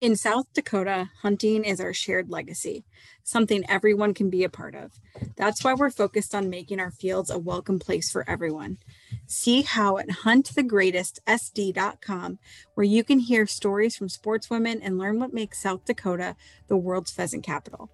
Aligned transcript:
In 0.00 0.16
South 0.16 0.52
Dakota, 0.54 1.10
hunting 1.20 1.62
is 1.62 1.78
our 1.78 1.92
shared 1.92 2.30
legacy, 2.30 2.86
something 3.22 3.62
everyone 3.68 4.14
can 4.14 4.30
be 4.30 4.44
a 4.44 4.48
part 4.48 4.74
of. 4.74 4.98
That's 5.36 5.62
why 5.62 5.74
we're 5.74 5.90
focused 5.90 6.34
on 6.34 6.48
making 6.48 6.80
our 6.80 6.90
fields 6.90 7.28
a 7.28 7.38
welcome 7.38 7.78
place 7.78 8.10
for 8.10 8.26
everyone. 8.26 8.78
See 9.26 9.60
how 9.60 9.98
at 9.98 10.08
huntthegreatestsd.com, 10.08 12.38
where 12.72 12.86
you 12.86 13.04
can 13.04 13.18
hear 13.18 13.46
stories 13.46 13.94
from 13.94 14.08
sportswomen 14.08 14.80
and 14.82 14.96
learn 14.96 15.20
what 15.20 15.34
makes 15.34 15.60
South 15.60 15.84
Dakota 15.84 16.34
the 16.66 16.78
world's 16.78 17.10
pheasant 17.10 17.44
capital. 17.44 17.90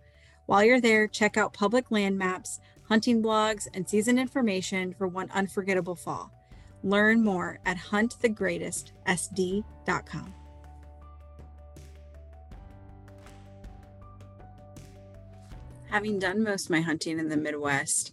While 0.47 0.63
you're 0.63 0.81
there, 0.81 1.09
check 1.09 1.37
out 1.37 1.55
public 1.55 1.91
land 1.91 2.17
maps, 2.17 2.61
hunting 2.85 3.21
blogs, 3.21 3.67
and 3.75 3.89
season 3.89 4.17
information 4.17 4.95
for 4.95 5.09
one 5.09 5.29
unforgettable 5.33 5.97
fall. 5.97 6.31
Learn 6.85 7.25
more 7.25 7.59
at 7.67 7.79
huntthegreatestsd.com. 7.79 10.35
having 15.89 16.19
done 16.19 16.43
most 16.43 16.67
of 16.67 16.71
my 16.71 16.81
hunting 16.81 17.19
in 17.19 17.29
the 17.29 17.37
Midwest, 17.37 18.13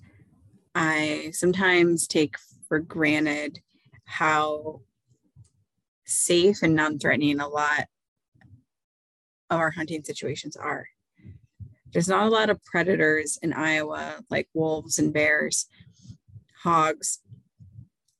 I 0.75 1.31
sometimes 1.33 2.07
take 2.07 2.35
for 2.67 2.80
granted 2.80 3.59
how 4.05 4.81
safe 6.05 6.61
and 6.63 6.75
non 6.75 6.99
threatening 6.99 7.39
a 7.39 7.47
lot 7.47 7.88
of 9.49 9.59
our 9.59 9.71
hunting 9.71 10.03
situations 10.03 10.55
are. 10.55 10.88
There's 11.91 12.07
not 12.07 12.25
a 12.25 12.30
lot 12.30 12.49
of 12.49 12.63
predators 12.63 13.38
in 13.41 13.53
Iowa 13.53 14.23
like 14.30 14.47
wolves 14.53 14.97
and 14.97 15.13
bears, 15.13 15.67
hogs, 16.64 17.19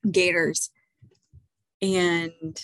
gators. 0.09 0.69
And 1.81 2.59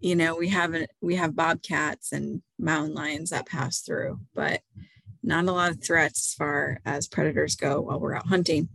you 0.00 0.14
know, 0.14 0.36
we 0.36 0.48
have 0.48 0.74
we 1.00 1.16
have 1.16 1.36
bobcats 1.36 2.12
and 2.12 2.42
mountain 2.58 2.94
lions 2.94 3.30
that 3.30 3.46
pass 3.46 3.80
through, 3.80 4.20
but 4.34 4.60
not 5.26 5.46
a 5.46 5.52
lot 5.52 5.70
of 5.70 5.82
threats 5.82 6.30
as 6.30 6.34
far 6.34 6.80
as 6.84 7.08
predators 7.08 7.56
go 7.56 7.80
while 7.80 8.00
we're 8.00 8.14
out 8.14 8.26
hunting. 8.26 8.68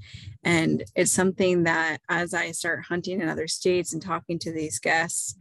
And 0.44 0.84
it's 0.96 1.12
something 1.12 1.64
that 1.64 2.00
as 2.10 2.34
I 2.34 2.52
start 2.52 2.86
hunting 2.86 3.22
in 3.22 3.30
other 3.30 3.48
states 3.48 3.94
and 3.94 4.02
talking 4.02 4.38
to 4.40 4.52
these 4.52 4.80
guests 4.80 5.36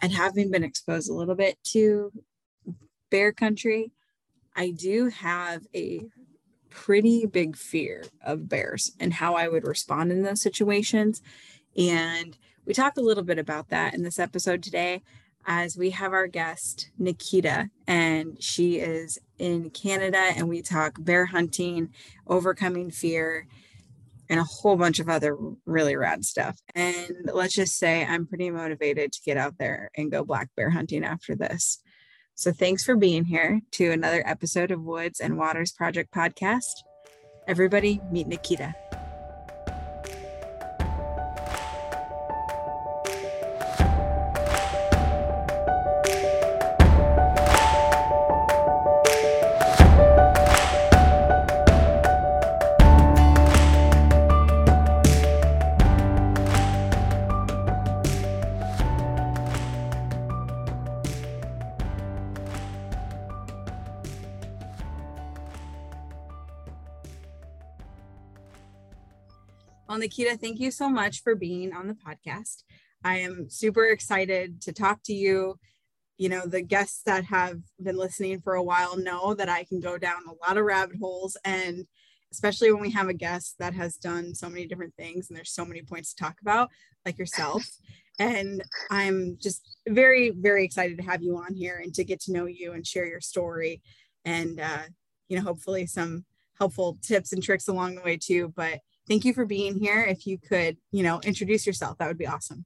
and 0.00 0.12
having 0.12 0.50
been 0.50 0.64
exposed 0.64 1.10
a 1.10 1.14
little 1.14 1.34
bit 1.34 1.56
to 1.72 2.12
bear 3.10 3.32
country, 3.32 3.92
I 4.54 4.70
do 4.70 5.08
have 5.08 5.66
a 5.74 6.00
pretty 6.70 7.24
big 7.26 7.56
fear 7.56 8.04
of 8.24 8.48
bears 8.48 8.92
and 8.98 9.14
how 9.14 9.34
I 9.34 9.48
would 9.48 9.66
respond 9.66 10.10
in 10.10 10.22
those 10.22 10.42
situations. 10.42 11.22
And 11.76 12.36
we 12.66 12.74
talked 12.74 12.98
a 12.98 13.02
little 13.02 13.22
bit 13.22 13.38
about 13.38 13.68
that 13.70 13.94
in 13.94 14.02
this 14.02 14.18
episode 14.18 14.62
today 14.62 15.02
as 15.46 15.76
we 15.76 15.90
have 15.90 16.12
our 16.12 16.26
guest, 16.26 16.90
Nikita, 16.98 17.70
and 17.86 18.42
she 18.42 18.78
is 18.78 19.18
in 19.38 19.70
Canada, 19.70 20.18
and 20.18 20.48
we 20.48 20.62
talk 20.62 20.96
bear 20.98 21.26
hunting, 21.26 21.90
overcoming 22.26 22.90
fear, 22.90 23.46
and 24.28 24.40
a 24.40 24.44
whole 24.44 24.76
bunch 24.76 25.00
of 25.00 25.08
other 25.08 25.36
really 25.66 25.96
rad 25.96 26.24
stuff. 26.24 26.58
And 26.74 27.30
let's 27.32 27.54
just 27.54 27.76
say 27.76 28.04
I'm 28.04 28.26
pretty 28.26 28.50
motivated 28.50 29.12
to 29.12 29.20
get 29.24 29.36
out 29.36 29.58
there 29.58 29.90
and 29.96 30.10
go 30.10 30.24
black 30.24 30.48
bear 30.56 30.70
hunting 30.70 31.04
after 31.04 31.34
this. 31.34 31.80
So 32.34 32.50
thanks 32.50 32.84
for 32.84 32.96
being 32.96 33.24
here 33.24 33.60
to 33.72 33.90
another 33.92 34.22
episode 34.26 34.70
of 34.70 34.82
Woods 34.82 35.20
and 35.20 35.38
Waters 35.38 35.72
Project 35.72 36.12
podcast. 36.12 36.82
Everybody, 37.46 38.00
meet 38.10 38.26
Nikita. 38.26 38.74
Nikita, 70.04 70.36
thank 70.36 70.60
you 70.60 70.70
so 70.70 70.90
much 70.90 71.22
for 71.22 71.34
being 71.34 71.72
on 71.72 71.88
the 71.88 71.94
podcast. 71.94 72.64
I 73.02 73.20
am 73.20 73.48
super 73.48 73.86
excited 73.86 74.60
to 74.60 74.72
talk 74.74 75.02
to 75.04 75.14
you. 75.14 75.58
You 76.18 76.28
know, 76.28 76.44
the 76.44 76.60
guests 76.60 77.00
that 77.06 77.24
have 77.24 77.60
been 77.82 77.96
listening 77.96 78.42
for 78.42 78.52
a 78.52 78.62
while 78.62 78.98
know 78.98 79.32
that 79.32 79.48
I 79.48 79.64
can 79.64 79.80
go 79.80 79.96
down 79.96 80.20
a 80.28 80.46
lot 80.46 80.58
of 80.58 80.66
rabbit 80.66 80.96
holes. 81.00 81.38
And 81.42 81.86
especially 82.30 82.70
when 82.70 82.82
we 82.82 82.90
have 82.90 83.08
a 83.08 83.14
guest 83.14 83.54
that 83.60 83.72
has 83.72 83.96
done 83.96 84.34
so 84.34 84.50
many 84.50 84.66
different 84.66 84.94
things 84.94 85.30
and 85.30 85.38
there's 85.38 85.54
so 85.54 85.64
many 85.64 85.80
points 85.80 86.12
to 86.12 86.22
talk 86.22 86.36
about, 86.42 86.68
like 87.06 87.16
yourself. 87.16 87.64
and 88.18 88.62
I'm 88.90 89.38
just 89.40 89.78
very, 89.88 90.32
very 90.36 90.66
excited 90.66 90.98
to 90.98 91.04
have 91.04 91.22
you 91.22 91.38
on 91.38 91.54
here 91.54 91.80
and 91.82 91.94
to 91.94 92.04
get 92.04 92.20
to 92.24 92.32
know 92.32 92.44
you 92.44 92.72
and 92.72 92.86
share 92.86 93.06
your 93.06 93.22
story 93.22 93.80
and, 94.26 94.60
uh, 94.60 94.82
you 95.30 95.38
know, 95.38 95.44
hopefully 95.44 95.86
some 95.86 96.26
helpful 96.58 96.98
tips 97.00 97.32
and 97.32 97.42
tricks 97.42 97.68
along 97.68 97.94
the 97.94 98.02
way 98.02 98.18
too. 98.18 98.52
But 98.54 98.80
thank 99.08 99.24
you 99.24 99.34
for 99.34 99.44
being 99.44 99.78
here. 99.78 100.02
If 100.02 100.26
you 100.26 100.38
could, 100.38 100.76
you 100.92 101.02
know, 101.02 101.20
introduce 101.20 101.66
yourself, 101.66 101.98
that 101.98 102.08
would 102.08 102.18
be 102.18 102.26
awesome. 102.26 102.64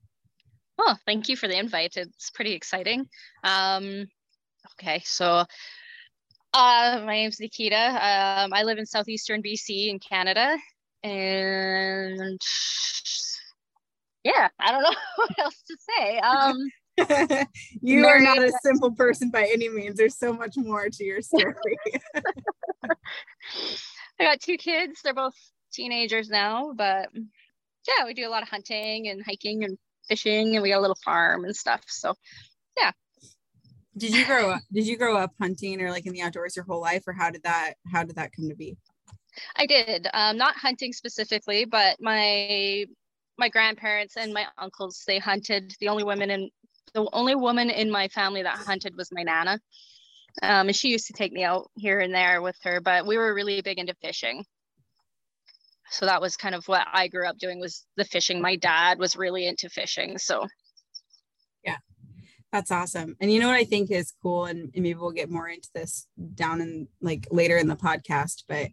Oh, 0.78 0.94
thank 1.06 1.28
you 1.28 1.36
for 1.36 1.48
the 1.48 1.58
invite. 1.58 1.96
It's 1.96 2.30
pretty 2.30 2.52
exciting. 2.52 3.08
Um, 3.42 4.06
okay, 4.74 5.02
so 5.04 5.44
uh, 6.54 7.02
my 7.04 7.14
name's 7.14 7.40
Nikita. 7.40 7.76
Um, 7.76 8.52
I 8.52 8.62
live 8.62 8.78
in 8.78 8.86
southeastern 8.86 9.42
BC 9.42 9.88
in 9.88 9.98
Canada, 9.98 10.56
and 11.02 12.40
yeah, 14.24 14.48
I 14.60 14.70
don't 14.70 14.82
know 14.82 14.94
what 15.16 15.38
else 15.38 15.62
to 15.66 15.76
say. 15.98 16.18
Um, 16.18 16.56
you 17.82 18.06
are 18.06 18.20
not 18.20 18.38
a 18.38 18.52
simple 18.62 18.92
person 18.92 19.30
by 19.30 19.48
any 19.52 19.68
means. 19.68 19.96
There's 19.96 20.18
so 20.18 20.32
much 20.32 20.54
more 20.56 20.88
to 20.88 21.04
your 21.04 21.20
story. 21.22 21.54
I 24.20 24.24
got 24.24 24.40
two 24.40 24.56
kids. 24.56 25.00
They're 25.02 25.14
both 25.14 25.34
teenagers 25.72 26.28
now, 26.28 26.72
but 26.74 27.08
yeah, 27.86 28.04
we 28.04 28.14
do 28.14 28.26
a 28.26 28.30
lot 28.30 28.42
of 28.42 28.48
hunting 28.48 29.08
and 29.08 29.22
hiking 29.24 29.64
and 29.64 29.78
fishing, 30.08 30.54
and 30.54 30.62
we 30.62 30.70
got 30.70 30.78
a 30.78 30.80
little 30.80 30.98
farm 31.04 31.44
and 31.44 31.54
stuff. 31.54 31.82
So, 31.86 32.14
yeah. 32.76 32.92
Did 33.96 34.14
you 34.14 34.26
grow 34.26 34.50
up? 34.50 34.60
Did 34.72 34.86
you 34.86 34.96
grow 34.96 35.16
up 35.16 35.32
hunting 35.40 35.80
or 35.80 35.90
like 35.90 36.06
in 36.06 36.12
the 36.12 36.22
outdoors 36.22 36.56
your 36.56 36.64
whole 36.64 36.80
life, 36.80 37.04
or 37.06 37.12
how 37.12 37.30
did 37.30 37.42
that 37.42 37.74
how 37.92 38.04
did 38.04 38.16
that 38.16 38.32
come 38.32 38.48
to 38.48 38.54
be? 38.54 38.76
I 39.56 39.66
did. 39.66 40.08
Um, 40.12 40.36
not 40.36 40.56
hunting 40.56 40.92
specifically, 40.92 41.64
but 41.64 41.96
my 42.00 42.86
my 43.38 43.48
grandparents 43.48 44.16
and 44.16 44.32
my 44.32 44.46
uncles 44.56 45.04
they 45.06 45.18
hunted. 45.18 45.74
The 45.80 45.88
only 45.88 46.04
women 46.04 46.30
in 46.30 46.50
the 46.94 47.08
only 47.12 47.34
woman 47.34 47.70
in 47.70 47.90
my 47.90 48.08
family 48.08 48.42
that 48.42 48.58
hunted 48.58 48.96
was 48.96 49.10
my 49.12 49.22
nana. 49.22 49.58
Um, 50.42 50.68
and 50.68 50.76
she 50.76 50.88
used 50.88 51.08
to 51.08 51.12
take 51.12 51.32
me 51.32 51.42
out 51.42 51.70
here 51.76 52.00
and 52.00 52.14
there 52.14 52.40
with 52.40 52.56
her, 52.62 52.80
but 52.80 53.06
we 53.06 53.16
were 53.16 53.34
really 53.34 53.60
big 53.60 53.78
into 53.78 53.94
fishing. 54.00 54.44
So 55.90 56.06
that 56.06 56.20
was 56.20 56.36
kind 56.36 56.54
of 56.54 56.66
what 56.66 56.86
I 56.92 57.08
grew 57.08 57.26
up 57.26 57.38
doing 57.38 57.60
was 57.60 57.84
the 57.96 58.04
fishing. 58.04 58.40
My 58.40 58.56
dad 58.56 58.98
was 58.98 59.16
really 59.16 59.46
into 59.46 59.68
fishing. 59.68 60.18
So 60.18 60.46
yeah, 61.64 61.78
that's 62.52 62.70
awesome. 62.70 63.16
And 63.20 63.32
you 63.32 63.40
know 63.40 63.48
what 63.48 63.56
I 63.56 63.64
think 63.64 63.90
is 63.90 64.12
cool, 64.22 64.46
and, 64.46 64.70
and 64.74 64.82
maybe 64.82 64.94
we'll 64.94 65.10
get 65.10 65.30
more 65.30 65.48
into 65.48 65.68
this 65.74 66.06
down 66.34 66.60
in 66.60 66.88
like 67.00 67.26
later 67.30 67.56
in 67.56 67.68
the 67.68 67.76
podcast, 67.76 68.44
but 68.48 68.68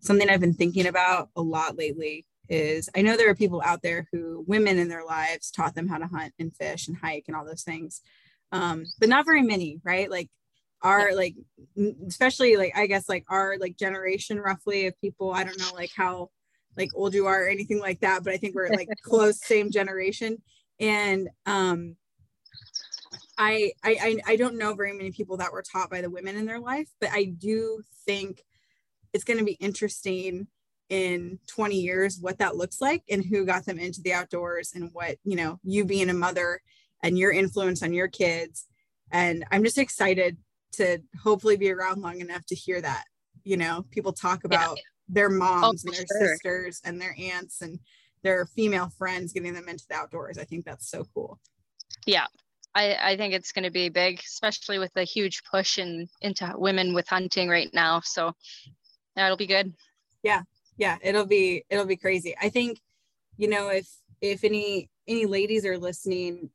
something 0.00 0.28
I've 0.28 0.40
been 0.40 0.54
thinking 0.54 0.86
about 0.86 1.28
a 1.36 1.42
lot 1.42 1.76
lately 1.76 2.26
is 2.48 2.90
I 2.96 3.02
know 3.02 3.16
there 3.16 3.30
are 3.30 3.34
people 3.34 3.62
out 3.64 3.82
there 3.82 4.08
who 4.12 4.44
women 4.46 4.78
in 4.78 4.88
their 4.88 5.04
lives 5.04 5.50
taught 5.50 5.74
them 5.74 5.88
how 5.88 5.98
to 5.98 6.06
hunt 6.06 6.34
and 6.38 6.54
fish 6.54 6.88
and 6.88 6.96
hike 6.96 7.24
and 7.28 7.36
all 7.36 7.44
those 7.44 7.62
things. 7.62 8.00
Um, 8.52 8.84
but 8.98 9.08
not 9.08 9.24
very 9.24 9.42
many, 9.42 9.80
right? 9.84 10.10
Like 10.10 10.28
our 10.82 11.14
like 11.14 11.36
especially 12.06 12.56
like 12.56 12.72
I 12.76 12.86
guess 12.86 13.08
like 13.08 13.24
our 13.28 13.56
like 13.58 13.76
generation 13.76 14.40
roughly 14.40 14.86
of 14.86 15.00
people, 15.00 15.32
I 15.32 15.44
don't 15.44 15.58
know 15.58 15.72
like 15.74 15.92
how 15.96 16.30
like 16.76 16.90
old 16.94 17.14
you 17.14 17.26
are 17.26 17.44
or 17.44 17.48
anything 17.48 17.80
like 17.80 18.00
that, 18.00 18.24
but 18.24 18.32
I 18.32 18.36
think 18.36 18.54
we're 18.54 18.70
like 18.70 18.88
close 19.02 19.44
same 19.44 19.70
generation. 19.70 20.38
And 20.78 21.28
um 21.46 21.96
I, 23.36 23.72
I 23.82 24.18
I 24.26 24.36
don't 24.36 24.58
know 24.58 24.74
very 24.74 24.92
many 24.92 25.12
people 25.12 25.38
that 25.38 25.52
were 25.52 25.62
taught 25.62 25.90
by 25.90 26.02
the 26.02 26.10
women 26.10 26.36
in 26.36 26.44
their 26.44 26.60
life, 26.60 26.88
but 27.00 27.10
I 27.10 27.24
do 27.24 27.82
think 28.04 28.44
it's 29.12 29.24
going 29.24 29.38
to 29.38 29.44
be 29.44 29.52
interesting 29.52 30.46
in 30.90 31.38
20 31.46 31.76
years 31.76 32.18
what 32.20 32.38
that 32.38 32.56
looks 32.56 32.80
like 32.80 33.02
and 33.08 33.24
who 33.24 33.46
got 33.46 33.64
them 33.64 33.78
into 33.78 34.02
the 34.02 34.12
outdoors 34.12 34.72
and 34.74 34.90
what 34.92 35.16
you 35.24 35.36
know 35.36 35.58
you 35.62 35.84
being 35.84 36.10
a 36.10 36.14
mother 36.14 36.60
and 37.02 37.16
your 37.16 37.30
influence 37.30 37.80
on 37.82 37.94
your 37.94 38.08
kids 38.08 38.66
and 39.12 39.44
i'm 39.52 39.62
just 39.62 39.78
excited 39.78 40.36
to 40.72 40.98
hopefully 41.22 41.56
be 41.56 41.70
around 41.70 42.02
long 42.02 42.20
enough 42.20 42.44
to 42.44 42.56
hear 42.56 42.80
that 42.80 43.04
you 43.44 43.56
know 43.56 43.86
people 43.92 44.12
talk 44.12 44.42
about 44.42 44.76
yeah. 44.76 44.82
Their 45.12 45.30
oh, 45.30 45.36
moms 45.36 45.84
oh, 45.84 45.88
and 45.88 45.96
their 45.96 46.06
sure. 46.06 46.28
sisters 46.28 46.80
and 46.84 47.00
their 47.00 47.14
aunts 47.18 47.62
and 47.62 47.78
their 48.22 48.46
female 48.46 48.90
friends 48.98 49.32
getting 49.32 49.54
them 49.54 49.68
into 49.68 49.84
the 49.88 49.94
outdoors 49.94 50.38
i 50.38 50.44
think 50.44 50.64
that's 50.64 50.90
so 50.90 51.04
cool 51.14 51.38
yeah 52.06 52.26
I, 52.72 52.96
I 53.02 53.16
think 53.16 53.34
it's 53.34 53.50
going 53.50 53.64
to 53.64 53.72
be 53.72 53.88
big, 53.88 54.20
especially 54.20 54.78
with 54.78 54.92
the 54.94 55.02
huge 55.02 55.42
push 55.42 55.76
in, 55.76 56.06
into 56.20 56.54
women 56.56 56.94
with 56.94 57.08
hunting 57.08 57.48
right 57.48 57.68
now. 57.74 57.98
So 58.04 58.30
yeah, 59.16 59.26
it'll 59.26 59.36
be 59.36 59.48
good. 59.48 59.74
Yeah, 60.22 60.42
yeah 60.80 60.96
it'll 61.02 61.26
be 61.26 61.62
it'll 61.68 61.86
be 61.86 61.96
crazy 61.96 62.34
i 62.40 62.48
think 62.48 62.80
you 63.36 63.48
know 63.48 63.68
if 63.68 63.86
if 64.20 64.42
any 64.42 64.88
any 65.06 65.26
ladies 65.26 65.64
are 65.66 65.78
listening 65.78 66.48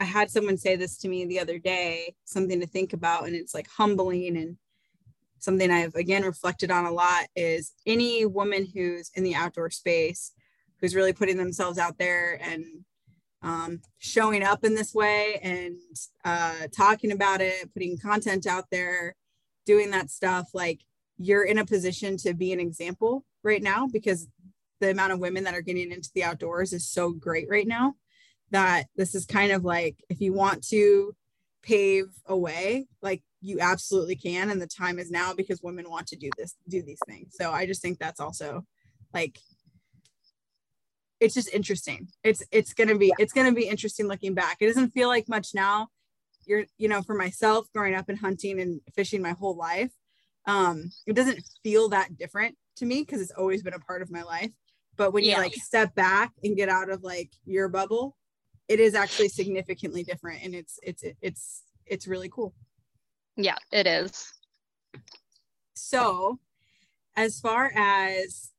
i 0.00 0.04
had 0.04 0.30
someone 0.30 0.56
say 0.56 0.74
this 0.74 0.96
to 0.96 1.08
me 1.08 1.26
the 1.26 1.38
other 1.38 1.58
day 1.58 2.14
something 2.24 2.58
to 2.58 2.66
think 2.66 2.94
about 2.94 3.26
and 3.26 3.36
it's 3.36 3.54
like 3.54 3.68
humbling 3.68 4.36
and 4.36 4.56
something 5.42 5.70
i've 5.70 5.94
again 5.94 6.22
reflected 6.22 6.70
on 6.70 6.86
a 6.86 6.92
lot 6.92 7.26
is 7.36 7.72
any 7.86 8.26
woman 8.26 8.66
who's 8.74 9.10
in 9.14 9.24
the 9.24 9.34
outdoor 9.34 9.70
space 9.70 10.32
who's 10.80 10.94
really 10.94 11.12
putting 11.12 11.36
themselves 11.36 11.78
out 11.78 11.98
there 11.98 12.38
and 12.42 12.64
um, 13.42 13.80
showing 13.98 14.42
up 14.42 14.64
in 14.64 14.74
this 14.74 14.92
way 14.92 15.40
and 15.42 15.76
uh, 16.24 16.66
talking 16.76 17.12
about 17.12 17.40
it 17.40 17.72
putting 17.72 17.98
content 17.98 18.46
out 18.46 18.64
there 18.70 19.16
doing 19.64 19.90
that 19.90 20.10
stuff 20.10 20.48
like 20.52 20.80
you're 21.18 21.44
in 21.44 21.58
a 21.58 21.66
position 21.66 22.16
to 22.18 22.34
be 22.34 22.52
an 22.52 22.60
example 22.60 23.24
right 23.42 23.62
now 23.62 23.86
because 23.86 24.28
the 24.80 24.90
amount 24.90 25.12
of 25.12 25.20
women 25.20 25.44
that 25.44 25.54
are 25.54 25.62
getting 25.62 25.92
into 25.92 26.10
the 26.14 26.24
outdoors 26.24 26.72
is 26.72 26.88
so 26.88 27.12
great 27.12 27.46
right 27.48 27.66
now 27.66 27.94
that 28.50 28.84
this 28.96 29.14
is 29.14 29.24
kind 29.26 29.52
of 29.52 29.64
like 29.64 29.96
if 30.08 30.20
you 30.20 30.32
want 30.32 30.66
to 30.66 31.14
pave 31.62 32.06
a 32.26 32.36
way 32.36 32.86
like 33.02 33.22
you 33.40 33.60
absolutely 33.60 34.16
can 34.16 34.50
and 34.50 34.60
the 34.60 34.66
time 34.66 34.98
is 34.98 35.10
now 35.10 35.32
because 35.34 35.62
women 35.62 35.88
want 35.90 36.06
to 36.06 36.16
do 36.16 36.30
this 36.38 36.54
do 36.68 36.82
these 36.82 37.00
things 37.06 37.34
so 37.38 37.50
i 37.50 37.66
just 37.66 37.82
think 37.82 37.98
that's 37.98 38.20
also 38.20 38.64
like 39.12 39.38
it's 41.20 41.34
just 41.34 41.52
interesting 41.52 42.08
it's 42.24 42.42
it's 42.50 42.72
gonna 42.72 42.96
be 42.96 43.12
it's 43.18 43.32
gonna 43.32 43.52
be 43.52 43.68
interesting 43.68 44.06
looking 44.06 44.34
back 44.34 44.56
it 44.60 44.66
doesn't 44.66 44.90
feel 44.90 45.08
like 45.08 45.28
much 45.28 45.48
now 45.54 45.88
you're 46.46 46.64
you 46.78 46.88
know 46.88 47.02
for 47.02 47.14
myself 47.14 47.66
growing 47.74 47.94
up 47.94 48.08
and 48.08 48.18
hunting 48.18 48.60
and 48.60 48.80
fishing 48.94 49.20
my 49.20 49.32
whole 49.32 49.56
life 49.56 49.92
um 50.46 50.90
it 51.06 51.14
doesn't 51.14 51.42
feel 51.62 51.90
that 51.90 52.16
different 52.16 52.56
to 52.80 52.86
me 52.86 53.02
because 53.02 53.20
it's 53.20 53.30
always 53.30 53.62
been 53.62 53.74
a 53.74 53.78
part 53.78 54.02
of 54.02 54.10
my 54.10 54.22
life. 54.22 54.50
But 54.96 55.12
when 55.12 55.24
yeah. 55.24 55.36
you 55.36 55.42
like 55.42 55.54
step 55.54 55.94
back 55.94 56.32
and 56.42 56.56
get 56.56 56.68
out 56.68 56.90
of 56.90 57.02
like 57.02 57.30
your 57.44 57.68
bubble, 57.68 58.16
it 58.70 58.78
is 58.78 58.94
actually 58.94 59.28
significantly 59.28 60.04
different 60.04 60.44
and 60.44 60.54
it's 60.54 60.78
it's 60.84 61.02
it's 61.20 61.62
it's 61.86 62.06
really 62.06 62.28
cool. 62.28 62.54
Yeah, 63.36 63.56
it 63.72 63.86
is. 63.88 64.32
So, 65.74 66.38
as 67.16 67.40
far 67.40 67.72
as 67.74 68.52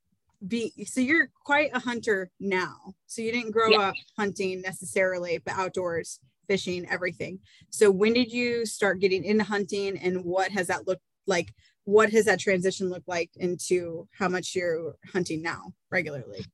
be 0.46 0.74
so 0.86 1.00
you're 1.00 1.30
quite 1.46 1.70
a 1.74 1.80
hunter 1.80 2.30
now. 2.42 2.76
So 3.08 3.22
you 3.22 3.32
didn't 3.32 3.52
grow 3.52 3.70
yeah. 3.70 3.80
up 3.90 3.96
hunting 4.18 4.62
necessarily, 4.62 5.38
but 5.38 5.54
outdoors, 5.54 6.20
fishing, 6.46 6.86
everything. 6.90 7.40
So 7.70 7.90
when 7.90 8.12
did 8.12 8.34
you 8.34 8.66
start 8.66 9.00
getting 9.00 9.24
into 9.24 9.46
hunting 9.46 9.98
and 9.98 10.26
what 10.26 10.52
has 10.52 10.68
that 10.68 10.88
looked 10.88 11.04
like 11.26 11.54
what 11.86 12.12
has 12.12 12.26
that 12.26 12.40
transition 12.40 12.90
looked 12.90 13.08
like 13.08 13.32
into 13.38 14.08
how 14.12 14.28
much 14.28 14.56
you're 14.56 14.96
hunting 15.14 15.42
now 15.42 15.74
regularly? 15.90 16.46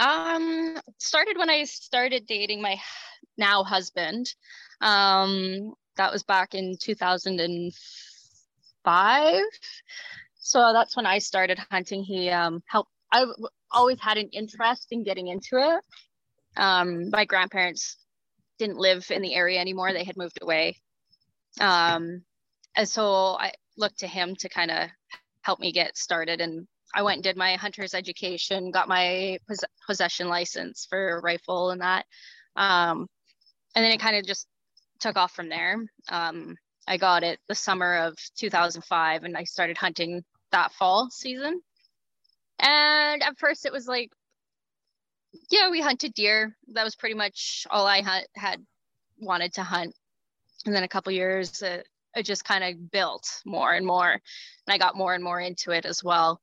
Um, 0.00 0.76
started 0.98 1.36
when 1.36 1.50
I 1.50 1.64
started 1.64 2.26
dating 2.26 2.62
my 2.62 2.80
now 3.36 3.62
husband. 3.62 4.34
Um, 4.80 5.74
that 5.96 6.10
was 6.10 6.22
back 6.22 6.54
in 6.54 6.78
2005. 6.80 9.42
So 10.38 10.72
that's 10.72 10.96
when 10.96 11.04
I 11.04 11.18
started 11.18 11.58
hunting. 11.70 12.02
He 12.02 12.30
um, 12.30 12.62
helped. 12.66 12.90
I 13.12 13.26
always 13.70 14.00
had 14.00 14.16
an 14.16 14.30
interest 14.32 14.86
in 14.90 15.04
getting 15.04 15.28
into 15.28 15.58
it. 15.58 15.84
Um, 16.56 17.10
my 17.10 17.26
grandparents 17.26 17.98
didn't 18.58 18.78
live 18.78 19.10
in 19.10 19.20
the 19.20 19.34
area 19.34 19.60
anymore; 19.60 19.92
they 19.92 20.04
had 20.04 20.16
moved 20.16 20.38
away. 20.40 20.78
Um, 21.60 22.22
and 22.74 22.88
so 22.88 23.36
I 23.38 23.52
looked 23.76 23.98
to 23.98 24.06
him 24.06 24.34
to 24.36 24.48
kind 24.48 24.70
of 24.70 24.88
help 25.42 25.60
me 25.60 25.72
get 25.72 25.98
started. 25.98 26.40
And 26.40 26.66
I 26.94 27.02
went 27.02 27.16
and 27.16 27.24
did 27.24 27.36
my 27.36 27.54
hunter's 27.56 27.94
education, 27.94 28.70
got 28.70 28.88
my 28.88 29.38
pos- 29.48 29.64
possession 29.86 30.28
license 30.28 30.86
for 30.88 31.20
rifle 31.22 31.70
and 31.70 31.80
that. 31.80 32.06
Um, 32.56 33.06
and 33.74 33.84
then 33.84 33.92
it 33.92 34.00
kind 34.00 34.16
of 34.16 34.26
just 34.26 34.46
took 34.98 35.16
off 35.16 35.32
from 35.32 35.48
there. 35.48 35.76
Um, 36.08 36.56
I 36.86 36.96
got 36.96 37.22
it 37.22 37.38
the 37.48 37.54
summer 37.54 37.96
of 37.98 38.16
2005 38.36 39.24
and 39.24 39.36
I 39.36 39.44
started 39.44 39.78
hunting 39.78 40.22
that 40.50 40.72
fall 40.72 41.08
season. 41.10 41.60
And 42.58 43.22
at 43.22 43.38
first 43.38 43.66
it 43.66 43.72
was 43.72 43.86
like, 43.86 44.10
yeah, 45.50 45.70
we 45.70 45.80
hunted 45.80 46.12
deer. 46.14 46.56
That 46.74 46.84
was 46.84 46.96
pretty 46.96 47.14
much 47.14 47.66
all 47.70 47.86
I 47.86 48.02
hunt, 48.02 48.26
had 48.34 48.60
wanted 49.18 49.54
to 49.54 49.62
hunt. 49.62 49.94
And 50.66 50.74
then 50.74 50.82
a 50.82 50.88
couple 50.88 51.12
years, 51.12 51.62
uh, 51.62 51.82
it 52.16 52.26
just 52.26 52.44
kind 52.44 52.64
of 52.64 52.90
built 52.90 53.40
more 53.44 53.72
and 53.72 53.86
more 53.86 54.12
and 54.12 54.20
i 54.68 54.78
got 54.78 54.96
more 54.96 55.14
and 55.14 55.22
more 55.22 55.40
into 55.40 55.70
it 55.70 55.84
as 55.84 56.02
well 56.02 56.40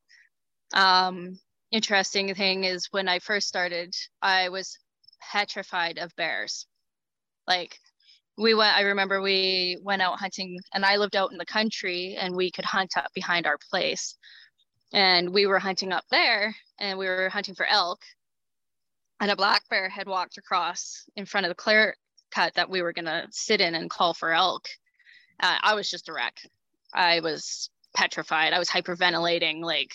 um, 0.73 1.39
interesting 1.71 2.33
thing 2.33 2.63
is 2.63 2.87
when 2.91 3.07
i 3.09 3.19
first 3.19 3.47
started 3.47 3.93
i 4.21 4.47
was 4.49 4.77
petrified 5.31 5.97
of 5.97 6.15
bears 6.15 6.65
like 7.45 7.77
we 8.37 8.53
went 8.53 8.75
i 8.77 8.81
remember 8.81 9.21
we 9.21 9.77
went 9.83 10.01
out 10.01 10.19
hunting 10.19 10.57
and 10.73 10.85
i 10.85 10.95
lived 10.95 11.15
out 11.15 11.31
in 11.31 11.37
the 11.37 11.45
country 11.45 12.15
and 12.19 12.35
we 12.35 12.49
could 12.49 12.63
hunt 12.63 12.91
up 12.95 13.11
behind 13.13 13.45
our 13.45 13.57
place 13.69 14.15
and 14.93 15.29
we 15.29 15.45
were 15.45 15.59
hunting 15.59 15.91
up 15.91 16.05
there 16.09 16.55
and 16.79 16.97
we 16.97 17.05
were 17.05 17.27
hunting 17.27 17.55
for 17.55 17.65
elk 17.65 17.99
and 19.19 19.29
a 19.29 19.35
black 19.35 19.67
bear 19.69 19.89
had 19.89 20.07
walked 20.07 20.37
across 20.37 21.03
in 21.17 21.25
front 21.25 21.45
of 21.45 21.49
the 21.49 21.55
clear 21.55 21.95
cut 22.31 22.53
that 22.53 22.69
we 22.69 22.81
were 22.81 22.93
going 22.93 23.05
to 23.05 23.27
sit 23.31 23.59
in 23.59 23.75
and 23.75 23.89
call 23.89 24.13
for 24.13 24.31
elk 24.31 24.69
uh, 25.39 25.57
I 25.61 25.75
was 25.75 25.89
just 25.89 26.09
a 26.09 26.13
wreck. 26.13 26.41
I 26.93 27.19
was 27.19 27.69
petrified. 27.95 28.53
I 28.53 28.59
was 28.59 28.69
hyperventilating 28.69 29.61
like 29.61 29.91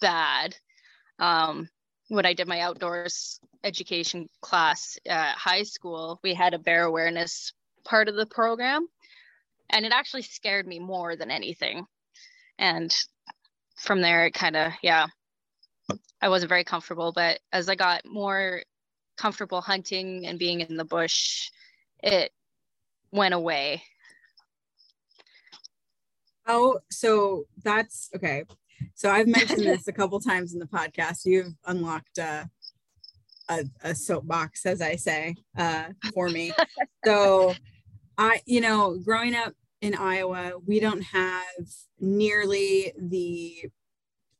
bad. 0.00 0.56
Um, 1.18 1.68
when 2.08 2.26
I 2.26 2.34
did 2.34 2.48
my 2.48 2.60
outdoors 2.60 3.40
education 3.62 4.28
class 4.40 4.98
at 5.06 5.36
high 5.36 5.62
school, 5.62 6.18
we 6.22 6.34
had 6.34 6.54
a 6.54 6.58
bear 6.58 6.84
awareness 6.84 7.52
part 7.84 8.08
of 8.08 8.16
the 8.16 8.26
program, 8.26 8.86
and 9.70 9.86
it 9.86 9.92
actually 9.92 10.22
scared 10.22 10.66
me 10.66 10.78
more 10.78 11.16
than 11.16 11.30
anything. 11.30 11.86
And 12.58 12.94
from 13.76 14.00
there, 14.00 14.26
it 14.26 14.34
kind 14.34 14.56
of, 14.56 14.72
yeah, 14.82 15.06
I 16.20 16.28
wasn't 16.28 16.50
very 16.50 16.64
comfortable. 16.64 17.12
But 17.12 17.40
as 17.52 17.68
I 17.68 17.74
got 17.74 18.02
more 18.04 18.62
comfortable 19.16 19.60
hunting 19.60 20.26
and 20.26 20.38
being 20.38 20.60
in 20.60 20.76
the 20.76 20.84
bush, 20.84 21.50
it 22.02 22.32
went 23.12 23.34
away 23.34 23.82
Oh, 26.52 26.80
so 26.90 27.44
that's 27.62 28.10
okay. 28.16 28.42
So 28.94 29.10
I've 29.10 29.26
mentioned 29.38 29.62
this 29.62 29.88
a 29.88 29.92
couple 29.92 30.20
times 30.20 30.52
in 30.52 30.58
the 30.58 30.66
podcast. 30.66 31.24
You've 31.24 31.54
unlocked 31.66 32.18
a, 32.18 32.48
a, 33.48 33.64
a 33.82 33.94
soapbox, 33.94 34.66
as 34.66 34.80
I 34.80 34.96
say, 34.96 35.34
uh, 35.56 35.88
for 36.14 36.28
me. 36.28 36.52
So 37.06 37.54
I, 38.18 38.42
you 38.44 38.60
know, 38.60 38.98
growing 39.02 39.34
up 39.34 39.54
in 39.80 39.94
Iowa, 39.94 40.52
we 40.66 40.80
don't 40.80 41.00
have 41.00 41.42
nearly 41.98 42.92
the 42.98 43.70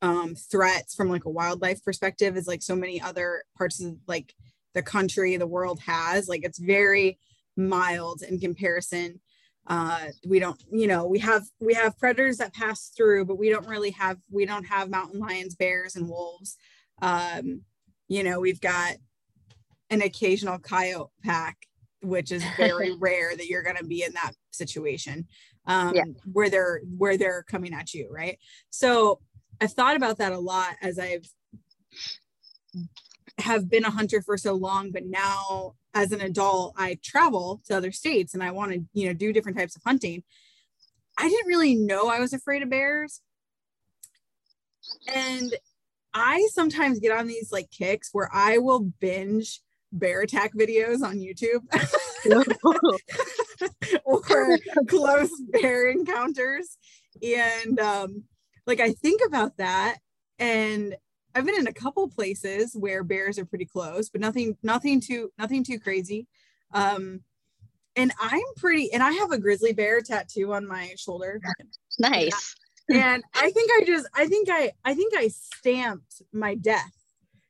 um, 0.03 0.35
threats 0.35 0.93
from 0.93 1.09
like 1.09 1.25
a 1.25 1.29
wildlife 1.29 1.83
perspective 1.83 2.37
as 2.37 2.47
like 2.47 2.61
so 2.61 2.75
many 2.75 3.01
other 3.01 3.43
parts 3.57 3.81
of 3.81 3.97
like 4.07 4.35
the 4.73 4.81
country, 4.81 5.37
the 5.37 5.47
world 5.47 5.79
has. 5.81 6.27
Like 6.27 6.43
it's 6.43 6.59
very 6.59 7.17
mild 7.57 8.21
in 8.21 8.39
comparison. 8.39 9.19
Uh, 9.67 10.07
we 10.27 10.39
don't, 10.39 10.61
you 10.71 10.87
know, 10.87 11.05
we 11.05 11.19
have 11.19 11.43
we 11.59 11.73
have 11.73 11.97
predators 11.97 12.37
that 12.37 12.53
pass 12.53 12.91
through, 12.95 13.25
but 13.25 13.37
we 13.37 13.49
don't 13.49 13.67
really 13.67 13.91
have 13.91 14.17
we 14.29 14.45
don't 14.45 14.65
have 14.65 14.89
mountain 14.89 15.19
lions, 15.19 15.55
bears, 15.55 15.95
and 15.95 16.09
wolves. 16.09 16.57
Um, 17.01 17.61
you 18.07 18.23
know, 18.23 18.39
we've 18.39 18.61
got 18.61 18.95
an 19.89 20.01
occasional 20.01 20.57
coyote 20.59 21.11
pack, 21.23 21.57
which 22.01 22.31
is 22.31 22.43
very 22.57 22.95
rare 22.99 23.35
that 23.35 23.47
you're 23.47 23.63
going 23.63 23.77
to 23.77 23.85
be 23.85 24.03
in 24.03 24.13
that 24.13 24.33
situation 24.49 25.27
um, 25.65 25.95
yeah. 25.95 26.03
where 26.31 26.49
they're 26.49 26.81
where 26.97 27.17
they're 27.17 27.43
coming 27.43 27.73
at 27.73 27.93
you, 27.93 28.09
right? 28.11 28.39
So 28.69 29.19
I've 29.59 29.73
thought 29.73 29.95
about 29.95 30.17
that 30.17 30.33
a 30.33 30.39
lot 30.39 30.75
as 30.81 30.97
I've 30.97 31.27
have 33.41 33.69
been 33.69 33.85
a 33.85 33.91
hunter 33.91 34.21
for 34.21 34.37
so 34.37 34.53
long, 34.53 34.91
but 34.91 35.05
now 35.05 35.75
as 35.93 36.11
an 36.11 36.21
adult, 36.21 36.73
I 36.77 36.97
travel 37.03 37.61
to 37.65 37.75
other 37.75 37.91
states 37.91 38.33
and 38.33 38.43
I 38.43 38.51
want 38.51 38.71
to, 38.71 38.83
you 38.93 39.07
know, 39.07 39.13
do 39.13 39.33
different 39.33 39.57
types 39.57 39.75
of 39.75 39.83
hunting. 39.85 40.23
I 41.17 41.29
didn't 41.29 41.47
really 41.47 41.75
know 41.75 42.07
I 42.07 42.19
was 42.19 42.33
afraid 42.33 42.63
of 42.63 42.69
bears. 42.69 43.21
And 45.13 45.53
I 46.13 46.47
sometimes 46.51 46.99
get 46.99 47.17
on 47.17 47.27
these 47.27 47.51
like 47.51 47.69
kicks 47.71 48.09
where 48.11 48.29
I 48.33 48.57
will 48.57 48.79
binge 48.79 49.61
bear 49.91 50.21
attack 50.21 50.53
videos 50.53 51.01
on 51.03 51.17
YouTube 51.17 51.61
or 54.05 54.21
close 54.87 55.31
bear 55.51 55.89
encounters. 55.89 56.77
And 57.21 57.79
um, 57.79 58.23
like 58.65 58.79
I 58.79 58.93
think 58.93 59.21
about 59.25 59.57
that 59.57 59.97
and 60.39 60.95
I've 61.33 61.45
been 61.45 61.59
in 61.59 61.67
a 61.67 61.73
couple 61.73 62.07
places 62.09 62.75
where 62.75 63.03
bears 63.03 63.39
are 63.39 63.45
pretty 63.45 63.65
close, 63.65 64.09
but 64.09 64.21
nothing, 64.21 64.57
nothing 64.63 64.99
too, 64.99 65.31
nothing 65.37 65.63
too 65.63 65.79
crazy. 65.79 66.27
Um, 66.73 67.21
and 67.95 68.11
I'm 68.19 68.41
pretty, 68.57 68.93
and 68.93 69.03
I 69.03 69.11
have 69.13 69.31
a 69.31 69.37
grizzly 69.37 69.73
bear 69.73 70.01
tattoo 70.01 70.53
on 70.53 70.67
my 70.67 70.93
shoulder. 70.97 71.41
Nice. 71.99 72.55
and 72.89 73.23
I 73.33 73.51
think 73.51 73.71
I 73.73 73.83
just, 73.85 74.07
I 74.15 74.27
think 74.27 74.49
I, 74.49 74.71
I 74.85 74.93
think 74.93 75.13
I 75.15 75.27
stamped 75.27 76.21
my 76.31 76.55
death. 76.55 76.93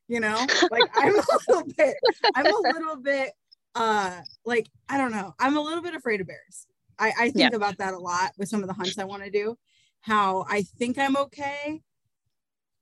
You 0.08 0.20
know, 0.20 0.46
like 0.70 0.84
I'm 0.94 1.18
a 1.18 1.24
little 1.48 1.72
bit, 1.78 1.96
I'm 2.36 2.46
a 2.46 2.60
little 2.74 2.98
bit, 2.98 3.32
uh, 3.76 4.20
like 4.44 4.68
I 4.90 4.98
don't 4.98 5.14
know, 5.14 5.34
I'm 5.40 5.56
a 5.56 5.62
little 5.62 5.82
bit 5.82 5.96
afraid 5.96 6.20
of 6.20 6.28
bears. 6.28 6.68
I, 7.00 7.14
I 7.18 7.30
think 7.30 7.52
yeah. 7.52 7.56
about 7.56 7.78
that 7.78 7.94
a 7.94 7.98
lot 7.98 8.32
with 8.38 8.50
some 8.50 8.62
of 8.62 8.68
the 8.68 8.74
hunts 8.74 9.00
I 9.00 9.06
want 9.06 9.24
to 9.24 9.32
do. 9.32 9.58
How 10.02 10.46
I 10.50 10.64
think 10.64 10.98
I'm 10.98 11.16
okay, 11.16 11.82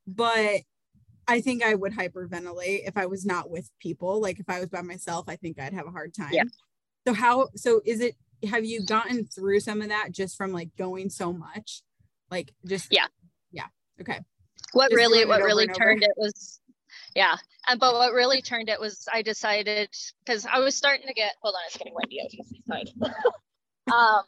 but 0.07 0.61
I 1.29 1.41
think 1.41 1.63
I 1.63 1.75
would 1.75 1.93
hyperventilate 1.93 2.87
if 2.87 2.97
I 2.97 3.05
was 3.05 3.23
not 3.23 3.51
with 3.51 3.69
people. 3.79 4.19
Like 4.19 4.39
if 4.39 4.49
I 4.49 4.59
was 4.59 4.69
by 4.69 4.81
myself, 4.81 5.25
I 5.29 5.35
think 5.35 5.59
I'd 5.59 5.73
have 5.73 5.85
a 5.85 5.91
hard 5.91 6.13
time. 6.13 6.33
Yeah. 6.33 6.43
So 7.07 7.13
how 7.13 7.49
so 7.55 7.81
is 7.85 8.01
it 8.01 8.15
have 8.49 8.65
you 8.65 8.83
gotten 8.83 9.25
through 9.25 9.59
some 9.59 9.81
of 9.83 9.89
that 9.89 10.09
just 10.11 10.35
from 10.35 10.51
like 10.51 10.75
going 10.75 11.11
so 11.11 11.31
much? 11.31 11.83
Like 12.31 12.51
just 12.65 12.87
Yeah. 12.91 13.05
Yeah. 13.51 13.67
Okay. 14.01 14.19
What 14.73 14.89
just 14.89 14.97
really 14.97 15.23
what 15.25 15.43
really 15.43 15.67
turned 15.67 16.01
it 16.01 16.13
was 16.17 16.59
yeah. 17.15 17.35
And 17.67 17.79
but 17.79 17.93
what 17.93 18.11
really 18.13 18.41
turned 18.41 18.69
it 18.69 18.79
was 18.79 19.07
I 19.11 19.21
decided 19.21 19.89
because 20.25 20.47
I 20.51 20.59
was 20.59 20.75
starting 20.75 21.07
to 21.07 21.13
get 21.13 21.33
hold 21.43 21.53
on, 21.53 21.61
it's 21.67 21.77
getting 21.77 21.93
windy 21.93 22.21
outside. 22.23 22.89
um 23.93 24.23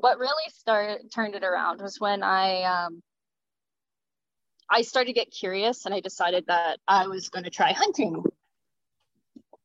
what 0.00 0.18
really 0.18 0.48
started 0.48 1.12
turned 1.12 1.34
it 1.34 1.44
around 1.44 1.82
was 1.82 2.00
when 2.00 2.22
I 2.22 2.62
um 2.62 3.02
I 4.70 4.82
started 4.82 5.08
to 5.08 5.12
get 5.12 5.30
curious 5.30 5.86
and 5.86 5.94
I 5.94 6.00
decided 6.00 6.46
that 6.46 6.78
I 6.88 7.06
was 7.06 7.28
going 7.28 7.44
to 7.44 7.50
try 7.50 7.72
hunting 7.72 8.22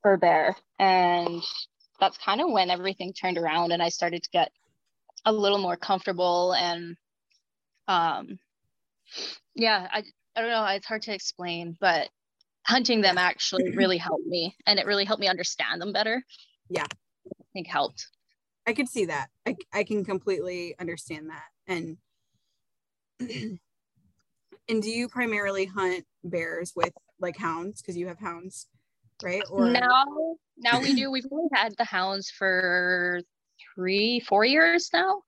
for 0.01 0.17
bear. 0.17 0.55
And 0.77 1.41
that's 1.99 2.17
kind 2.17 2.41
of 2.41 2.51
when 2.51 2.69
everything 2.69 3.13
turned 3.13 3.37
around 3.37 3.71
and 3.71 3.81
I 3.81 3.89
started 3.89 4.23
to 4.23 4.29
get 4.31 4.51
a 5.25 5.33
little 5.33 5.57
more 5.57 5.75
comfortable 5.75 6.53
and 6.53 6.95
um 7.87 8.39
yeah, 9.55 9.87
I 9.91 10.03
I 10.35 10.41
don't 10.41 10.51
know, 10.51 10.65
it's 10.65 10.85
hard 10.85 11.01
to 11.03 11.13
explain, 11.13 11.75
but 11.79 12.09
hunting 12.65 13.01
them 13.01 13.17
actually 13.17 13.71
really 13.75 13.97
helped 13.97 14.25
me 14.25 14.55
and 14.65 14.79
it 14.79 14.85
really 14.85 15.05
helped 15.05 15.21
me 15.21 15.27
understand 15.27 15.81
them 15.81 15.91
better. 15.91 16.23
Yeah. 16.69 16.85
I 16.85 17.43
think 17.53 17.67
helped. 17.67 18.07
I 18.67 18.73
could 18.73 18.87
see 18.87 19.05
that. 19.05 19.29
I 19.45 19.55
I 19.73 19.83
can 19.83 20.05
completely 20.05 20.75
understand 20.79 21.29
that. 21.29 21.45
And 21.67 21.97
And 24.69 24.83
do 24.83 24.89
you 24.89 25.09
primarily 25.09 25.65
hunt 25.65 26.05
bears 26.23 26.73
with 26.75 26.93
like 27.19 27.37
hounds 27.37 27.81
because 27.81 27.97
you 27.97 28.07
have 28.07 28.19
hounds, 28.19 28.67
right? 29.23 29.41
Or 29.49 29.69
now, 29.69 30.05
now 30.57 30.79
we 30.79 30.93
do. 30.93 31.09
We've 31.11 31.25
only 31.31 31.49
had 31.53 31.73
the 31.77 31.83
hounds 31.83 32.29
for 32.29 33.21
three, 33.75 34.19
four 34.19 34.45
years 34.45 34.89
now. 34.93 35.23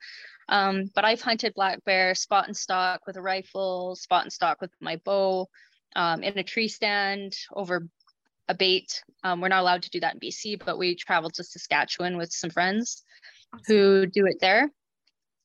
Um, 0.48 0.92
but 0.94 1.06
I've 1.06 1.22
hunted 1.22 1.54
black 1.56 1.84
bear, 1.86 2.14
spot 2.14 2.48
and 2.48 2.56
stock 2.56 3.02
with 3.08 3.18
a 3.18 3.22
rifle, 3.22 3.96
spot 3.96 4.24
and 4.24 4.32
stock 4.32 4.62
with 4.62 4.72
my 4.80 4.98
bow, 4.98 5.48
um, 5.96 6.24
in 6.24 6.38
a 6.38 6.44
tree 6.44 6.68
stand 6.68 7.34
over 7.54 7.88
a 8.48 8.54
bait. 8.54 9.02
Um, 9.24 9.42
we're 9.42 9.48
not 9.48 9.62
allowed 9.62 9.84
to 9.84 9.90
do 9.90 10.02
that 10.02 10.16
in 10.16 10.20
BC, 10.20 10.64
but 10.64 10.78
we 10.78 10.96
traveled 10.96 11.34
to 11.36 11.44
Saskatchewan 11.44 12.18
with 12.18 12.32
some 12.32 12.50
friends 12.50 13.04
who 13.68 14.06
do 14.06 14.26
it 14.28 14.38
there 14.40 14.70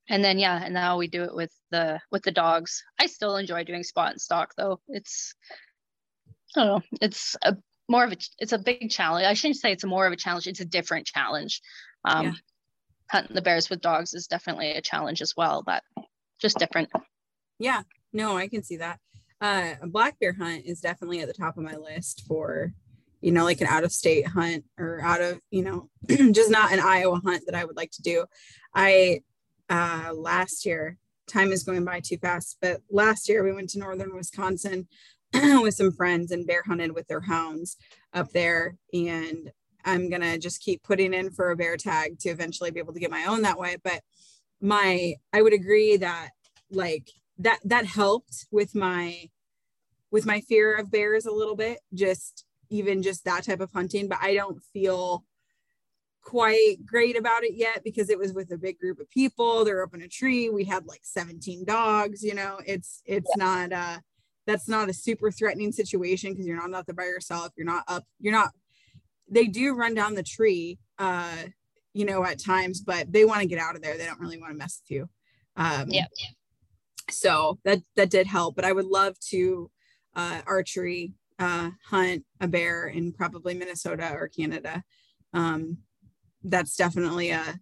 and 0.08 0.24
then 0.24 0.38
yeah 0.38 0.60
and 0.62 0.74
now 0.74 0.96
we 0.96 1.08
do 1.08 1.22
it 1.22 1.34
with 1.34 1.52
the 1.76 2.00
with 2.10 2.22
the 2.22 2.32
dogs. 2.32 2.82
I 3.00 3.06
still 3.06 3.36
enjoy 3.36 3.64
doing 3.64 3.82
spot 3.82 4.12
and 4.12 4.20
stock 4.20 4.54
though. 4.56 4.80
It's 4.88 5.34
i 6.56 6.60
don't 6.60 6.68
know. 6.68 6.98
It's 7.00 7.36
a 7.42 7.56
more 7.88 8.04
of 8.04 8.12
a 8.12 8.16
it's 8.38 8.52
a 8.52 8.58
big 8.58 8.90
challenge. 8.90 9.26
I 9.26 9.34
shouldn't 9.34 9.58
say 9.58 9.72
it's 9.72 9.84
a 9.84 9.88
more 9.88 10.06
of 10.06 10.12
a 10.12 10.16
challenge. 10.16 10.46
It's 10.46 10.60
a 10.60 10.64
different 10.64 11.06
challenge. 11.06 11.60
Um 12.04 12.26
yeah. 12.26 12.32
hunting 13.10 13.34
the 13.34 13.42
bears 13.42 13.68
with 13.68 13.80
dogs 13.80 14.14
is 14.14 14.26
definitely 14.26 14.72
a 14.72 14.80
challenge 14.80 15.20
as 15.20 15.34
well 15.36 15.62
but 15.64 15.82
just 16.40 16.58
different. 16.58 16.90
Yeah. 17.58 17.82
No 18.12 18.36
i 18.36 18.48
can 18.48 18.62
see 18.62 18.78
that. 18.78 18.98
Uh 19.40 19.74
a 19.82 19.86
black 19.86 20.18
bear 20.18 20.32
hunt 20.32 20.64
is 20.64 20.80
definitely 20.80 21.20
at 21.20 21.28
the 21.28 21.34
top 21.34 21.58
of 21.58 21.64
my 21.64 21.76
list 21.76 22.24
for 22.26 22.72
you 23.20 23.32
know 23.32 23.44
like 23.44 23.60
an 23.60 23.66
out 23.66 23.84
of 23.84 23.92
state 23.92 24.26
hunt 24.26 24.64
or 24.78 25.00
out 25.02 25.20
of 25.20 25.40
you 25.50 25.62
know 25.62 25.88
just 26.32 26.50
not 26.50 26.72
an 26.72 26.80
iowa 26.80 27.20
hunt 27.24 27.42
that 27.46 27.54
i 27.54 27.64
would 27.64 27.76
like 27.76 27.90
to 27.92 28.02
do. 28.02 28.24
I 28.74 29.20
uh, 29.68 30.12
last 30.14 30.66
year. 30.66 30.98
Time 31.26 31.52
is 31.52 31.64
going 31.64 31.84
by 31.84 32.00
too 32.00 32.18
fast, 32.18 32.58
but 32.60 32.80
last 32.90 33.28
year 33.28 33.42
we 33.42 33.52
went 33.52 33.70
to 33.70 33.78
northern 33.78 34.14
Wisconsin 34.14 34.86
with 35.34 35.74
some 35.74 35.92
friends 35.92 36.30
and 36.30 36.46
bear 36.46 36.62
hunted 36.62 36.92
with 36.92 37.08
their 37.08 37.20
hounds 37.20 37.76
up 38.12 38.30
there. 38.30 38.76
And 38.92 39.50
I'm 39.84 40.08
gonna 40.08 40.38
just 40.38 40.62
keep 40.62 40.82
putting 40.82 41.14
in 41.14 41.30
for 41.30 41.50
a 41.50 41.56
bear 41.56 41.76
tag 41.76 42.18
to 42.20 42.28
eventually 42.28 42.70
be 42.70 42.80
able 42.80 42.92
to 42.92 43.00
get 43.00 43.10
my 43.10 43.24
own 43.26 43.42
that 43.42 43.58
way. 43.58 43.76
But 43.82 44.02
my, 44.60 45.14
I 45.32 45.42
would 45.42 45.52
agree 45.52 45.96
that 45.96 46.30
like 46.70 47.10
that 47.38 47.60
that 47.64 47.86
helped 47.86 48.46
with 48.50 48.74
my 48.74 49.28
with 50.10 50.26
my 50.26 50.40
fear 50.40 50.74
of 50.74 50.90
bears 50.90 51.26
a 51.26 51.32
little 51.32 51.56
bit. 51.56 51.80
Just 51.92 52.44
even 52.70 53.02
just 53.02 53.24
that 53.24 53.44
type 53.44 53.60
of 53.60 53.72
hunting, 53.72 54.08
but 54.08 54.18
I 54.20 54.34
don't 54.34 54.62
feel 54.72 55.24
quite 56.26 56.84
great 56.84 57.16
about 57.16 57.44
it 57.44 57.54
yet 57.54 57.84
because 57.84 58.10
it 58.10 58.18
was 58.18 58.32
with 58.32 58.50
a 58.50 58.58
big 58.58 58.80
group 58.80 58.98
of 58.98 59.08
people. 59.10 59.64
They're 59.64 59.84
up 59.84 59.94
in 59.94 60.02
a 60.02 60.08
tree. 60.08 60.50
We 60.50 60.64
had 60.64 60.84
like 60.84 61.02
17 61.04 61.64
dogs 61.64 62.22
you 62.24 62.34
know? 62.34 62.58
It's 62.66 63.00
it's 63.06 63.30
yeah. 63.38 63.44
not 63.44 63.72
uh 63.72 63.98
that's 64.44 64.68
not 64.68 64.88
a 64.88 64.92
super 64.92 65.30
threatening 65.30 65.70
situation 65.70 66.32
because 66.32 66.46
you're 66.46 66.56
not 66.56 66.76
out 66.76 66.86
there 66.86 66.96
by 66.96 67.04
yourself. 67.04 67.52
You're 67.56 67.66
not 67.66 67.84
up 67.86 68.04
you're 68.18 68.32
not 68.32 68.50
they 69.30 69.46
do 69.46 69.76
run 69.76 69.94
down 69.94 70.14
the 70.14 70.24
tree 70.24 70.78
uh 70.98 71.44
you 71.94 72.04
know 72.04 72.24
at 72.24 72.42
times 72.42 72.80
but 72.80 73.12
they 73.12 73.24
want 73.24 73.40
to 73.42 73.46
get 73.46 73.60
out 73.60 73.76
of 73.76 73.82
there. 73.82 73.96
They 73.96 74.06
don't 74.06 74.20
really 74.20 74.40
want 74.40 74.52
to 74.52 74.58
mess 74.58 74.82
with 74.82 74.96
you. 74.96 75.08
Um 75.56 75.86
yeah. 75.88 76.06
so 77.08 77.60
that 77.64 77.82
that 77.94 78.10
did 78.10 78.26
help 78.26 78.56
but 78.56 78.64
i 78.64 78.72
would 78.72 78.84
love 78.84 79.16
to 79.20 79.70
uh 80.16 80.40
archery 80.44 81.14
uh 81.38 81.70
hunt 81.88 82.24
a 82.40 82.48
bear 82.48 82.88
in 82.88 83.12
probably 83.12 83.54
minnesota 83.54 84.10
or 84.12 84.26
canada. 84.26 84.82
Um 85.32 85.78
that's 86.46 86.76
definitely 86.76 87.30
a 87.30 87.60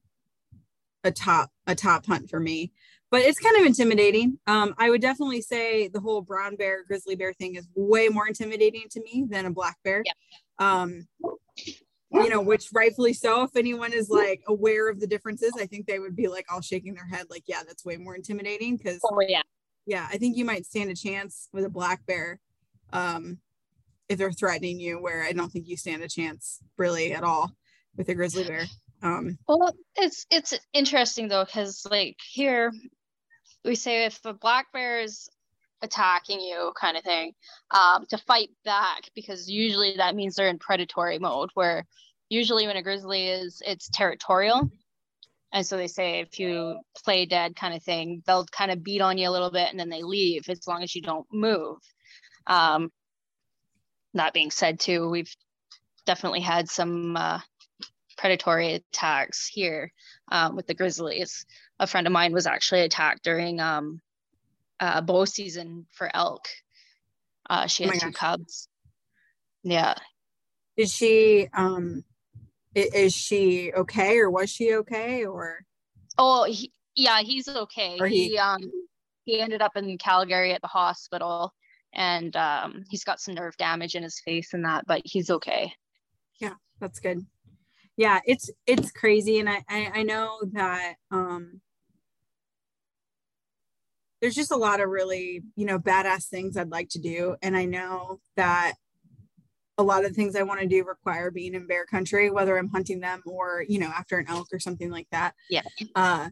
a 1.02 1.10
top 1.10 1.50
a 1.66 1.74
top 1.74 2.06
hunt 2.06 2.30
for 2.30 2.40
me. 2.40 2.72
But 3.10 3.22
it's 3.22 3.38
kind 3.38 3.56
of 3.58 3.66
intimidating. 3.66 4.38
Um, 4.46 4.74
i 4.78 4.90
would 4.90 5.00
definitely 5.00 5.40
say 5.40 5.88
the 5.88 6.00
whole 6.00 6.22
brown 6.22 6.56
bear 6.56 6.84
grizzly 6.84 7.14
bear 7.14 7.32
thing 7.32 7.54
is 7.56 7.68
way 7.74 8.08
more 8.08 8.26
intimidating 8.26 8.84
to 8.90 9.02
me 9.02 9.26
than 9.28 9.46
a 9.46 9.50
black 9.50 9.76
bear. 9.84 10.02
Yeah. 10.04 10.12
um, 10.58 11.06
you 12.22 12.28
know 12.28 12.40
which 12.40 12.68
rightfully 12.72 13.12
so 13.12 13.42
if 13.42 13.56
anyone 13.56 13.92
is 13.92 14.08
like 14.08 14.40
aware 14.46 14.88
of 14.88 15.00
the 15.00 15.06
differences 15.06 15.52
i 15.60 15.66
think 15.66 15.86
they 15.86 15.98
would 15.98 16.14
be 16.14 16.28
like 16.28 16.46
all 16.52 16.60
shaking 16.60 16.94
their 16.94 17.06
head 17.06 17.26
like 17.28 17.42
yeah 17.46 17.62
that's 17.66 17.84
way 17.84 17.96
more 17.96 18.14
intimidating 18.14 18.76
because 18.76 19.00
oh 19.04 19.20
yeah. 19.26 19.42
Yeah 19.86 20.06
i 20.10 20.16
think 20.16 20.36
you 20.36 20.44
might 20.44 20.64
stand 20.64 20.90
a 20.90 20.94
chance 20.94 21.48
with 21.52 21.64
a 21.64 21.68
black 21.68 22.06
bear 22.06 22.40
um, 22.92 23.38
if 24.08 24.18
they're 24.18 24.30
threatening 24.30 24.78
you 24.78 25.00
where 25.00 25.24
i 25.24 25.32
don't 25.32 25.50
think 25.50 25.66
you 25.66 25.76
stand 25.76 26.02
a 26.02 26.08
chance 26.08 26.60
really 26.78 27.12
at 27.12 27.24
all 27.24 27.52
with 27.96 28.08
a 28.08 28.14
grizzly 28.14 28.44
bear. 28.44 28.66
Um, 29.02 29.38
well, 29.46 29.74
it's 29.96 30.26
it's 30.30 30.54
interesting 30.72 31.28
though 31.28 31.44
because 31.44 31.86
like 31.90 32.16
here 32.26 32.72
we 33.64 33.74
say 33.74 34.04
if 34.04 34.18
a 34.24 34.32
black 34.32 34.72
bear 34.72 35.00
is 35.00 35.28
attacking 35.82 36.40
you 36.40 36.72
kind 36.80 36.96
of 36.96 37.04
thing 37.04 37.32
um, 37.70 38.06
to 38.08 38.18
fight 38.18 38.48
back 38.64 39.02
because 39.14 39.48
usually 39.48 39.94
that 39.96 40.14
means 40.14 40.34
they're 40.34 40.48
in 40.48 40.58
predatory 40.58 41.18
mode 41.18 41.50
where 41.54 41.84
usually 42.30 42.66
when 42.66 42.76
a 42.76 42.82
grizzly 42.82 43.28
is 43.28 43.62
it's 43.66 43.90
territorial 43.90 44.70
and 45.52 45.66
so 45.66 45.76
they 45.76 45.86
say 45.86 46.20
if 46.20 46.38
you 46.40 46.78
play 47.04 47.26
dead 47.26 47.54
kind 47.54 47.74
of 47.74 47.82
thing 47.82 48.22
they'll 48.26 48.46
kind 48.46 48.70
of 48.70 48.82
beat 48.82 49.02
on 49.02 49.18
you 49.18 49.28
a 49.28 49.30
little 49.30 49.50
bit 49.50 49.68
and 49.70 49.78
then 49.78 49.90
they 49.90 50.02
leave 50.02 50.48
as 50.48 50.66
long 50.66 50.82
as 50.82 50.94
you 50.94 51.02
don't 51.02 51.26
move 51.30 51.76
um, 52.46 52.90
that 54.14 54.32
being 54.32 54.50
said 54.50 54.80
too 54.80 55.10
we've 55.10 55.34
definitely 56.06 56.40
had 56.40 56.68
some 56.68 57.16
uh, 57.16 57.40
predatory 58.14 58.74
attacks 58.74 59.46
here 59.46 59.92
um, 60.30 60.56
with 60.56 60.66
the 60.66 60.74
grizzlies 60.74 61.44
a 61.78 61.86
friend 61.86 62.06
of 62.06 62.12
mine 62.12 62.32
was 62.32 62.46
actually 62.46 62.82
attacked 62.82 63.24
during 63.24 63.60
um, 63.60 64.00
uh, 64.80 65.00
bow 65.00 65.24
season 65.24 65.86
for 65.92 66.14
elk. 66.14 66.46
Uh, 67.48 67.66
she 67.66 67.84
oh 67.84 67.88
had 67.88 67.96
oh 67.96 67.98
two 67.98 68.06
gosh. 68.06 68.14
cubs. 68.14 68.68
Yeah. 69.62 69.94
Is 70.76 70.92
she 70.92 71.48
um 71.54 72.04
is 72.74 73.14
she 73.14 73.72
okay 73.72 74.18
or 74.18 74.28
was 74.28 74.50
she 74.50 74.74
okay 74.74 75.24
or 75.24 75.60
oh 76.18 76.44
he, 76.44 76.72
yeah 76.96 77.20
he's 77.20 77.46
okay 77.46 77.96
or 78.00 78.08
he, 78.08 78.30
he 78.30 78.38
um 78.38 78.60
he 79.24 79.40
ended 79.40 79.62
up 79.62 79.76
in 79.76 79.96
calgary 79.96 80.52
at 80.52 80.60
the 80.60 80.66
hospital 80.66 81.54
and 81.92 82.34
um 82.34 82.82
he's 82.90 83.04
got 83.04 83.20
some 83.20 83.34
nerve 83.34 83.56
damage 83.58 83.94
in 83.94 84.02
his 84.02 84.18
face 84.18 84.52
and 84.54 84.64
that 84.64 84.84
but 84.88 85.00
he's 85.04 85.30
okay 85.30 85.72
yeah 86.40 86.54
that's 86.80 86.98
good 86.98 87.24
yeah 87.96 88.20
it's 88.26 88.50
it's 88.66 88.90
crazy 88.90 89.38
and 89.38 89.48
i 89.48 89.62
i, 89.68 89.90
I 89.94 90.02
know 90.02 90.38
that 90.52 90.94
um 91.10 91.60
there's 94.24 94.34
just 94.34 94.52
a 94.52 94.56
lot 94.56 94.80
of 94.80 94.88
really, 94.88 95.42
you 95.54 95.66
know, 95.66 95.78
badass 95.78 96.28
things 96.28 96.56
I'd 96.56 96.70
like 96.70 96.88
to 96.90 96.98
do. 96.98 97.36
And 97.42 97.54
I 97.54 97.66
know 97.66 98.20
that 98.36 98.72
a 99.76 99.82
lot 99.82 100.06
of 100.06 100.12
things 100.12 100.34
I 100.34 100.44
want 100.44 100.60
to 100.60 100.66
do 100.66 100.82
require 100.82 101.30
being 101.30 101.52
in 101.52 101.66
bear 101.66 101.84
country, 101.84 102.30
whether 102.30 102.56
I'm 102.56 102.70
hunting 102.70 103.00
them 103.00 103.20
or, 103.26 103.66
you 103.68 103.78
know, 103.78 103.88
after 103.88 104.16
an 104.16 104.24
elk 104.26 104.48
or 104.50 104.58
something 104.58 104.90
like 104.90 105.08
that. 105.12 105.34
Yeah. 105.50 105.60
Uh, 105.94 106.30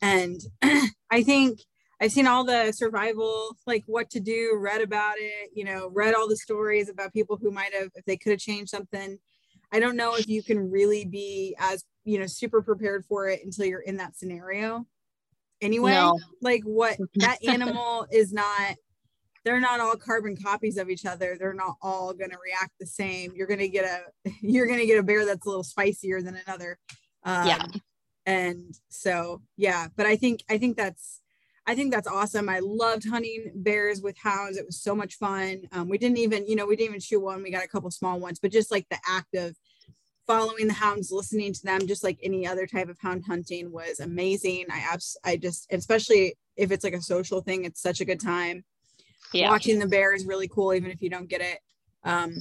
and 0.00 0.40
I 1.10 1.24
think 1.24 1.58
I've 2.00 2.12
seen 2.12 2.28
all 2.28 2.44
the 2.44 2.70
survival, 2.70 3.56
like 3.66 3.82
what 3.86 4.08
to 4.10 4.20
do, 4.20 4.56
read 4.60 4.80
about 4.80 5.16
it, 5.18 5.50
you 5.52 5.64
know, 5.64 5.90
read 5.92 6.14
all 6.14 6.28
the 6.28 6.36
stories 6.36 6.88
about 6.88 7.12
people 7.12 7.40
who 7.42 7.50
might 7.50 7.74
have, 7.74 7.88
if 7.96 8.04
they 8.04 8.18
could 8.18 8.30
have 8.30 8.38
changed 8.40 8.70
something. 8.70 9.18
I 9.72 9.80
don't 9.80 9.96
know 9.96 10.16
if 10.16 10.28
you 10.28 10.42
can 10.42 10.70
really 10.70 11.04
be 11.04 11.54
as, 11.58 11.84
you 12.04 12.18
know, 12.18 12.26
super 12.26 12.62
prepared 12.62 13.04
for 13.04 13.28
it 13.28 13.44
until 13.44 13.66
you're 13.66 13.80
in 13.80 13.96
that 13.98 14.16
scenario 14.16 14.86
anyway. 15.60 15.92
No. 15.92 16.18
Like 16.40 16.62
what 16.64 16.96
that 17.16 17.38
animal 17.46 18.06
is 18.10 18.32
not 18.32 18.76
they're 19.44 19.60
not 19.60 19.80
all 19.80 19.96
carbon 19.96 20.36
copies 20.36 20.76
of 20.76 20.90
each 20.90 21.06
other. 21.06 21.36
They're 21.38 21.54
not 21.54 21.76
all 21.80 22.12
going 22.12 22.30
to 22.30 22.36
react 22.44 22.72
the 22.78 22.86
same. 22.86 23.32
You're 23.34 23.46
going 23.46 23.60
to 23.60 23.68
get 23.68 23.84
a 23.84 24.30
you're 24.40 24.66
going 24.66 24.80
to 24.80 24.86
get 24.86 24.98
a 24.98 25.02
bear 25.02 25.24
that's 25.24 25.46
a 25.46 25.48
little 25.48 25.64
spicier 25.64 26.22
than 26.22 26.38
another. 26.46 26.78
Um, 27.24 27.46
yeah. 27.46 27.66
And 28.26 28.78
so, 28.88 29.42
yeah, 29.56 29.88
but 29.96 30.06
I 30.06 30.16
think 30.16 30.44
I 30.48 30.58
think 30.58 30.76
that's 30.76 31.19
I 31.70 31.74
think 31.76 31.92
that's 31.92 32.08
awesome. 32.08 32.48
I 32.48 32.58
loved 32.58 33.08
hunting 33.08 33.52
bears 33.54 34.02
with 34.02 34.18
hounds. 34.18 34.56
It 34.56 34.66
was 34.66 34.82
so 34.82 34.92
much 34.92 35.14
fun. 35.18 35.62
Um, 35.70 35.88
we 35.88 35.98
didn't 35.98 36.18
even, 36.18 36.44
you 36.48 36.56
know, 36.56 36.66
we 36.66 36.74
didn't 36.74 36.90
even 36.90 37.00
shoot 37.00 37.20
one. 37.20 37.44
We 37.44 37.52
got 37.52 37.64
a 37.64 37.68
couple 37.68 37.88
small 37.92 38.18
ones, 38.18 38.40
but 38.40 38.50
just 38.50 38.72
like 38.72 38.88
the 38.90 38.98
act 39.06 39.36
of 39.36 39.54
following 40.26 40.66
the 40.66 40.72
hounds, 40.72 41.12
listening 41.12 41.52
to 41.52 41.62
them, 41.62 41.86
just 41.86 42.02
like 42.02 42.18
any 42.24 42.44
other 42.44 42.66
type 42.66 42.88
of 42.88 42.98
hound 42.98 43.22
hunting 43.24 43.70
was 43.70 44.00
amazing. 44.00 44.64
I 44.68 44.80
abs- 44.80 45.16
I 45.24 45.36
just, 45.36 45.68
especially 45.70 46.34
if 46.56 46.72
it's 46.72 46.82
like 46.82 46.92
a 46.92 47.00
social 47.00 47.40
thing, 47.40 47.64
it's 47.64 47.80
such 47.80 48.00
a 48.00 48.04
good 48.04 48.18
time. 48.18 48.64
Yeah. 49.32 49.50
Watching 49.50 49.78
the 49.78 49.86
bear 49.86 50.12
is 50.12 50.26
really 50.26 50.48
cool, 50.48 50.74
even 50.74 50.90
if 50.90 51.00
you 51.00 51.08
don't 51.08 51.28
get 51.28 51.40
it. 51.40 51.60
Um, 52.02 52.34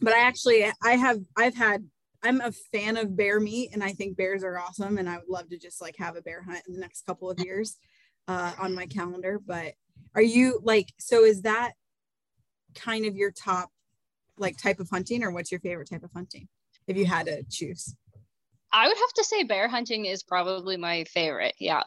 but 0.00 0.12
I 0.12 0.20
actually, 0.20 0.64
I 0.80 0.92
have, 0.92 1.18
I've 1.36 1.56
had, 1.56 1.84
I'm 2.22 2.40
a 2.40 2.52
fan 2.52 2.98
of 2.98 3.16
bear 3.16 3.40
meat 3.40 3.70
and 3.72 3.82
I 3.82 3.94
think 3.94 4.16
bears 4.16 4.44
are 4.44 4.60
awesome. 4.60 4.98
And 4.98 5.10
I 5.10 5.16
would 5.16 5.28
love 5.28 5.48
to 5.48 5.58
just 5.58 5.82
like 5.82 5.96
have 5.98 6.14
a 6.14 6.22
bear 6.22 6.40
hunt 6.40 6.62
in 6.68 6.74
the 6.74 6.80
next 6.80 7.04
couple 7.04 7.28
of 7.28 7.40
years 7.40 7.78
uh, 8.28 8.52
on 8.58 8.74
my 8.74 8.86
calendar. 8.86 9.40
But 9.44 9.74
are 10.14 10.22
you 10.22 10.60
like, 10.62 10.92
so 10.98 11.24
is 11.24 11.42
that 11.42 11.72
kind 12.74 13.06
of 13.06 13.16
your 13.16 13.30
top 13.30 13.70
like 14.36 14.56
type 14.58 14.80
of 14.80 14.90
hunting 14.90 15.22
or 15.22 15.30
what's 15.30 15.52
your 15.52 15.60
favorite 15.60 15.88
type 15.88 16.02
of 16.02 16.10
hunting? 16.12 16.48
if 16.86 16.96
you 16.96 17.06
had 17.06 17.26
to 17.26 17.42
choose? 17.44 17.94
I 18.72 18.88
would 18.88 18.96
have 18.96 19.12
to 19.14 19.24
say 19.24 19.44
bear 19.44 19.68
hunting 19.68 20.06
is 20.06 20.22
probably 20.22 20.76
my 20.76 21.04
favorite. 21.04 21.54
Yeah. 21.58 21.82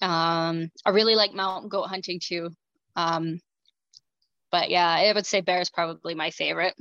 Um, 0.00 0.70
I 0.84 0.90
really 0.90 1.14
like 1.14 1.34
mountain 1.34 1.68
goat 1.68 1.88
hunting 1.88 2.20
too. 2.20 2.50
Um, 2.96 3.40
but 4.50 4.70
yeah, 4.70 4.88
I 4.88 5.12
would 5.12 5.26
say 5.26 5.40
bear 5.40 5.60
is 5.60 5.70
probably 5.70 6.14
my 6.14 6.30
favorite. 6.30 6.74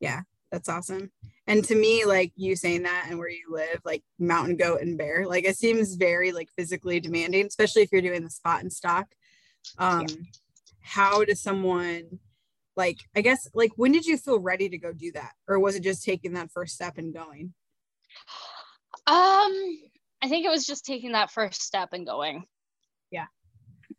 Yeah, 0.00 0.22
that's 0.50 0.68
awesome. 0.68 1.10
And 1.46 1.64
to 1.64 1.74
me, 1.74 2.04
like 2.04 2.32
you 2.36 2.54
saying 2.54 2.84
that 2.84 3.06
and 3.08 3.18
where 3.18 3.28
you 3.28 3.46
live, 3.50 3.80
like 3.84 4.04
mountain 4.18 4.56
goat 4.56 4.80
and 4.80 4.96
bear, 4.96 5.26
like 5.26 5.44
it 5.44 5.56
seems 5.56 5.96
very 5.96 6.30
like 6.32 6.48
physically 6.56 7.00
demanding, 7.00 7.46
especially 7.46 7.82
if 7.82 7.90
you're 7.90 8.00
doing 8.00 8.22
the 8.22 8.30
spot 8.30 8.60
and 8.60 8.72
stock. 8.72 9.08
Um, 9.78 10.06
yeah. 10.08 10.16
how 10.80 11.24
does 11.24 11.40
someone 11.40 12.18
like 12.76 12.98
i 13.14 13.20
guess 13.20 13.48
like 13.54 13.70
when 13.76 13.92
did 13.92 14.06
you 14.06 14.16
feel 14.16 14.38
ready 14.38 14.68
to 14.68 14.78
go 14.78 14.92
do 14.92 15.12
that? 15.12 15.32
Or 15.48 15.58
was 15.58 15.76
it 15.76 15.82
just 15.82 16.04
taking 16.04 16.34
that 16.34 16.50
first 16.50 16.74
step 16.74 16.98
and 16.98 17.14
going? 17.14 17.52
Um 19.06 19.52
i 20.22 20.28
think 20.28 20.46
it 20.46 20.50
was 20.50 20.66
just 20.66 20.84
taking 20.84 21.12
that 21.12 21.30
first 21.30 21.62
step 21.62 21.90
and 21.92 22.06
going. 22.06 22.44
Yeah. 23.10 23.26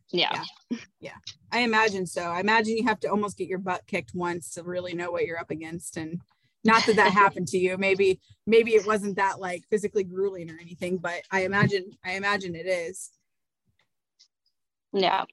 Yeah. 0.09 0.43
Yeah, 0.69 0.77
yeah. 0.99 1.17
i 1.51 1.59
imagine 1.59 2.05
so. 2.05 2.23
I 2.23 2.39
imagine 2.39 2.77
you 2.77 2.85
have 2.85 2.99
to 3.01 3.09
almost 3.09 3.37
get 3.37 3.47
your 3.47 3.59
butt 3.59 3.85
kicked 3.87 4.13
once 4.13 4.51
to 4.51 4.63
really 4.63 4.93
know 4.93 5.11
what 5.11 5.25
you're 5.25 5.39
up 5.39 5.51
against 5.51 5.97
and 5.97 6.21
not 6.63 6.85
that 6.85 6.95
that 6.95 7.11
happened 7.23 7.47
to 7.47 7.57
you 7.57 7.77
maybe 7.77 8.19
maybe 8.45 8.71
it 8.71 8.85
wasn't 8.85 9.15
that 9.15 9.39
like 9.39 9.63
physically 9.69 10.03
grueling 10.03 10.49
or 10.49 10.57
anything 10.61 10.97
but 10.97 11.21
i 11.31 11.43
imagine 11.43 11.89
i 12.05 12.13
imagine 12.13 12.55
it 12.55 12.67
is 12.67 13.11
yeah 14.93 15.23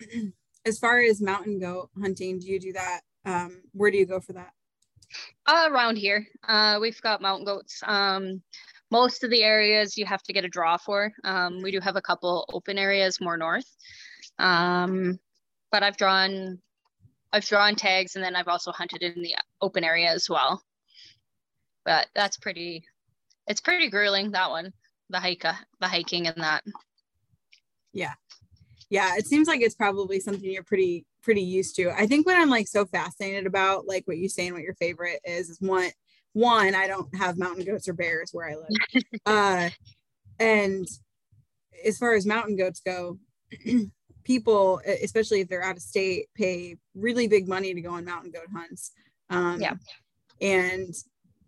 as 0.66 0.78
far 0.78 1.00
as 1.00 1.22
mountain 1.22 1.58
goat 1.58 1.90
hunting, 2.00 2.38
do 2.38 2.46
you 2.46 2.60
do 2.60 2.72
that? 2.72 3.00
Um, 3.24 3.62
where 3.72 3.90
do 3.90 3.96
you 3.96 4.06
go 4.06 4.20
for 4.20 4.32
that? 4.34 4.50
Uh, 5.46 5.68
around 5.70 5.96
here, 5.96 6.26
uh, 6.46 6.78
we've 6.80 7.00
got 7.00 7.22
mountain 7.22 7.46
goats. 7.46 7.80
Um, 7.84 8.42
most 8.90 9.24
of 9.24 9.30
the 9.30 9.42
areas 9.42 9.96
you 9.96 10.04
have 10.04 10.22
to 10.24 10.32
get 10.32 10.44
a 10.44 10.48
draw 10.48 10.76
for. 10.76 11.12
Um, 11.24 11.60
we 11.62 11.70
do 11.70 11.80
have 11.80 11.96
a 11.96 12.02
couple 12.02 12.44
open 12.52 12.78
areas 12.78 13.20
more 13.20 13.36
north, 13.36 13.68
um, 14.38 15.18
but 15.70 15.82
I've 15.82 15.96
drawn, 15.96 16.58
I've 17.36 17.44
drawn 17.44 17.76
tags, 17.76 18.16
and 18.16 18.24
then 18.24 18.34
I've 18.34 18.48
also 18.48 18.72
hunted 18.72 19.02
in 19.02 19.22
the 19.22 19.34
open 19.60 19.84
area 19.84 20.10
as 20.10 20.28
well. 20.28 20.62
But 21.84 22.08
that's 22.14 22.38
pretty, 22.38 22.84
it's 23.46 23.60
pretty 23.60 23.90
grueling 23.90 24.32
that 24.32 24.50
one, 24.50 24.72
the 25.10 25.20
hike, 25.20 25.42
the 25.42 25.88
hiking 25.88 26.26
and 26.26 26.42
that. 26.42 26.64
Yeah, 27.92 28.14
yeah 28.90 29.16
it 29.16 29.26
seems 29.26 29.48
like 29.48 29.60
it's 29.60 29.74
probably 29.74 30.20
something 30.20 30.50
you're 30.50 30.62
pretty 30.62 31.04
pretty 31.22 31.42
used 31.42 31.74
to 31.76 31.90
i 31.90 32.06
think 32.06 32.26
what 32.26 32.36
i'm 32.36 32.50
like 32.50 32.68
so 32.68 32.84
fascinated 32.84 33.46
about 33.46 33.86
like 33.86 34.02
what 34.06 34.18
you 34.18 34.28
say 34.28 34.46
and 34.46 34.54
what 34.54 34.62
your 34.62 34.74
favorite 34.74 35.20
is 35.24 35.50
is 35.50 35.58
one 35.60 35.90
one 36.32 36.74
i 36.74 36.86
don't 36.86 37.14
have 37.16 37.38
mountain 37.38 37.64
goats 37.64 37.88
or 37.88 37.92
bears 37.92 38.30
where 38.32 38.48
i 38.48 38.54
live 38.54 39.02
uh 39.26 39.68
and 40.38 40.86
as 41.84 41.98
far 41.98 42.14
as 42.14 42.26
mountain 42.26 42.56
goats 42.56 42.80
go 42.84 43.18
people 44.26 44.80
especially 45.02 45.40
if 45.40 45.48
they're 45.48 45.62
out 45.62 45.76
of 45.76 45.82
state 45.82 46.26
pay 46.34 46.76
really 46.96 47.28
big 47.28 47.48
money 47.48 47.72
to 47.72 47.80
go 47.80 47.92
on 47.92 48.04
mountain 48.04 48.32
goat 48.32 48.48
hunts. 48.52 48.90
Um 49.30 49.60
yeah. 49.60 49.74
and 50.40 50.92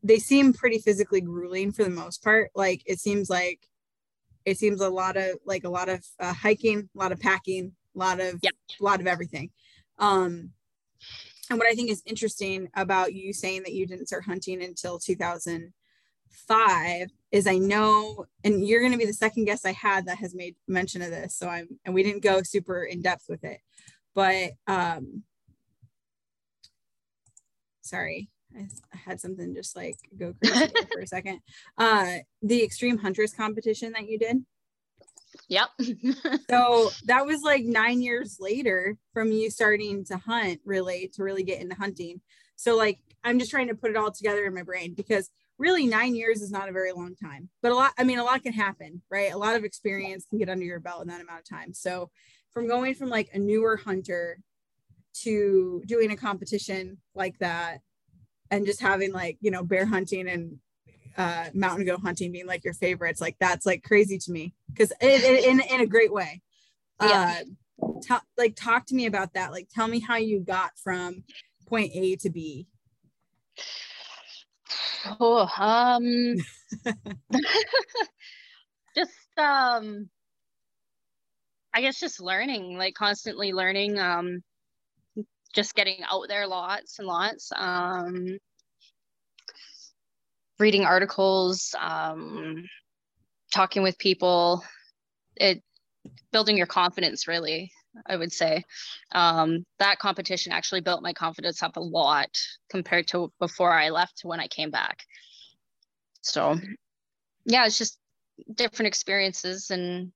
they 0.05 0.19
seem 0.19 0.53
pretty 0.53 0.79
physically 0.79 1.21
grueling 1.21 1.73
for 1.73 1.83
the 1.83 1.91
most 1.91 2.23
part. 2.23 2.51
Like 2.55 2.83
it 2.87 3.01
seems 3.01 3.29
like 3.29 3.59
it 4.45 4.59
seems 4.59 4.81
a 4.81 4.89
lot 4.89 5.17
of 5.17 5.39
like 5.45 5.65
a 5.65 5.69
lot 5.69 5.89
of 5.89 6.05
uh, 6.21 6.33
hiking 6.33 6.89
a 6.95 6.99
lot 6.99 7.11
of 7.11 7.19
packing 7.19 7.73
a 7.97 7.99
lot 7.99 8.21
of 8.21 8.39
yep. 8.43 8.55
a 8.81 8.85
lot 8.85 9.01
of 9.01 9.09
everything. 9.09 9.51
Um 9.99 10.51
and 11.51 11.59
what 11.59 11.69
i 11.69 11.75
think 11.75 11.91
is 11.91 12.03
interesting 12.05 12.69
about 12.75 13.15
you 13.15 13.33
saying 13.33 13.63
that 13.63 13.73
you 13.73 13.87
didn't 13.87 14.07
start 14.07 14.25
hunting 14.25 14.63
until 14.63 14.99
2005 16.49 17.09
is 17.31 17.47
i 17.47 17.59
know 17.59 18.27
and 18.45 18.67
you're 18.67 18.81
going 18.81 18.93
to 18.93 18.99
be 18.99 19.07
the 19.07 19.13
second 19.13 19.45
guest 19.45 19.67
i 19.67 19.73
had 19.73 20.07
that 20.07 20.19
has 20.19 20.35
made 20.35 20.55
mention 20.67 21.03
of 21.03 21.11
this 21.11 21.35
so 21.35 21.49
i'm 21.49 21.69
and 21.85 21.95
we 21.95 22.03
didn't 22.03 22.23
go 22.23 22.43
super 22.43 22.85
in 22.85 23.03
depth 23.03 23.25
with 23.29 23.45
it 23.45 23.61
but 24.15 24.51
um 24.67 25.23
sorry 27.83 28.29
I 28.57 28.67
had 28.97 29.21
something 29.21 29.55
just 29.55 29.77
like 29.77 29.97
go 30.19 30.35
crazy 30.45 30.73
for 30.91 31.01
a 31.01 31.07
second. 31.07 31.41
Uh, 31.77 32.17
the 32.43 32.65
Extreme 32.65 32.99
Huntress 32.99 33.35
competition 33.35 33.93
that 33.93 34.09
you 34.09 34.19
did. 34.19 34.39
Yep. 35.49 35.69
so 36.51 36.91
that 37.05 37.27
was 37.27 37.43
like 37.43 37.65
nine 37.65 38.01
years 38.01 38.39
later 38.41 38.97
from 39.13 39.31
you 39.33 39.51
starting 39.51 40.05
to 40.07 40.17
hunt, 40.17 40.61
really, 40.65 41.11
to 41.15 41.23
really 41.23 41.43
get 41.43 41.61
into 41.61 41.75
hunting. 41.75 42.21
So, 42.57 42.77
like, 42.77 42.99
I'm 43.25 43.39
just 43.39 43.51
trying 43.51 43.69
to 43.69 43.75
put 43.75 43.91
it 43.91 43.97
all 43.97 44.11
together 44.11 44.45
in 44.47 44.55
my 44.55 44.63
brain 44.63 44.95
because 44.95 45.31
really 45.59 45.87
nine 45.87 46.15
years 46.15 46.41
is 46.41 46.51
not 46.51 46.69
a 46.69 46.73
very 46.73 46.93
long 46.93 47.15
time, 47.17 47.49
but 47.63 47.73
a 47.73 47.75
lot, 47.75 47.93
I 47.99 48.05
mean, 48.05 48.19
a 48.19 48.25
lot 48.25 48.43
can 48.43 48.53
happen, 48.53 49.03
right? 49.11 49.33
A 49.33 49.39
lot 49.39 49.57
of 49.57 49.65
experience 49.65 50.25
can 50.29 50.39
get 50.39 50.49
under 50.49 50.65
your 50.65 50.81
belt 50.81 51.03
in 51.03 51.09
that 51.09 51.21
amount 51.21 51.41
of 51.41 51.49
time. 51.49 51.75
So 51.75 52.11
from 52.53 52.69
going 52.69 52.95
from 52.95 53.09
like 53.09 53.29
a 53.33 53.39
newer 53.39 53.77
hunter 53.77 54.39
to 55.23 55.83
doing 55.87 56.11
a 56.13 56.17
competition 56.17 56.99
like 57.15 57.39
that 57.41 57.79
and 58.51 58.67
just 58.67 58.81
having 58.81 59.13
like, 59.13 59.37
you 59.41 59.51
know, 59.51 59.65
bear 59.65 59.85
hunting 59.85 60.29
and 60.29 60.59
uh, 61.17 61.47
mountain 61.53 61.85
goat 61.85 62.01
hunting 62.01 62.31
being 62.31 62.47
like 62.47 62.65
your 62.65 62.75
favorites, 62.75 63.21
like 63.21 63.37
that's 63.41 63.67
like 63.67 63.83
crazy 63.83 64.19
to 64.19 64.31
me 64.31 64.55
because 64.69 64.93
in, 65.01 65.59
in, 65.59 65.61
in 65.61 65.81
a 65.81 65.87
great 65.87 66.13
way. 66.13 66.41
Yeah. 67.03 67.43
Uh, 67.81 67.91
t- 68.01 68.27
like 68.37 68.55
talk 68.55 68.87
to 68.87 68.95
me 68.95 69.07
about 69.07 69.35
that. 69.35 69.51
Like 69.51 69.69
tell 69.75 69.89
me 69.89 69.99
how 69.99 70.17
you 70.17 70.41
got 70.41 70.71
from 70.83 71.25
point 71.67 71.91
A 71.95 72.17
to 72.17 72.31
B. 72.31 72.69
Oh, 75.21 75.49
um, 75.59 76.35
just 78.97 79.39
um, 79.39 80.09
I 81.75 81.81
guess 81.81 82.01
just 82.01 82.21
learning, 82.21 82.77
like 82.77 82.95
constantly 82.95 83.53
learning. 83.53 83.99
Um, 83.99 84.43
just 85.55 85.75
getting 85.75 86.03
out 86.05 86.27
there 86.29 86.47
lots 86.47 86.99
and 86.99 87.09
lots. 87.09 87.51
Um, 87.57 88.39
reading 90.59 90.85
articles, 90.85 91.75
um, 91.81 92.65
talking 93.53 93.83
with 93.83 93.99
people. 93.99 94.63
It 95.37 95.63
building 96.33 96.57
your 96.57 96.67
confidence 96.67 97.29
really 97.29 97.71
I 98.07 98.17
would 98.17 98.33
say. 98.33 98.65
Um, 99.13 99.65
that 99.79 99.99
competition 99.99 100.53
actually 100.53 100.81
built 100.81 101.03
my 101.03 101.13
confidence 101.13 101.63
up 101.63 101.77
a 101.77 101.81
lot 101.81 102.31
compared 102.71 103.09
to 103.09 103.33
before 103.39 103.73
I 103.73 103.91
left 103.91 104.19
to 104.19 104.29
when 104.29 104.41
I 104.41 104.49
came 104.49 104.71
back. 104.71 105.05
So, 106.23 106.59
yeah, 107.45 107.67
it's 107.67 107.79
just 107.79 107.99
different 108.55 108.89
experiences 108.89 109.71
and 109.71 110.13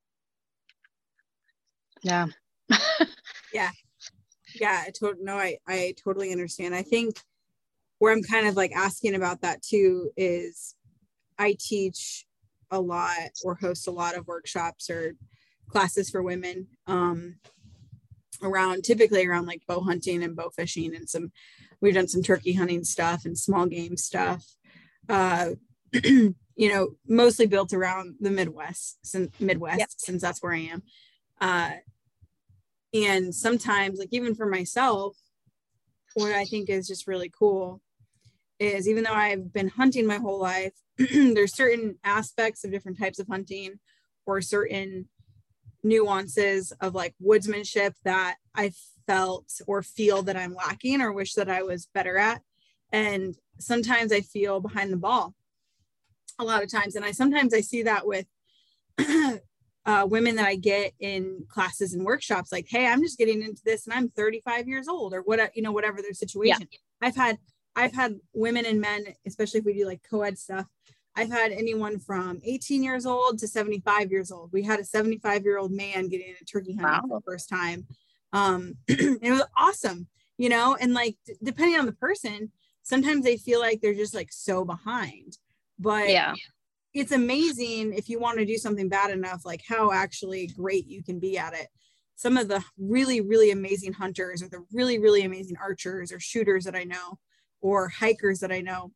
yeah. 2.03 2.27
yeah. 3.53 3.71
Yeah, 4.55 4.83
I 4.87 4.91
totally 4.91 5.25
no, 5.25 5.37
I, 5.37 5.57
I 5.67 5.95
totally 6.03 6.31
understand. 6.33 6.75
I 6.75 6.83
think 6.83 7.17
where 7.99 8.13
I'm 8.13 8.23
kind 8.23 8.47
of 8.47 8.57
like 8.57 8.73
asking 8.73 9.15
about 9.15 9.41
that 9.43 9.63
too 9.63 10.11
is 10.17 10.75
I 11.39 11.57
teach 11.59 12.27
a 12.71 12.81
lot 12.81 13.31
or 13.45 13.55
host 13.55 13.87
a 13.87 13.93
lot 13.93 14.17
of 14.17 14.27
workshops 14.27 14.91
or 14.91 15.15
classes 15.69 16.11
for 16.11 16.23
women. 16.23 16.67
Um, 16.87 17.37
around 18.43 18.85
typically 18.85 19.27
around 19.27 19.47
like 19.47 19.63
bow 19.67 19.81
hunting 19.81 20.23
and 20.23 20.37
bow 20.37 20.51
fishing 20.51 20.95
and 20.95 21.09
some 21.09 21.31
we've 21.81 21.95
done 21.95 22.09
some 22.09 22.23
turkey 22.23 22.53
hunting 22.53 22.85
stuff 22.85 23.25
and 23.25 23.39
small 23.39 23.67
game 23.67 23.97
stuff 23.97 24.45
uh 25.09 25.51
you 25.93 26.35
know 26.59 26.89
mostly 27.07 27.47
built 27.47 27.73
around 27.73 28.15
the 28.21 28.31
midwest 28.31 28.99
since 29.05 29.33
midwest 29.41 29.79
yep. 29.79 29.89
since 29.97 30.23
that's 30.23 30.43
where 30.43 30.55
i 30.55 30.59
am 30.59 30.83
uh 31.41 31.71
and 32.95 33.35
sometimes 33.35 33.99
like 33.99 34.09
even 34.13 34.35
for 34.35 34.47
myself 34.47 35.17
what 36.15 36.33
i 36.33 36.45
think 36.45 36.69
is 36.69 36.87
just 36.87 37.07
really 37.07 37.31
cool 37.37 37.81
is 38.59 38.89
even 38.89 39.05
though 39.05 39.13
i've 39.13 39.53
been 39.53 39.69
hunting 39.69 40.07
my 40.07 40.19
whole 40.19 40.41
life 40.41 40.75
there's 40.97 41.57
certain 41.57 41.97
aspects 42.05 42.65
of 42.65 42.71
different 42.71 42.99
types 42.99 43.19
of 43.19 43.27
hunting 43.29 43.79
or 44.27 44.41
certain 44.41 45.09
nuances 45.83 46.73
of 46.81 46.95
like 46.95 47.15
woodsmanship 47.23 47.95
that 48.05 48.37
I 48.55 48.73
felt 49.07 49.61
or 49.67 49.83
feel 49.83 50.23
that 50.23 50.37
I'm 50.37 50.55
lacking 50.55 51.01
or 51.01 51.13
wish 51.13 51.35
that 51.35 51.51
I 51.51 51.63
was 51.63 51.87
better 51.93 52.17
at. 52.19 52.43
And 52.93 53.35
sometimes 53.59 54.13
I 54.13 54.21
feel 54.21 54.61
behind 54.61 54.93
the 54.93 54.99
ball 54.99 55.35
a 56.39 56.45
lot 56.45 56.63
of 56.63 56.71
times. 56.71 56.95
And 56.97 57.05
I 57.05 57.13
sometimes 57.13 57.55
I 57.55 57.61
see 57.61 57.83
that 57.85 58.07
with 58.07 58.27
uh, 59.87 60.07
women 60.09 60.37
that 60.37 60.47
I 60.47 60.57
get 60.57 60.93
in 61.01 61.45
classes 61.49 61.95
and 61.95 62.05
workshops, 62.05 62.53
like, 62.53 62.67
hey, 62.69 62.87
I'm 62.87 63.03
just 63.03 63.19
getting 63.19 63.43
into 63.43 63.63
this 63.65 63.87
and 63.87 63.95
I'm 63.95 64.11
35 64.11 64.69
years 64.69 64.89
old 64.89 65.15
or 65.15 65.23
what, 65.23 65.55
you 65.57 65.63
know, 65.63 65.73
whatever 65.73 66.03
their 66.03 66.13
situation. 66.13 66.69
Yeah. 66.71 66.79
I've 67.01 67.17
had 67.17 67.39
I've 67.75 67.95
had 67.95 68.21
women 68.35 68.67
and 68.67 68.81
men, 68.81 69.05
especially 69.27 69.61
if 69.61 69.67
we 69.67 69.73
do 69.73 69.87
like 69.87 70.03
co-ed 70.09 70.39
stuff, 70.39 70.67
I've 71.15 71.31
had 71.31 71.53
anyone 71.53 71.99
from 71.99 72.41
18 72.43 72.83
years 72.83 73.05
old 73.05 73.39
to 73.39 73.49
75 73.49 74.11
years 74.11 74.31
old. 74.31 74.51
We 74.53 74.63
had 74.63 74.81
a 74.81 74.85
75 74.85 75.45
year 75.45 75.59
old 75.59 75.71
man 75.71 76.09
getting 76.09 76.29
into 76.29 76.45
turkey 76.45 76.75
hunting 76.75 76.85
wow. 76.85 77.03
for 77.09 77.21
the 77.21 77.25
first 77.25 77.49
time. 77.49 77.87
Um, 78.33 78.75
it 78.89 79.31
was 79.31 79.45
awesome, 79.57 80.07
you 80.39 80.49
know, 80.49 80.77
and 80.81 80.95
like 80.95 81.17
d- 81.27 81.35
depending 81.43 81.79
on 81.79 81.87
the 81.87 81.93
person, 81.93 82.51
sometimes 82.83 83.25
they 83.25 83.37
feel 83.37 83.61
like 83.61 83.81
they're 83.81 83.95
just 83.95 84.15
like 84.15 84.33
so 84.33 84.65
behind. 84.65 85.37
But 85.79 86.09
yeah, 86.09 86.35
it's 86.95 87.13
amazing 87.13 87.93
if 87.95 88.09
you 88.09 88.19
want 88.19 88.39
to 88.39 88.47
do 88.47 88.57
something 88.57 88.89
bad 88.89 89.11
enough, 89.11 89.45
like 89.45 89.63
how 89.67 89.93
actually 89.93 90.47
great 90.49 90.87
you 90.87 91.03
can 91.03 91.19
be 91.19 91.39
at 91.39 91.55
it. 91.55 91.69
Some 92.17 92.37
of 92.37 92.49
the 92.49 92.63
really, 92.79 93.21
really 93.21 93.51
amazing 93.51 93.95
hunters 93.95 94.43
or 94.43 94.49
the 94.49 94.65
really, 94.73 94.99
really 94.99 95.25
amazing 95.25 95.57
archers 95.61 96.13
or 96.13 96.21
shooters 96.21 96.65
that 96.65 96.77
I 96.77 96.85
know 96.85 97.19
or 97.61 97.89
hikers 97.89 98.41
that 98.41 98.53
I 98.53 98.61
know 98.61 98.93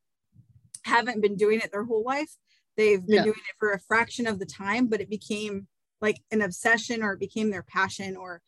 haven't 0.87 1.21
been 1.21 1.37
doing 1.37 1.61
it 1.61 1.71
their 1.73 1.85
whole 1.85 2.05
life. 2.05 2.31
They've 2.77 3.05
been 3.05 3.17
yeah. 3.17 3.23
doing 3.23 3.35
it 3.37 3.57
for 3.59 3.73
a 3.73 3.81
fraction 3.81 4.27
of 4.27 4.39
the 4.39 4.47
time, 4.47 4.87
but 4.87 5.01
it 5.01 5.11
became 5.11 5.67
like 6.01 6.21
an 6.31 6.43
obsession 6.43 7.03
or 7.03 7.13
it 7.13 7.21
became 7.21 7.51
their 7.51 7.63
passion 7.63 8.17
or 8.17 8.43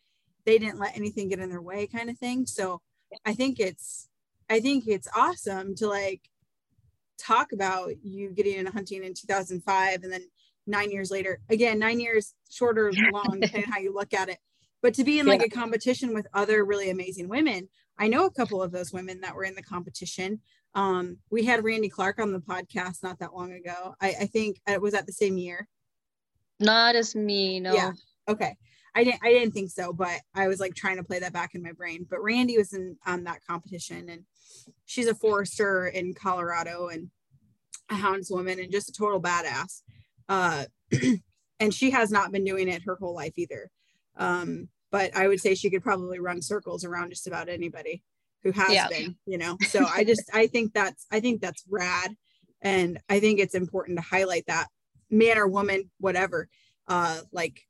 they 0.44 0.58
didn't 0.58 0.78
let 0.78 0.96
anything 0.96 1.28
get 1.28 1.40
in 1.40 1.50
their 1.50 1.62
way 1.62 1.86
kind 1.86 2.10
of 2.10 2.18
thing. 2.18 2.46
So 2.46 2.80
I 3.24 3.34
think 3.34 3.58
it's 3.58 4.08
I 4.50 4.60
think 4.60 4.84
it's 4.86 5.08
awesome 5.14 5.74
to 5.76 5.86
like 5.86 6.22
talk 7.18 7.52
about 7.52 7.90
you 8.02 8.30
getting 8.30 8.54
into 8.56 8.70
hunting 8.70 9.04
in 9.04 9.12
2005 9.14 10.02
and 10.02 10.12
then 10.12 10.22
nine 10.66 10.90
years 10.90 11.10
later 11.10 11.40
again 11.50 11.78
nine 11.78 11.98
years 11.98 12.34
shorter 12.48 12.92
long 13.12 13.38
depending 13.40 13.70
how 13.70 13.78
you 13.78 13.92
look 13.92 14.14
at 14.14 14.28
it 14.28 14.38
but 14.82 14.94
to 14.94 15.02
be 15.02 15.18
in 15.18 15.26
like 15.26 15.40
yeah. 15.40 15.46
a 15.46 15.50
competition 15.50 16.14
with 16.14 16.26
other 16.32 16.64
really 16.64 16.90
amazing 16.90 17.28
women 17.28 17.68
i 17.98 18.06
know 18.06 18.26
a 18.26 18.30
couple 18.30 18.62
of 18.62 18.70
those 18.70 18.92
women 18.92 19.20
that 19.20 19.34
were 19.34 19.44
in 19.44 19.54
the 19.54 19.62
competition 19.62 20.40
um, 20.74 21.18
we 21.30 21.44
had 21.44 21.64
Randy 21.64 21.88
Clark 21.88 22.20
on 22.20 22.32
the 22.32 22.40
podcast 22.40 23.02
not 23.02 23.18
that 23.20 23.34
long 23.34 23.52
ago. 23.52 23.94
I, 24.00 24.14
I 24.20 24.26
think 24.26 24.60
it 24.66 24.80
was 24.80 24.94
at 24.94 25.06
the 25.06 25.12
same 25.12 25.38
year. 25.38 25.68
Not 26.60 26.96
as 26.96 27.14
me, 27.14 27.60
no. 27.60 27.74
Yeah. 27.74 27.92
Okay. 28.28 28.56
I 28.94 29.04
didn't 29.04 29.20
I 29.22 29.30
didn't 29.30 29.52
think 29.52 29.70
so, 29.70 29.92
but 29.92 30.20
I 30.34 30.48
was 30.48 30.60
like 30.60 30.74
trying 30.74 30.96
to 30.96 31.04
play 31.04 31.20
that 31.20 31.32
back 31.32 31.54
in 31.54 31.62
my 31.62 31.72
brain. 31.72 32.06
But 32.08 32.22
Randy 32.22 32.58
was 32.58 32.72
in 32.72 32.96
on 33.06 33.24
that 33.24 33.44
competition 33.48 34.08
and 34.08 34.24
she's 34.86 35.06
a 35.06 35.14
forester 35.14 35.86
in 35.86 36.14
Colorado 36.14 36.88
and 36.88 37.10
a 37.90 37.94
houndswoman 37.94 38.62
and 38.62 38.72
just 38.72 38.88
a 38.88 38.92
total 38.92 39.20
badass. 39.20 39.82
Uh, 40.28 40.64
and 41.60 41.72
she 41.72 41.90
has 41.90 42.10
not 42.10 42.32
been 42.32 42.44
doing 42.44 42.68
it 42.68 42.82
her 42.82 42.96
whole 42.96 43.14
life 43.14 43.34
either. 43.36 43.70
Um, 44.16 44.68
but 44.90 45.16
I 45.16 45.28
would 45.28 45.40
say 45.40 45.54
she 45.54 45.70
could 45.70 45.82
probably 45.82 46.18
run 46.18 46.42
circles 46.42 46.84
around 46.84 47.10
just 47.10 47.26
about 47.26 47.48
anybody 47.48 48.02
who 48.42 48.52
has 48.52 48.72
yeah. 48.72 48.88
been, 48.88 49.16
you 49.26 49.38
know. 49.38 49.56
So 49.68 49.84
I 49.86 50.04
just 50.04 50.30
I 50.32 50.46
think 50.46 50.72
that's 50.72 51.06
I 51.10 51.20
think 51.20 51.40
that's 51.40 51.64
rad. 51.68 52.14
And 52.60 52.98
I 53.08 53.20
think 53.20 53.38
it's 53.38 53.54
important 53.54 53.98
to 53.98 54.04
highlight 54.04 54.46
that 54.46 54.66
man 55.10 55.38
or 55.38 55.46
woman, 55.46 55.90
whatever, 55.98 56.48
uh, 56.88 57.20
like 57.32 57.60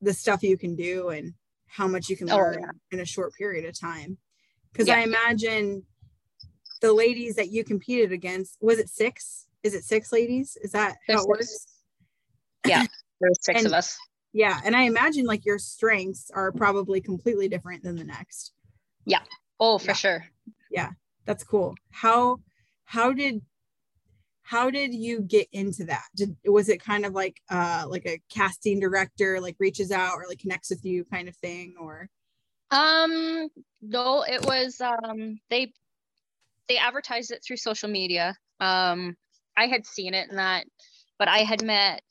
the 0.00 0.14
stuff 0.14 0.42
you 0.42 0.56
can 0.56 0.74
do 0.74 1.10
and 1.10 1.34
how 1.66 1.86
much 1.86 2.08
you 2.08 2.16
can 2.16 2.30
oh, 2.30 2.36
learn 2.36 2.60
yeah. 2.60 2.70
in 2.92 3.00
a 3.00 3.04
short 3.04 3.34
period 3.34 3.66
of 3.66 3.78
time. 3.78 4.16
Because 4.72 4.88
yeah. 4.88 4.96
I 4.96 5.00
imagine 5.00 5.82
the 6.80 6.92
ladies 6.92 7.36
that 7.36 7.50
you 7.50 7.64
competed 7.64 8.12
against, 8.12 8.56
was 8.60 8.78
it 8.78 8.88
six? 8.88 9.46
Is 9.62 9.74
it 9.74 9.84
six 9.84 10.12
ladies? 10.12 10.56
Is 10.62 10.72
that 10.72 10.96
There's 11.06 11.20
how 11.20 11.24
it 11.24 11.28
works? 11.28 11.66
Yeah, 12.66 12.86
there's 13.20 13.38
six 13.40 13.58
and, 13.58 13.66
of 13.66 13.72
us. 13.72 13.98
Yeah. 14.32 14.60
And 14.64 14.76
I 14.76 14.82
imagine 14.82 15.26
like 15.26 15.44
your 15.44 15.58
strengths 15.58 16.30
are 16.32 16.52
probably 16.52 17.00
completely 17.00 17.48
different 17.48 17.82
than 17.82 17.96
the 17.96 18.04
next. 18.04 18.52
Yeah. 19.04 19.22
Oh, 19.60 19.78
for 19.78 19.88
yeah. 19.88 19.92
sure. 19.94 20.24
Yeah, 20.70 20.90
that's 21.24 21.44
cool. 21.44 21.74
How 21.90 22.38
how 22.84 23.12
did 23.12 23.42
how 24.42 24.70
did 24.70 24.94
you 24.94 25.20
get 25.20 25.46
into 25.52 25.84
that? 25.84 26.04
Did 26.16 26.36
was 26.46 26.68
it 26.68 26.82
kind 26.82 27.04
of 27.04 27.12
like 27.12 27.40
uh 27.50 27.84
like 27.88 28.06
a 28.06 28.20
casting 28.32 28.80
director 28.80 29.40
like 29.40 29.56
reaches 29.58 29.90
out 29.90 30.14
or 30.14 30.24
like 30.28 30.38
connects 30.38 30.70
with 30.70 30.84
you 30.84 31.04
kind 31.04 31.28
of 31.28 31.36
thing 31.36 31.74
or 31.78 32.08
um 32.70 33.48
no 33.82 34.22
it 34.22 34.44
was 34.46 34.80
um 34.80 35.38
they 35.50 35.72
they 36.68 36.78
advertised 36.78 37.30
it 37.30 37.42
through 37.46 37.56
social 37.56 37.88
media. 37.88 38.34
Um 38.60 39.16
I 39.56 39.66
had 39.66 39.86
seen 39.86 40.14
it 40.14 40.28
and 40.28 40.38
that 40.38 40.64
but 41.18 41.28
I 41.28 41.38
had 41.38 41.62
met 41.62 42.02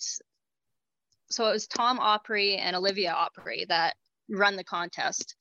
so 1.30 1.48
it 1.48 1.54
was 1.54 1.68
Tom 1.68 2.00
Opre 2.00 2.60
and 2.60 2.76
Olivia 2.76 3.14
Opre 3.14 3.68
that 3.68 3.96
run 4.30 4.56
the 4.56 4.64
contest 4.64 5.36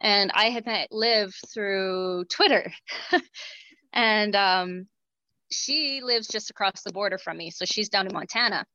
and 0.00 0.30
I 0.34 0.50
had 0.50 0.66
met 0.66 0.92
Liv 0.92 1.34
through 1.52 2.24
Twitter. 2.28 2.72
and 3.92 4.36
um, 4.36 4.86
she 5.50 6.00
lives 6.02 6.28
just 6.28 6.50
across 6.50 6.82
the 6.82 6.92
border 6.92 7.18
from 7.18 7.36
me. 7.36 7.50
So 7.50 7.64
she's 7.64 7.88
down 7.88 8.06
in 8.06 8.12
Montana. 8.12 8.66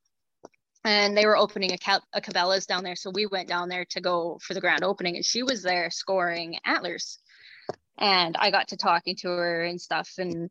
And 0.84 1.16
they 1.16 1.28
were 1.28 1.38
opening 1.38 1.74
a, 1.74 1.78
Cal- 1.78 2.04
a 2.14 2.22
Cabela's 2.22 2.66
down 2.66 2.84
there. 2.84 2.96
So 2.96 3.12
we 3.14 3.28
went 3.28 3.48
down 3.48 3.70
there 3.70 3.86
to 3.92 4.02
go 4.02 4.40
for 4.42 4.56
the 4.56 4.62
grand 4.62 4.84
opening. 4.84 5.16
And 5.16 5.26
she 5.26 5.44
was 5.44 5.62
there 5.62 5.92
scoring 5.92 6.58
antlers. 6.66 7.20
and 8.00 8.36
I 8.38 8.50
got 8.50 8.70
to 8.70 8.78
talking 8.78 9.16
to 9.18 9.28
her 9.30 9.64
and 9.64 9.80
stuff. 9.80 10.10
And 10.18 10.50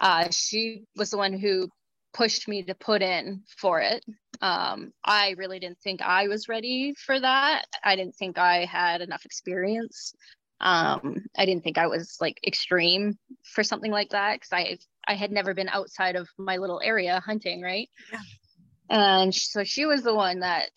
uh, 0.00 0.28
she 0.30 0.84
was 0.94 1.10
the 1.10 1.18
one 1.18 1.32
who 1.32 1.68
pushed 2.14 2.46
me 2.46 2.62
to 2.62 2.74
put 2.74 3.02
in 3.02 3.42
for 3.58 3.80
it. 3.80 4.04
Um, 4.40 4.92
I 5.04 5.34
really 5.36 5.58
didn't 5.58 5.80
think 5.80 6.02
I 6.02 6.28
was 6.28 6.48
ready 6.48 6.94
for 6.94 7.18
that. 7.18 7.64
I 7.82 7.96
didn't 7.96 8.16
think 8.16 8.38
I 8.38 8.64
had 8.64 9.00
enough 9.00 9.24
experience. 9.24 10.14
Um, 10.60 11.26
I 11.36 11.44
didn't 11.44 11.64
think 11.64 11.78
I 11.78 11.86
was 11.86 12.16
like 12.20 12.38
extreme 12.46 13.18
for 13.42 13.62
something 13.62 13.90
like 13.90 14.10
that 14.10 14.34
because 14.34 14.52
I 14.52 14.78
I 15.06 15.14
had 15.14 15.30
never 15.30 15.54
been 15.54 15.68
outside 15.68 16.16
of 16.16 16.28
my 16.38 16.56
little 16.56 16.80
area 16.82 17.20
hunting, 17.24 17.62
right? 17.62 17.88
Yeah. 18.12 18.20
And 18.88 19.34
so 19.34 19.64
she 19.64 19.86
was 19.86 20.02
the 20.02 20.14
one 20.14 20.40
that 20.40 20.70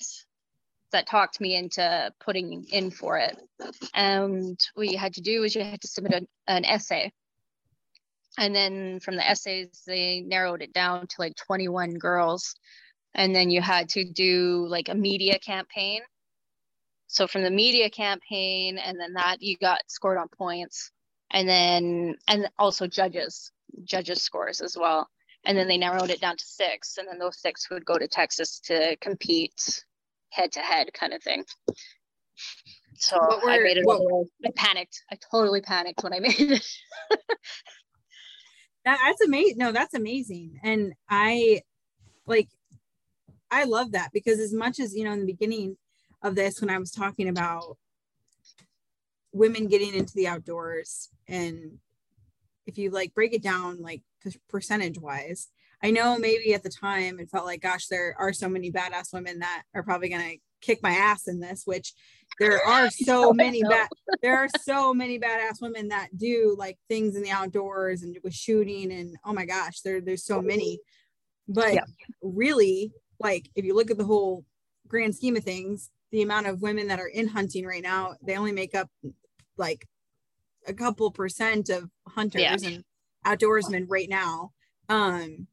that 0.92 1.08
talked 1.08 1.40
me 1.40 1.56
into 1.56 2.12
putting 2.20 2.66
in 2.72 2.92
for 2.92 3.18
it. 3.18 3.38
And 3.94 4.60
what 4.74 4.88
you 4.88 4.98
had 4.98 5.14
to 5.14 5.22
do 5.22 5.44
is 5.44 5.56
you 5.56 5.64
had 5.64 5.82
to 5.82 5.88
submit 5.88 6.14
a, 6.14 6.52
an 6.52 6.66
essay. 6.66 7.12
And 8.38 8.56
then 8.56 9.00
from 9.00 9.16
the 9.16 9.28
essays, 9.28 9.84
they 9.86 10.22
narrowed 10.22 10.62
it 10.62 10.74
down 10.74 11.08
to 11.08 11.16
like 11.20 11.36
21 11.36 11.96
girls. 11.96 12.56
And 13.16 13.36
then 13.36 13.50
you 13.50 13.62
had 13.62 13.90
to 13.90 14.04
do 14.06 14.66
like 14.68 14.90
a 14.90 14.96
media 14.96 15.40
campaign. 15.40 16.02
So 17.08 17.28
from 17.28 17.42
the 17.42 17.50
media 17.52 17.90
campaign, 17.90 18.78
and 18.78 19.00
then 19.00 19.14
that 19.14 19.42
you 19.42 19.58
got 19.58 19.82
scored 19.88 20.18
on 20.18 20.28
points. 20.28 20.92
And 21.32 21.48
then, 21.48 22.16
and 22.28 22.50
also 22.58 22.88
judges, 22.88 23.52
judges 23.84 24.22
scores 24.22 24.62
as 24.62 24.78
well. 24.78 25.08
And 25.46 25.58
then 25.58 25.68
they 25.68 25.78
narrowed 25.78 26.10
it 26.10 26.22
down 26.22 26.38
to 26.38 26.46
six. 26.46 26.98
And 26.98 27.08
then 27.08 27.20
those 27.20 27.40
six 27.40 27.70
would 27.70 27.86
go 27.86 27.98
to 27.98 28.08
Texas 28.08 28.60
to 28.66 28.96
compete 28.98 29.84
head 30.32 30.52
to 30.54 30.60
head 30.60 30.94
kind 30.94 31.14
of 31.14 31.24
thing. 31.24 31.44
So 32.96 33.18
were, 33.18 33.50
I 33.50 33.60
made 33.60 33.78
it. 33.78 33.86
What, 33.86 34.02
I 34.46 34.50
panicked. 34.56 35.04
I 35.12 35.18
totally 35.32 35.62
panicked 35.62 36.04
when 36.04 36.14
I 36.14 36.20
made 36.20 36.40
it. 36.40 36.68
that, 38.86 39.00
that's 39.04 39.22
amazing. 39.26 39.58
No, 39.58 39.72
that's 39.72 39.94
amazing. 39.94 40.60
And 40.64 40.94
I 41.10 41.62
like, 42.28 42.50
I 43.52 43.64
love 43.64 43.94
that 43.94 44.12
because 44.14 44.40
as 44.40 44.54
much 44.54 44.80
as, 44.80 44.96
you 44.96 45.04
know, 45.04 45.12
in 45.12 45.20
the 45.20 45.26
beginning 45.26 45.78
of 46.22 46.36
this, 46.36 46.62
when 46.62 46.70
I 46.70 46.78
was 46.78 46.92
talking 46.92 47.30
about 47.30 47.78
women 49.32 49.68
getting 49.68 49.94
into 49.94 50.14
the 50.16 50.28
outdoors 50.28 51.10
and 51.28 51.78
if 52.66 52.78
you 52.78 52.90
like 52.90 53.14
break 53.14 53.34
it 53.34 53.44
down 53.44 53.80
like 53.80 54.02
percentage 54.50 54.98
wise 54.98 55.50
I 55.82 55.92
know 55.92 56.18
maybe 56.18 56.54
at 56.54 56.64
the 56.64 56.70
time 56.70 57.20
it 57.20 57.30
felt 57.30 57.46
like, 57.46 57.62
gosh, 57.62 57.88
there 57.88 58.16
are 58.20 58.34
so 58.34 58.50
many 58.50 58.72
badass 58.72 59.14
women 59.14 59.40
that 59.40 59.64
are 59.74 59.84
probably 59.84 60.10
going 60.10 60.32
to 60.32 60.38
kick 60.62 60.84
my 60.84 60.92
ass 60.92 61.28
in 61.28 61.40
this, 61.40 61.64
which 61.66 61.94
there 62.40 62.64
are 62.68 62.90
so 62.90 63.32
many 63.32 63.64
bad, 63.64 63.88
there 64.22 64.38
are 64.38 64.50
so 64.62 64.94
many 64.94 65.20
badass 65.20 65.62
women 65.62 65.90
that 65.90 66.10
do 66.18 66.56
like 66.58 66.78
things 66.90 67.16
in 67.16 67.24
the 67.24 67.32
outdoors 67.32 68.04
and 68.04 68.18
with 68.24 68.34
shooting 68.34 68.92
and 68.92 69.16
oh 69.26 69.34
my 69.34 69.46
gosh, 69.46 69.82
there, 69.82 70.02
there's 70.02 70.26
so 70.26 70.42
many. 70.42 70.80
But 71.48 71.74
yeah. 71.74 71.86
really, 72.22 72.92
like 73.20 73.50
if 73.56 73.66
you 73.66 73.76
look 73.76 73.92
at 73.92 73.98
the 73.98 74.06
whole 74.06 74.46
grand 74.88 75.16
scheme 75.16 75.36
of 75.36 75.44
things, 75.44 75.90
the 76.12 76.22
amount 76.22 76.48
of 76.48 76.62
women 76.62 76.88
that 76.88 77.00
are 77.00 77.08
in 77.08 77.28
hunting 77.28 77.66
right 77.66 77.84
now, 77.84 78.16
they 78.22 78.36
only 78.36 78.52
make 78.52 78.76
up 78.76 78.90
like 79.58 79.88
a 80.68 80.74
couple 80.74 81.12
percent 81.12 81.70
of 81.70 81.90
hunters 82.08 82.42
yeah. 82.42 82.58
and 82.70 82.84
outdoorsmen 83.26 83.86
right 83.88 84.10
now. 84.10 84.52
Um, 84.88 85.48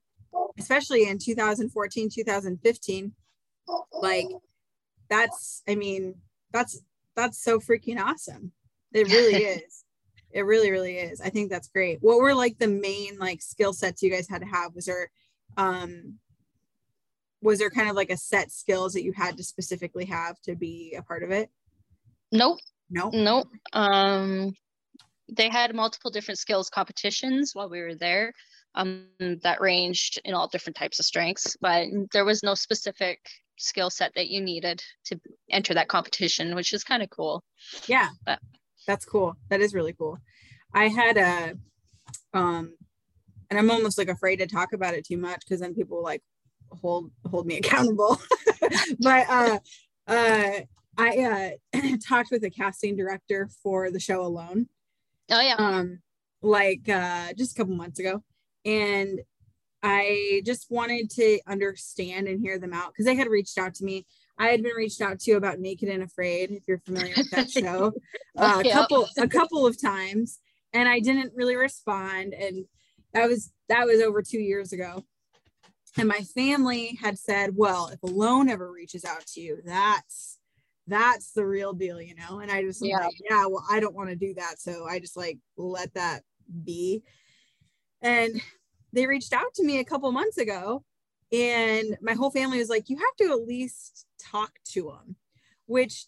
especially 0.58 1.08
in 1.08 1.18
2014 1.18 2.08
2015 2.10 3.12
like 4.00 4.26
that's 5.10 5.62
i 5.68 5.74
mean 5.74 6.14
that's 6.52 6.80
that's 7.16 7.42
so 7.42 7.58
freaking 7.58 7.98
awesome. 8.00 8.52
It 8.92 9.08
really 9.08 9.42
is. 9.44 9.84
It 10.30 10.42
really 10.42 10.70
really 10.70 10.98
is. 10.98 11.20
I 11.20 11.30
think 11.30 11.50
that's 11.50 11.68
great. 11.68 11.98
What 12.02 12.18
were 12.18 12.34
like 12.34 12.58
the 12.58 12.68
main 12.68 13.18
like 13.18 13.42
skill 13.42 13.72
sets 13.72 14.02
you 14.02 14.10
guys 14.10 14.28
had 14.28 14.42
to 14.42 14.46
have? 14.46 14.74
Was 14.74 14.84
there 14.86 15.10
um 15.56 16.18
was 17.46 17.60
there 17.60 17.70
kind 17.70 17.88
of 17.88 17.94
like 17.94 18.10
a 18.10 18.16
set 18.16 18.50
skills 18.50 18.92
that 18.92 19.04
you 19.04 19.12
had 19.12 19.36
to 19.36 19.44
specifically 19.44 20.04
have 20.04 20.40
to 20.40 20.56
be 20.56 20.94
a 20.98 21.02
part 21.02 21.22
of 21.22 21.30
it 21.30 21.48
nope 22.32 22.58
nope 22.90 23.14
nope 23.14 23.46
um 23.72 24.52
they 25.28 25.48
had 25.48 25.74
multiple 25.74 26.10
different 26.10 26.38
skills 26.38 26.68
competitions 26.68 27.52
while 27.54 27.70
we 27.70 27.80
were 27.80 27.94
there 27.94 28.32
um, 28.76 29.06
that 29.42 29.60
ranged 29.60 30.20
in 30.24 30.34
all 30.34 30.48
different 30.48 30.76
types 30.76 30.98
of 30.98 31.06
strengths, 31.06 31.56
but 31.60 31.86
there 32.12 32.24
was 32.24 32.42
no 32.42 32.54
specific 32.54 33.18
skill 33.58 33.88
set 33.88 34.12
that 34.14 34.28
you 34.28 34.40
needed 34.40 34.82
to 35.06 35.18
enter 35.50 35.72
that 35.74 35.88
competition, 35.88 36.54
which 36.54 36.74
is 36.74 36.84
kind 36.84 37.02
of 37.02 37.08
cool. 37.08 37.42
Yeah, 37.86 38.10
but 38.26 38.38
that's 38.86 39.06
cool. 39.06 39.34
That 39.48 39.62
is 39.62 39.74
really 39.74 39.94
cool. 39.94 40.18
I 40.74 40.88
had 40.88 41.16
a, 41.16 41.54
um, 42.34 42.76
and 43.50 43.58
I'm 43.58 43.70
almost 43.70 43.96
like 43.96 44.08
afraid 44.08 44.36
to 44.36 44.46
talk 44.46 44.74
about 44.74 44.94
it 44.94 45.06
too 45.06 45.16
much 45.16 45.40
because 45.40 45.60
then 45.60 45.74
people 45.74 46.02
like 46.02 46.22
hold 46.70 47.10
hold 47.30 47.46
me 47.46 47.56
accountable. 47.58 48.20
but 49.00 49.28
uh, 49.28 49.58
uh, 50.06 50.52
I 50.98 51.58
uh, 51.74 51.96
talked 52.06 52.30
with 52.30 52.44
a 52.44 52.50
casting 52.50 52.96
director 52.96 53.48
for 53.62 53.90
the 53.90 54.00
show 54.00 54.22
Alone. 54.22 54.68
Oh 55.30 55.40
yeah. 55.40 55.56
Um, 55.58 56.00
like 56.42 56.88
uh, 56.88 57.32
just 57.36 57.52
a 57.52 57.58
couple 57.58 57.74
months 57.74 57.98
ago, 57.98 58.22
and 58.64 59.20
I 59.82 60.42
just 60.44 60.66
wanted 60.70 61.10
to 61.10 61.38
understand 61.46 62.28
and 62.28 62.40
hear 62.40 62.58
them 62.58 62.72
out 62.72 62.88
because 62.88 63.06
they 63.06 63.14
had 63.14 63.28
reached 63.28 63.58
out 63.58 63.74
to 63.74 63.84
me. 63.84 64.06
I 64.38 64.48
had 64.48 64.62
been 64.62 64.74
reached 64.76 65.00
out 65.00 65.18
to 65.20 65.32
about 65.32 65.60
Naked 65.60 65.88
and 65.88 66.02
Afraid, 66.02 66.50
if 66.50 66.62
you're 66.66 66.80
familiar 66.80 67.14
with 67.16 67.30
that 67.30 67.50
show, 67.50 67.92
uh, 68.36 68.62
a 68.64 68.70
couple 68.70 69.08
a 69.16 69.28
couple 69.28 69.66
of 69.66 69.80
times, 69.80 70.38
and 70.72 70.88
I 70.88 71.00
didn't 71.00 71.32
really 71.34 71.56
respond. 71.56 72.34
And 72.34 72.66
that 73.12 73.28
was 73.28 73.52
that 73.68 73.86
was 73.86 74.00
over 74.00 74.22
two 74.22 74.40
years 74.40 74.72
ago. 74.72 75.04
And 75.98 76.08
my 76.08 76.20
family 76.20 76.98
had 77.00 77.18
said, 77.18 77.56
"Well, 77.56 77.88
if 77.88 78.02
Alone 78.02 78.48
ever 78.48 78.70
reaches 78.70 79.04
out 79.04 79.26
to 79.28 79.40
you, 79.40 79.60
that's 79.64 80.38
that's 80.86 81.32
the 81.32 81.46
real 81.46 81.72
deal, 81.72 82.00
you 82.00 82.14
know." 82.14 82.40
And 82.40 82.50
I 82.50 82.62
just 82.62 82.84
yeah, 82.84 82.98
like, 82.98 83.14
yeah, 83.28 83.46
well, 83.46 83.64
I 83.70 83.80
don't 83.80 83.94
want 83.94 84.10
to 84.10 84.16
do 84.16 84.34
that, 84.34 84.60
so 84.60 84.86
I 84.86 84.98
just 84.98 85.16
like 85.16 85.38
let 85.56 85.94
that 85.94 86.22
be. 86.64 87.02
And 88.02 88.40
they 88.92 89.06
reached 89.06 89.32
out 89.32 89.54
to 89.54 89.64
me 89.64 89.78
a 89.78 89.84
couple 89.84 90.10
months 90.12 90.38
ago 90.38 90.84
and 91.32 91.96
my 92.00 92.14
whole 92.14 92.30
family 92.30 92.58
was 92.58 92.68
like 92.68 92.88
you 92.88 92.96
have 92.96 93.16
to 93.18 93.32
at 93.32 93.46
least 93.46 94.06
talk 94.18 94.52
to 94.64 94.84
them 94.84 95.16
which 95.66 96.06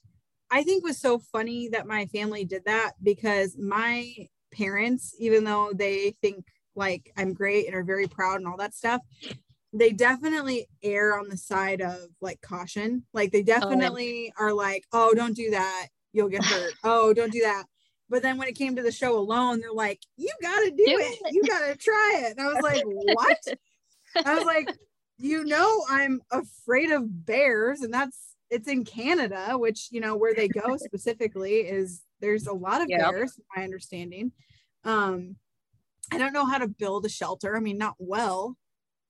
i 0.50 0.62
think 0.62 0.84
was 0.84 0.98
so 0.98 1.18
funny 1.18 1.68
that 1.68 1.86
my 1.86 2.06
family 2.06 2.44
did 2.44 2.64
that 2.64 2.92
because 3.02 3.56
my 3.58 4.10
parents 4.52 5.14
even 5.18 5.44
though 5.44 5.72
they 5.74 6.14
think 6.22 6.44
like 6.74 7.12
i'm 7.16 7.32
great 7.34 7.66
and 7.66 7.74
are 7.74 7.84
very 7.84 8.06
proud 8.06 8.36
and 8.36 8.46
all 8.46 8.56
that 8.56 8.74
stuff 8.74 9.02
they 9.72 9.92
definitely 9.92 10.66
err 10.82 11.18
on 11.18 11.28
the 11.28 11.36
side 11.36 11.80
of 11.80 11.98
like 12.20 12.40
caution 12.40 13.04
like 13.12 13.30
they 13.32 13.40
oh, 13.40 13.44
definitely 13.44 14.32
oh. 14.38 14.44
are 14.44 14.52
like 14.52 14.84
oh 14.92 15.12
don't 15.14 15.36
do 15.36 15.50
that 15.50 15.88
you'll 16.12 16.28
get 16.28 16.44
hurt 16.44 16.72
oh 16.84 17.12
don't 17.12 17.32
do 17.32 17.42
that 17.42 17.64
but 18.10 18.22
then 18.22 18.38
when 18.38 18.48
it 18.48 18.56
came 18.56 18.76
to 18.76 18.82
the 18.82 18.92
show 18.92 19.18
alone, 19.18 19.60
they're 19.60 19.72
like, 19.72 20.00
you 20.16 20.30
got 20.40 20.60
to 20.60 20.70
do, 20.70 20.76
do 20.76 20.98
it. 20.98 21.18
it. 21.24 21.34
You 21.34 21.42
got 21.42 21.66
to 21.66 21.76
try 21.76 22.22
it. 22.24 22.38
And 22.38 22.40
I 22.40 22.52
was 22.52 22.62
like, 22.62 22.82
what? 22.84 23.38
I 24.26 24.34
was 24.34 24.44
like, 24.44 24.74
you 25.18 25.44
know, 25.44 25.84
I'm 25.88 26.22
afraid 26.30 26.90
of 26.90 27.26
bears. 27.26 27.80
And 27.82 27.92
that's, 27.92 28.34
it's 28.50 28.68
in 28.68 28.84
Canada, 28.84 29.58
which, 29.58 29.88
you 29.90 30.00
know, 30.00 30.16
where 30.16 30.34
they 30.34 30.48
go 30.48 30.76
specifically 30.78 31.56
is 31.56 32.02
there's 32.20 32.46
a 32.46 32.52
lot 32.52 32.80
of 32.80 32.88
yep. 32.88 33.00
bears, 33.00 33.38
my 33.54 33.62
understanding. 33.62 34.32
Um, 34.84 35.36
I 36.10 36.16
don't 36.16 36.32
know 36.32 36.46
how 36.46 36.58
to 36.58 36.68
build 36.68 37.04
a 37.04 37.10
shelter. 37.10 37.54
I 37.54 37.60
mean, 37.60 37.76
not 37.76 37.94
well, 37.98 38.56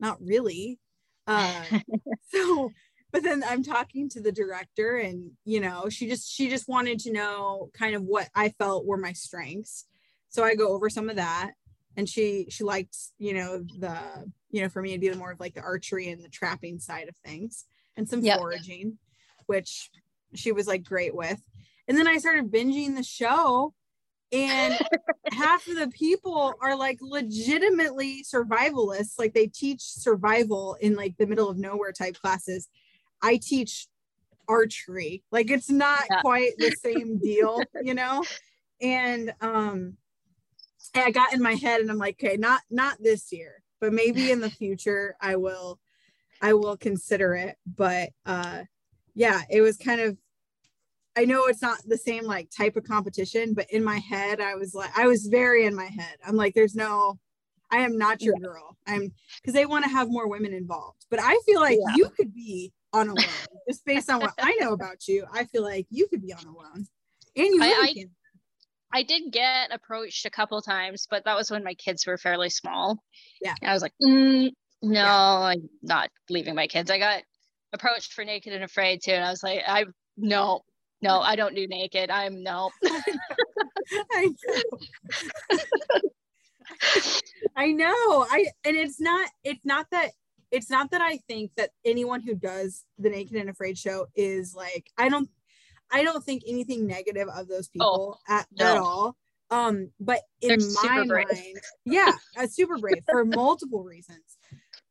not 0.00 0.18
really. 0.20 0.78
Uh, 1.26 1.64
so 2.32 2.72
but 3.12 3.22
then 3.22 3.42
i'm 3.48 3.62
talking 3.62 4.08
to 4.08 4.20
the 4.20 4.32
director 4.32 4.96
and 4.96 5.30
you 5.44 5.60
know 5.60 5.88
she 5.88 6.08
just 6.08 6.30
she 6.30 6.48
just 6.48 6.68
wanted 6.68 6.98
to 6.98 7.12
know 7.12 7.70
kind 7.72 7.94
of 7.94 8.02
what 8.02 8.28
i 8.34 8.48
felt 8.50 8.86
were 8.86 8.96
my 8.96 9.12
strengths 9.12 9.86
so 10.28 10.44
i 10.44 10.54
go 10.54 10.68
over 10.68 10.88
some 10.88 11.08
of 11.08 11.16
that 11.16 11.52
and 11.96 12.08
she 12.08 12.46
she 12.50 12.64
liked 12.64 12.96
you 13.18 13.34
know 13.34 13.64
the 13.78 13.98
you 14.50 14.62
know 14.62 14.68
for 14.68 14.82
me 14.82 14.90
it'd 14.90 15.00
be 15.00 15.12
more 15.14 15.32
of 15.32 15.40
like 15.40 15.54
the 15.54 15.60
archery 15.60 16.08
and 16.10 16.22
the 16.22 16.28
trapping 16.28 16.78
side 16.78 17.08
of 17.08 17.16
things 17.16 17.64
and 17.96 18.08
some 18.08 18.22
yep. 18.22 18.38
foraging 18.38 18.98
which 19.46 19.90
she 20.34 20.52
was 20.52 20.66
like 20.66 20.84
great 20.84 21.14
with 21.14 21.42
and 21.86 21.96
then 21.96 22.06
i 22.06 22.18
started 22.18 22.50
binging 22.50 22.94
the 22.94 23.02
show 23.02 23.72
and 24.30 24.78
half 25.32 25.66
of 25.68 25.76
the 25.76 25.88
people 25.88 26.54
are 26.60 26.76
like 26.76 26.98
legitimately 27.00 28.22
survivalists 28.22 29.18
like 29.18 29.32
they 29.32 29.46
teach 29.46 29.80
survival 29.80 30.76
in 30.80 30.94
like 30.94 31.16
the 31.16 31.26
middle 31.26 31.48
of 31.48 31.56
nowhere 31.56 31.92
type 31.92 32.14
classes 32.20 32.68
I 33.22 33.38
teach 33.42 33.88
archery. 34.48 35.22
Like 35.30 35.50
it's 35.50 35.70
not 35.70 36.04
yeah. 36.10 36.20
quite 36.20 36.52
the 36.58 36.70
same 36.82 37.18
deal, 37.18 37.60
you 37.82 37.94
know? 37.94 38.24
And 38.80 39.32
um 39.40 39.96
and 40.94 41.04
I 41.04 41.10
got 41.10 41.34
in 41.34 41.42
my 41.42 41.54
head 41.54 41.80
and 41.80 41.90
I'm 41.90 41.98
like, 41.98 42.22
okay, 42.22 42.36
not 42.36 42.62
not 42.70 42.96
this 43.00 43.32
year, 43.32 43.62
but 43.80 43.92
maybe 43.92 44.30
in 44.30 44.40
the 44.40 44.50
future 44.50 45.16
I 45.20 45.36
will 45.36 45.78
I 46.40 46.54
will 46.54 46.76
consider 46.76 47.34
it. 47.34 47.56
But 47.66 48.10
uh 48.24 48.62
yeah, 49.14 49.42
it 49.50 49.60
was 49.60 49.76
kind 49.76 50.00
of 50.00 50.16
I 51.18 51.24
know 51.24 51.46
it's 51.46 51.62
not 51.62 51.78
the 51.84 51.98
same 51.98 52.22
like 52.22 52.48
type 52.56 52.76
of 52.76 52.84
competition, 52.84 53.52
but 53.52 53.68
in 53.70 53.82
my 53.82 53.98
head, 53.98 54.40
I 54.40 54.54
was 54.54 54.72
like, 54.72 54.96
I 54.96 55.08
was 55.08 55.26
very 55.26 55.66
in 55.66 55.74
my 55.74 55.86
head. 55.86 56.16
I'm 56.24 56.36
like, 56.36 56.54
there's 56.54 56.76
no, 56.76 57.18
I 57.72 57.78
am 57.78 57.98
not 57.98 58.22
your 58.22 58.36
yeah. 58.38 58.46
girl. 58.46 58.76
I'm 58.86 59.12
because 59.42 59.52
they 59.52 59.66
want 59.66 59.84
to 59.84 59.90
have 59.90 60.08
more 60.08 60.28
women 60.28 60.54
involved. 60.54 61.06
But 61.10 61.18
I 61.20 61.36
feel 61.44 61.60
like 61.60 61.76
yeah. 61.76 61.96
you 61.96 62.08
could 62.10 62.32
be 62.32 62.72
on 62.92 63.08
a 63.08 63.12
Alone 63.14 63.24
just 63.68 63.84
based 63.84 64.08
on 64.08 64.20
what 64.20 64.32
I 64.38 64.56
know 64.60 64.72
about 64.72 65.08
you. 65.08 65.26
I 65.32 65.42
feel 65.46 65.64
like 65.64 65.88
you 65.90 66.06
could 66.06 66.22
be 66.22 66.32
on 66.32 66.44
Alone, 66.44 66.86
and 67.34 67.54
you. 67.54 67.62
I, 67.62 67.94
I, 68.92 68.98
I, 69.00 69.02
did 69.02 69.32
get 69.32 69.74
approached 69.74 70.24
a 70.24 70.30
couple 70.30 70.62
times, 70.62 71.08
but 71.10 71.24
that 71.24 71.36
was 71.36 71.50
when 71.50 71.64
my 71.64 71.74
kids 71.74 72.06
were 72.06 72.16
fairly 72.16 72.48
small. 72.48 73.02
Yeah, 73.42 73.54
and 73.60 73.68
I 73.68 73.74
was 73.74 73.82
like, 73.82 73.94
mm, 74.00 74.50
no, 74.82 75.00
yeah. 75.00 75.12
I'm 75.12 75.68
not 75.82 76.10
leaving 76.30 76.54
my 76.54 76.68
kids. 76.68 76.92
I 76.92 77.00
got 77.00 77.24
approached 77.72 78.12
for 78.12 78.24
Naked 78.24 78.52
and 78.52 78.62
Afraid 78.62 79.00
too, 79.02 79.10
and 79.10 79.24
I 79.24 79.30
was 79.30 79.42
like, 79.42 79.62
I 79.66 79.86
no, 80.16 80.62
no, 81.00 81.20
I 81.20 81.36
don't 81.36 81.54
do 81.54 81.66
naked. 81.66 82.10
I'm 82.10 82.42
no. 82.42 82.70
I 84.12 84.26
know. 84.46 84.62
I 87.56 87.72
know. 87.72 88.26
I 88.30 88.46
and 88.64 88.76
it's 88.76 89.00
not 89.00 89.28
it's 89.44 89.64
not 89.64 89.86
that 89.90 90.10
it's 90.50 90.70
not 90.70 90.90
that 90.90 91.00
I 91.00 91.18
think 91.28 91.52
that 91.56 91.70
anyone 91.84 92.20
who 92.20 92.34
does 92.34 92.84
the 92.98 93.10
Naked 93.10 93.36
and 93.36 93.50
Afraid 93.50 93.78
show 93.78 94.06
is 94.14 94.54
like 94.54 94.90
I 94.96 95.08
don't 95.08 95.28
I 95.90 96.04
don't 96.04 96.24
think 96.24 96.42
anything 96.46 96.86
negative 96.86 97.28
of 97.28 97.48
those 97.48 97.68
people 97.68 98.18
oh, 98.28 98.32
at, 98.32 98.46
no. 98.58 98.66
at 98.66 98.76
all. 98.76 99.16
Um, 99.50 99.90
but 99.98 100.20
in 100.42 100.58
They're 100.58 100.68
my 100.82 101.04
mind, 101.04 101.58
yeah, 101.86 102.12
a 102.36 102.46
super 102.46 102.76
brave 102.76 103.02
for 103.10 103.24
multiple 103.24 103.82
reasons. 103.82 104.38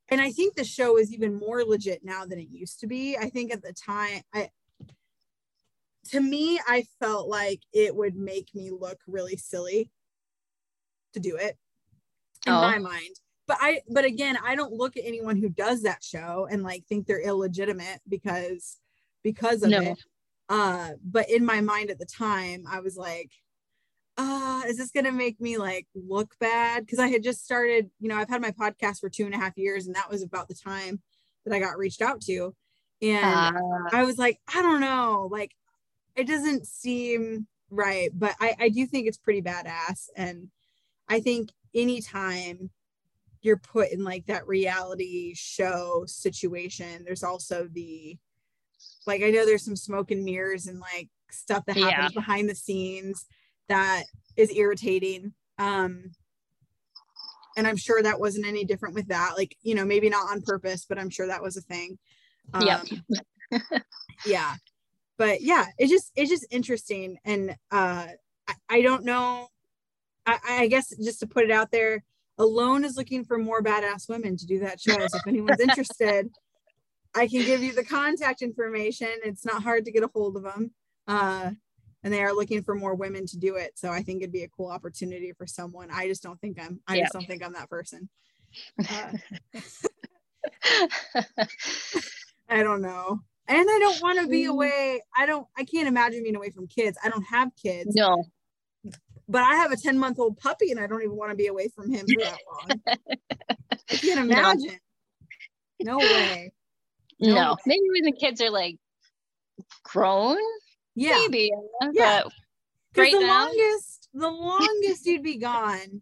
And 0.10 0.20
I 0.20 0.32
think 0.32 0.56
the 0.56 0.63
show 0.63 0.98
is 0.98 1.13
even 1.13 1.38
more 1.38 1.63
legit 1.63 2.04
now 2.04 2.26
than 2.26 2.39
it 2.39 2.48
used 2.50 2.80
to 2.80 2.88
be. 2.88 3.17
I 3.17 3.30
think 3.30 3.54
at 3.54 3.62
the 3.62 3.74
time, 3.74 4.22
I 4.34 4.50
to 6.12 6.20
me, 6.20 6.60
I 6.67 6.86
felt 7.00 7.28
like 7.28 7.62
it 7.74 7.96
would 7.96 8.15
make 8.15 8.50
me 8.54 8.72
look 8.72 9.00
really 9.08 9.38
silly 9.38 9.89
to 11.13 11.20
do 11.20 11.36
it 11.38 11.58
in 12.46 12.54
oh. 12.54 12.62
my 12.62 12.80
mind. 12.80 13.15
But 13.48 13.58
I, 13.62 13.82
but 13.89 14.04
again, 14.04 14.38
I 14.43 14.56
don't 14.56 14.74
look 14.74 14.98
at 14.98 15.06
anyone 15.06 15.38
who 15.38 15.50
does 15.50 15.84
that 15.84 16.04
show 16.04 16.48
and 16.52 16.63
like 16.63 16.86
think 16.86 17.08
they're 17.08 17.22
illegitimate 17.22 18.02
because 18.08 18.78
because 19.24 19.63
of 19.63 19.70
no. 19.70 19.82
it. 19.82 20.00
Uh, 20.50 20.91
but 21.04 21.30
in 21.30 21.46
my 21.46 21.62
mind 21.62 21.89
at 21.89 22.00
the 22.00 22.06
time, 22.06 22.63
I 22.70 22.80
was 22.82 22.98
like, 22.98 23.32
uh, 24.17 24.63
is 24.67 24.78
this 24.78 24.91
gonna 24.91 25.12
make 25.12 25.39
me 25.39 25.58
like 25.58 25.88
look 25.96 26.34
bad? 26.39 26.86
Because 26.86 27.00
I 27.00 27.08
had 27.08 27.24
just 27.24 27.43
started, 27.43 27.89
you 28.00 28.10
know, 28.10 28.17
I've 28.17 28.30
had 28.30 28.41
my 28.41 28.52
podcast 28.52 29.00
for 29.00 29.10
two 29.10 29.26
and 29.26 29.34
a 29.34 29.38
half 29.38 29.58
years, 29.58 29.88
and 29.88 29.96
that 29.96 30.10
was 30.10 30.24
about 30.24 30.48
the 30.48 30.56
time 30.56 31.02
that 31.46 31.56
I 31.56 31.60
got 31.60 31.78
reached 31.78 32.02
out 32.02 32.22
to. 32.22 32.54
And 33.02 33.56
uh, 33.56 33.62
I 33.93 34.04
was 34.04 34.17
like, 34.17 34.39
I 34.54 34.62
don't 34.62 34.82
know, 34.82 35.30
like 35.32 35.52
it 36.17 36.27
doesn't 36.27 36.65
seem 36.65 37.47
right, 37.69 38.10
but 38.13 38.36
I, 38.41 38.56
I 38.60 38.69
do 38.69 38.86
think 38.88 39.08
it's 39.08 39.17
pretty 39.17 39.41
badass. 39.41 40.10
And 40.15 40.49
I 41.08 41.19
think 41.19 41.49
anytime 41.75 42.71
you're 43.41 43.58
put 43.58 43.91
in 43.91 44.03
like 44.03 44.25
that 44.25 44.47
reality 44.47 45.34
show 45.36 46.03
situation, 46.08 47.03
there's 47.06 47.23
also 47.23 47.69
the 47.71 48.17
like 49.06 49.23
I 49.23 49.30
know 49.30 49.45
there's 49.45 49.63
some 49.63 49.75
smoke 49.75 50.12
and 50.12 50.25
mirrors 50.25 50.67
and 50.67 50.80
like 50.80 51.08
stuff 51.32 51.65
that 51.65 51.77
happens 51.77 52.12
yeah. 52.13 52.19
behind 52.19 52.49
the 52.49 52.56
scenes 52.56 53.25
that 53.69 54.03
is 54.36 54.51
irritating. 54.51 55.34
Um 55.60 56.12
and 57.56 57.67
I'm 57.67 57.77
sure 57.77 58.01
that 58.03 58.19
wasn't 58.19 58.45
any 58.45 58.65
different 58.65 58.93
with 58.93 59.08
that. 59.08 59.34
Like, 59.36 59.56
you 59.62 59.73
know, 59.73 59.86
maybe 59.86 60.10
not 60.10 60.30
on 60.30 60.41
purpose, 60.41 60.86
but 60.88 60.99
I'm 60.99 61.10
sure 61.10 61.25
that 61.27 61.41
was 61.41 61.58
a 61.58 61.62
thing. 61.62 61.97
Um, 62.53 62.63
yeah. 63.51 63.60
yeah 64.25 64.56
but 65.17 65.41
yeah 65.41 65.65
it's 65.77 65.91
just 65.91 66.12
it's 66.15 66.30
just 66.30 66.47
interesting. 66.51 67.17
And 67.25 67.51
uh 67.71 68.08
I, 68.47 68.53
I 68.69 68.82
don't 68.82 69.03
know. 69.03 69.47
I, 70.25 70.39
I 70.49 70.67
guess 70.67 70.95
just 70.97 71.19
to 71.21 71.27
put 71.27 71.43
it 71.43 71.51
out 71.51 71.71
there 71.71 72.03
alone 72.38 72.84
is 72.86 72.97
looking 72.97 73.25
for 73.25 73.38
more 73.38 73.62
badass 73.62 74.08
women 74.08 74.38
to 74.38 74.45
do 74.45 74.60
that 74.60 74.80
show. 74.80 74.97
So 75.08 75.17
if 75.17 75.27
anyone's 75.27 75.60
interested 75.60 76.30
i 77.15 77.27
can 77.27 77.43
give 77.43 77.63
you 77.63 77.73
the 77.73 77.84
contact 77.84 78.41
information. 78.41 79.10
It's 79.23 79.45
not 79.45 79.63
hard 79.63 79.86
to 79.86 79.91
get 79.91 80.03
a 80.03 80.10
hold 80.13 80.38
of 80.38 80.43
them 80.43 80.71
uh 81.08 81.51
and 82.03 82.13
they 82.13 82.21
are 82.21 82.34
looking 82.34 82.62
for 82.63 82.75
more 82.75 82.93
women 82.95 83.25
to 83.27 83.38
do 83.38 83.56
it. 83.56 83.71
So 83.75 83.89
i 83.89 84.01
think 84.01 84.21
it'd 84.21 84.32
be 84.32 84.43
a 84.43 84.49
cool 84.49 84.69
opportunity 84.69 85.34
for 85.34 85.47
someone. 85.47 85.89
I 85.91 86.08
just 86.08 86.23
don't 86.23 86.39
think 86.39 86.60
i'm 86.62 86.80
i 86.88 86.95
yep. 86.95 87.06
just 87.06 87.13
don't 87.13 87.25
think 87.25 87.43
i'm 87.43 87.53
that 87.53 87.69
person. 87.69 88.10
Uh, 88.80 89.12
i 92.49 92.63
don't 92.63 92.82
know 92.82 93.19
and 93.48 93.68
I 93.70 93.80
don't 93.80 94.02
want 94.02 94.20
to 94.20 94.28
be 94.28 94.46
away. 94.46 95.02
I 95.16 95.26
don't. 95.26 95.48
I 95.58 95.64
can't 95.64 95.88
imagine 95.88 96.24
being 96.24 96.36
away 96.36 96.50
from 96.50 96.68
kids. 96.68 96.98
I 97.04 97.10
don't 97.10 97.24
have 97.24 97.50
kids. 97.62 97.96
No. 97.96 98.26
But 99.30 99.44
I 99.44 99.56
have 99.56 99.72
a 99.72 99.78
ten 99.78 99.98
month 99.98 100.20
old 100.20 100.38
puppy, 100.38 100.72
and 100.72 100.80
I 100.80 100.88
don't 100.88 101.02
even 101.02 101.16
want 101.16 101.32
to 101.32 101.36
be 101.36 101.48
away 101.48 101.70
from 101.70 101.92
him 101.92 102.06
for 102.06 102.24
that 102.24 102.38
long. 102.52 102.98
I 103.92 103.96
can't 103.96 104.20
imagine. 104.20 104.80
No, 105.82 105.94
no 105.94 105.98
way. 105.98 106.52
No. 107.20 107.34
no. 107.34 107.58
Maybe 107.66 107.84
when 107.92 108.04
the 108.04 108.12
kids 108.12 108.42
are 108.42 108.50
like 108.50 108.78
grown. 109.84 110.38
Yeah. 110.96 111.20
Maybe. 111.20 111.52
Yeah. 111.94 112.24
Right 112.96 113.14
the 113.14 113.20
now. 113.20 113.46
longest, 113.46 114.10
the 114.14 114.30
longest 114.30 115.06
you'd 115.06 115.24
be 115.24 115.38
gone 115.38 116.02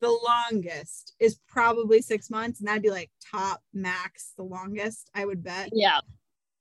the 0.00 0.16
longest 0.24 1.16
is 1.18 1.40
probably 1.48 2.00
six 2.00 2.30
months, 2.30 2.60
and 2.60 2.68
that'd 2.68 2.84
be 2.84 2.88
like 2.88 3.10
top 3.32 3.60
max 3.74 4.32
the 4.36 4.44
longest, 4.44 5.10
I 5.12 5.26
would 5.26 5.42
bet. 5.42 5.70
Yeah 5.72 5.98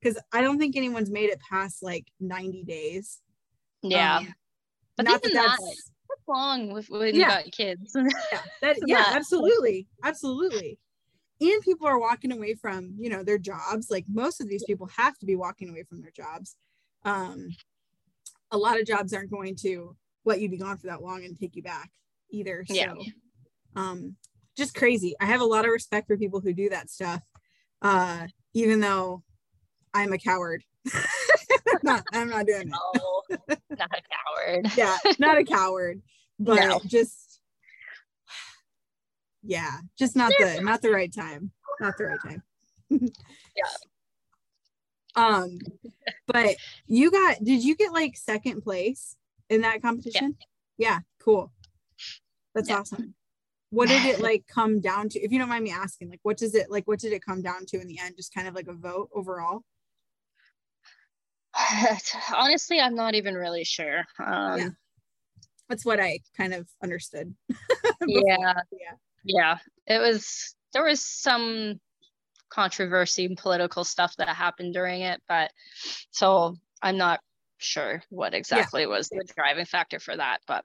because 0.01 0.19
I 0.31 0.41
don't 0.41 0.59
think 0.59 0.75
anyone's 0.75 1.09
made 1.09 1.29
it 1.29 1.39
past 1.49 1.81
like 1.81 2.05
90 2.19 2.63
days. 2.63 3.19
Yeah. 3.81 4.17
Um, 4.17 4.33
but 4.95 5.07
even 5.07 5.19
that, 5.21 5.31
that's, 5.33 5.91
that's 6.09 6.27
long 6.27 6.71
with 6.71 6.89
when 6.89 7.15
yeah. 7.15 7.39
you 7.39 7.43
got 7.43 7.51
kids. 7.51 7.95
yeah, 7.95 8.41
that, 8.61 8.77
yeah 8.85 9.05
absolutely. 9.07 9.87
Absolutely. 10.03 10.79
And 11.39 11.61
people 11.61 11.87
are 11.87 11.99
walking 11.99 12.31
away 12.31 12.55
from, 12.55 12.95
you 12.97 13.09
know, 13.09 13.23
their 13.23 13.37
jobs. 13.37 13.91
Like 13.91 14.05
most 14.07 14.41
of 14.41 14.49
these 14.49 14.63
people 14.63 14.89
have 14.97 15.17
to 15.19 15.25
be 15.25 15.35
walking 15.35 15.69
away 15.69 15.83
from 15.83 16.01
their 16.01 16.11
jobs. 16.11 16.55
Um, 17.05 17.49
a 18.51 18.57
lot 18.57 18.79
of 18.79 18.87
jobs 18.87 19.13
aren't 19.13 19.31
going 19.31 19.55
to 19.57 19.95
let 20.25 20.41
you 20.41 20.49
be 20.49 20.57
gone 20.57 20.77
for 20.77 20.87
that 20.87 21.01
long 21.01 21.23
and 21.23 21.37
take 21.37 21.55
you 21.55 21.63
back 21.63 21.91
either. 22.31 22.65
So 22.67 22.75
yeah. 22.75 22.93
um 23.75 24.15
just 24.57 24.73
crazy. 24.73 25.15
I 25.21 25.25
have 25.25 25.41
a 25.41 25.45
lot 25.45 25.65
of 25.65 25.71
respect 25.71 26.07
for 26.07 26.17
people 26.17 26.41
who 26.41 26.53
do 26.53 26.69
that 26.69 26.89
stuff. 26.89 27.21
Uh, 27.81 28.25
even 28.53 28.79
though 28.79 29.23
I'm 29.97 30.13
a 30.13 30.17
coward. 30.17 30.63
I'm, 30.93 31.01
not, 31.83 32.03
I'm 32.13 32.29
not 32.29 32.45
doing 32.45 32.69
it. 32.69 33.59
Not 33.69 33.91
a 33.91 34.01
coward. 34.15 34.71
yeah, 34.77 34.97
not 35.17 35.37
a 35.37 35.43
coward, 35.43 36.01
but 36.39 36.55
no. 36.55 36.79
just 36.85 37.39
yeah, 39.43 39.77
just 39.97 40.15
not 40.15 40.31
the 40.37 40.61
not 40.61 40.81
the 40.81 40.91
right 40.91 41.13
time. 41.13 41.51
Not 41.79 41.97
the 41.97 42.05
right 42.05 42.19
time. 42.23 42.43
yeah. 42.89 43.63
Um, 45.15 45.57
but 46.27 46.55
you 46.85 47.09
got 47.09 47.43
did 47.43 47.63
you 47.63 47.75
get 47.75 47.91
like 47.91 48.15
second 48.15 48.61
place 48.61 49.15
in 49.49 49.61
that 49.61 49.81
competition? 49.81 50.37
Yeah, 50.77 50.89
yeah 50.89 50.99
cool. 51.19 51.51
That's 52.53 52.69
yeah. 52.69 52.79
awesome. 52.79 53.15
What 53.71 53.89
did 53.89 54.05
it 54.05 54.21
like 54.21 54.45
come 54.47 54.79
down 54.79 55.09
to? 55.09 55.19
If 55.19 55.31
you 55.31 55.39
don't 55.39 55.49
mind 55.49 55.63
me 55.63 55.71
asking, 55.71 56.09
like 56.09 56.19
what 56.23 56.37
does 56.37 56.55
it 56.55 56.69
like 56.69 56.87
what 56.87 56.99
did 56.99 57.13
it 57.13 57.25
come 57.25 57.41
down 57.41 57.65
to 57.67 57.81
in 57.81 57.87
the 57.87 57.99
end? 57.99 58.15
Just 58.15 58.33
kind 58.33 58.47
of 58.47 58.55
like 58.55 58.67
a 58.67 58.73
vote 58.73 59.09
overall? 59.13 59.63
honestly 62.35 62.79
i'm 62.79 62.95
not 62.95 63.15
even 63.15 63.35
really 63.35 63.63
sure. 63.63 64.05
Um 64.23 64.59
yeah. 64.59 64.69
that's 65.69 65.85
what 65.85 65.99
i 65.99 66.19
kind 66.35 66.53
of 66.53 66.67
understood. 66.83 67.33
Yeah. 68.05 68.53
Yeah. 68.71 68.93
Yeah. 69.23 69.57
It 69.87 69.99
was 69.99 70.55
there 70.73 70.83
was 70.83 71.01
some 71.01 71.79
controversy 72.49 73.25
and 73.25 73.37
political 73.37 73.83
stuff 73.83 74.15
that 74.17 74.29
happened 74.29 74.73
during 74.73 75.01
it 75.01 75.21
but 75.27 75.51
so 76.11 76.55
i'm 76.81 76.95
not 76.95 77.19
sure 77.57 78.01
what 78.09 78.33
exactly 78.33 78.81
yeah. 78.81 78.87
was 78.87 79.09
the 79.09 79.27
driving 79.35 79.65
factor 79.65 79.99
for 79.99 80.15
that 80.15 80.39
but 80.47 80.63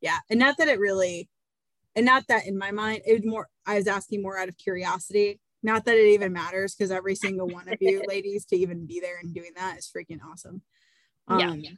yeah. 0.00 0.18
And 0.28 0.38
not 0.38 0.58
that 0.58 0.68
it 0.68 0.78
really 0.78 1.30
and 1.96 2.04
not 2.04 2.24
that 2.28 2.46
in 2.46 2.58
my 2.58 2.70
mind 2.70 3.00
it 3.06 3.14
was 3.14 3.24
more 3.24 3.48
i 3.66 3.76
was 3.76 3.86
asking 3.86 4.22
more 4.22 4.38
out 4.38 4.48
of 4.48 4.58
curiosity 4.58 5.40
not 5.64 5.86
that 5.86 5.96
it 5.96 6.12
even 6.12 6.32
matters 6.32 6.74
because 6.74 6.90
every 6.90 7.14
single 7.14 7.48
one 7.48 7.68
of 7.68 7.78
you 7.80 8.02
ladies 8.06 8.44
to 8.44 8.56
even 8.56 8.86
be 8.86 9.00
there 9.00 9.18
and 9.20 9.34
doing 9.34 9.52
that 9.56 9.78
is 9.78 9.90
freaking 9.90 10.20
awesome. 10.30 10.60
Um, 11.26 11.40
yeah. 11.40 11.70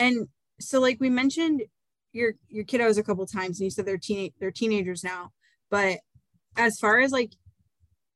And 0.00 0.28
so, 0.60 0.80
like 0.80 0.98
we 1.00 1.08
mentioned, 1.08 1.62
your 2.12 2.34
your 2.48 2.64
kiddos 2.64 2.98
a 2.98 3.04
couple 3.04 3.24
times, 3.26 3.60
and 3.60 3.64
you 3.64 3.70
said 3.70 3.86
they're 3.86 3.96
teen 3.96 4.32
they're 4.40 4.50
teenagers 4.50 5.04
now. 5.04 5.30
But 5.70 6.00
as 6.56 6.76
far 6.80 6.98
as 6.98 7.12
like 7.12 7.32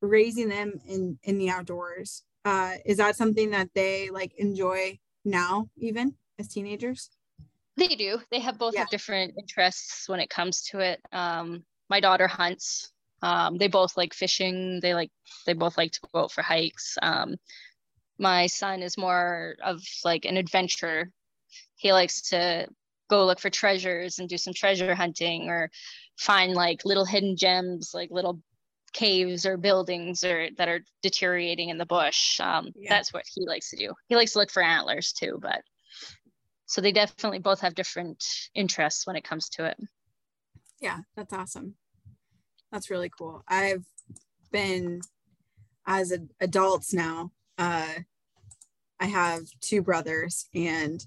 raising 0.00 0.48
them 0.48 0.72
in 0.86 1.18
in 1.22 1.38
the 1.38 1.50
outdoors, 1.50 2.24
uh, 2.44 2.74
is 2.84 2.96
that 2.96 3.16
something 3.16 3.50
that 3.50 3.68
they 3.74 4.10
like 4.10 4.32
enjoy 4.38 4.98
now, 5.24 5.68
even 5.76 6.14
as 6.38 6.48
teenagers? 6.48 7.10
They 7.76 7.94
do. 7.94 8.18
They 8.32 8.40
have 8.40 8.58
both 8.58 8.74
yeah. 8.74 8.80
have 8.80 8.90
different 8.90 9.34
interests 9.38 10.08
when 10.08 10.18
it 10.18 10.30
comes 10.30 10.62
to 10.70 10.80
it. 10.80 11.00
Um, 11.12 11.62
my 11.88 12.00
daughter 12.00 12.26
hunts 12.26 12.90
um, 13.22 13.58
they 13.58 13.68
both 13.68 13.96
like 13.96 14.14
fishing. 14.14 14.80
They 14.80 14.94
like 14.94 15.10
they 15.46 15.52
both 15.52 15.76
like 15.76 15.92
to 15.92 16.00
go 16.12 16.20
out 16.20 16.32
for 16.32 16.42
hikes. 16.42 16.96
Um, 17.02 17.36
my 18.18 18.46
son 18.46 18.82
is 18.82 18.98
more 18.98 19.56
of 19.62 19.82
like 20.04 20.24
an 20.24 20.36
adventurer. 20.36 21.10
He 21.76 21.92
likes 21.92 22.30
to 22.30 22.68
go 23.08 23.24
look 23.24 23.40
for 23.40 23.50
treasures 23.50 24.18
and 24.18 24.28
do 24.28 24.36
some 24.36 24.52
treasure 24.52 24.94
hunting 24.94 25.48
or 25.48 25.70
find 26.18 26.54
like 26.54 26.84
little 26.84 27.04
hidden 27.04 27.36
gems, 27.36 27.92
like 27.94 28.10
little 28.10 28.40
caves 28.92 29.46
or 29.46 29.56
buildings 29.56 30.24
or 30.24 30.48
that 30.56 30.68
are 30.68 30.80
deteriorating 31.02 31.68
in 31.68 31.78
the 31.78 31.86
bush. 31.86 32.40
Um, 32.40 32.70
yeah. 32.74 32.90
That's 32.90 33.12
what 33.12 33.24
he 33.32 33.46
likes 33.46 33.70
to 33.70 33.76
do. 33.76 33.94
He 34.08 34.16
likes 34.16 34.32
to 34.32 34.38
look 34.38 34.50
for 34.50 34.62
antlers 34.62 35.12
too, 35.12 35.38
but 35.40 35.62
so 36.66 36.80
they 36.80 36.92
definitely 36.92 37.38
both 37.38 37.60
have 37.60 37.74
different 37.74 38.22
interests 38.54 39.06
when 39.06 39.16
it 39.16 39.24
comes 39.24 39.48
to 39.50 39.64
it. 39.64 39.76
Yeah, 40.80 40.98
that's 41.16 41.32
awesome. 41.32 41.74
That's 42.72 42.90
really 42.90 43.10
cool. 43.16 43.42
I've 43.48 43.84
been 44.52 45.00
as 45.86 46.12
a, 46.12 46.18
adults 46.40 46.92
now. 46.92 47.32
Uh, 47.56 47.94
I 49.00 49.06
have 49.06 49.42
two 49.60 49.82
brothers, 49.82 50.48
and 50.54 51.04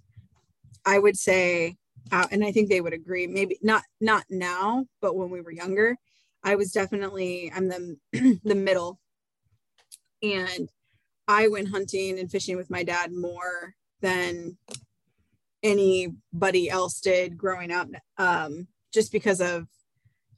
I 0.85 0.97
would 0.97 1.17
say, 1.17 1.77
uh, 2.11 2.27
and 2.31 2.43
I 2.43 2.51
think 2.51 2.69
they 2.69 2.81
would 2.81 2.93
agree. 2.93 3.27
Maybe 3.27 3.59
not 3.61 3.83
not 3.99 4.25
now, 4.29 4.85
but 5.01 5.15
when 5.15 5.29
we 5.29 5.41
were 5.41 5.51
younger, 5.51 5.97
I 6.43 6.55
was 6.55 6.71
definitely 6.71 7.51
I'm 7.55 7.67
the 7.67 7.97
the 8.43 8.55
middle, 8.55 8.99
and 10.23 10.69
I 11.27 11.47
went 11.47 11.69
hunting 11.69 12.19
and 12.19 12.31
fishing 12.31 12.57
with 12.57 12.71
my 12.71 12.83
dad 12.83 13.13
more 13.13 13.75
than 14.01 14.57
anybody 15.63 16.69
else 16.69 16.99
did 16.99 17.37
growing 17.37 17.71
up, 17.71 17.87
um, 18.17 18.67
just 18.91 19.11
because 19.11 19.41
of 19.41 19.67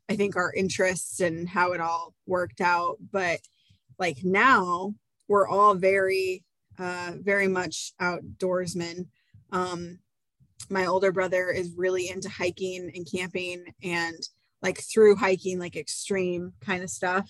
I 0.10 0.16
think 0.16 0.36
our 0.36 0.54
interests 0.54 1.20
and 1.20 1.48
how 1.48 1.72
it 1.72 1.82
all 1.82 2.14
worked 2.26 2.62
out. 2.62 2.98
But 3.12 3.40
like 3.98 4.24
now, 4.24 4.96
we're 5.28 5.48
all 5.48 5.76
very 5.76 6.44
uh, 6.80 7.14
very 7.20 7.48
much 7.48 7.94
outdoorsmen. 8.02 9.08
Um, 9.52 10.00
my 10.70 10.86
older 10.86 11.12
brother 11.12 11.52
is 11.52 11.74
really 11.76 12.10
into 12.10 12.30
hiking 12.30 12.92
and 12.96 13.08
camping 13.10 13.66
and 13.84 14.18
like 14.62 14.80
through 14.80 15.16
hiking, 15.16 15.60
like 15.60 15.76
extreme 15.76 16.54
kind 16.62 16.84
of 16.84 16.90
stuff. 16.90 17.30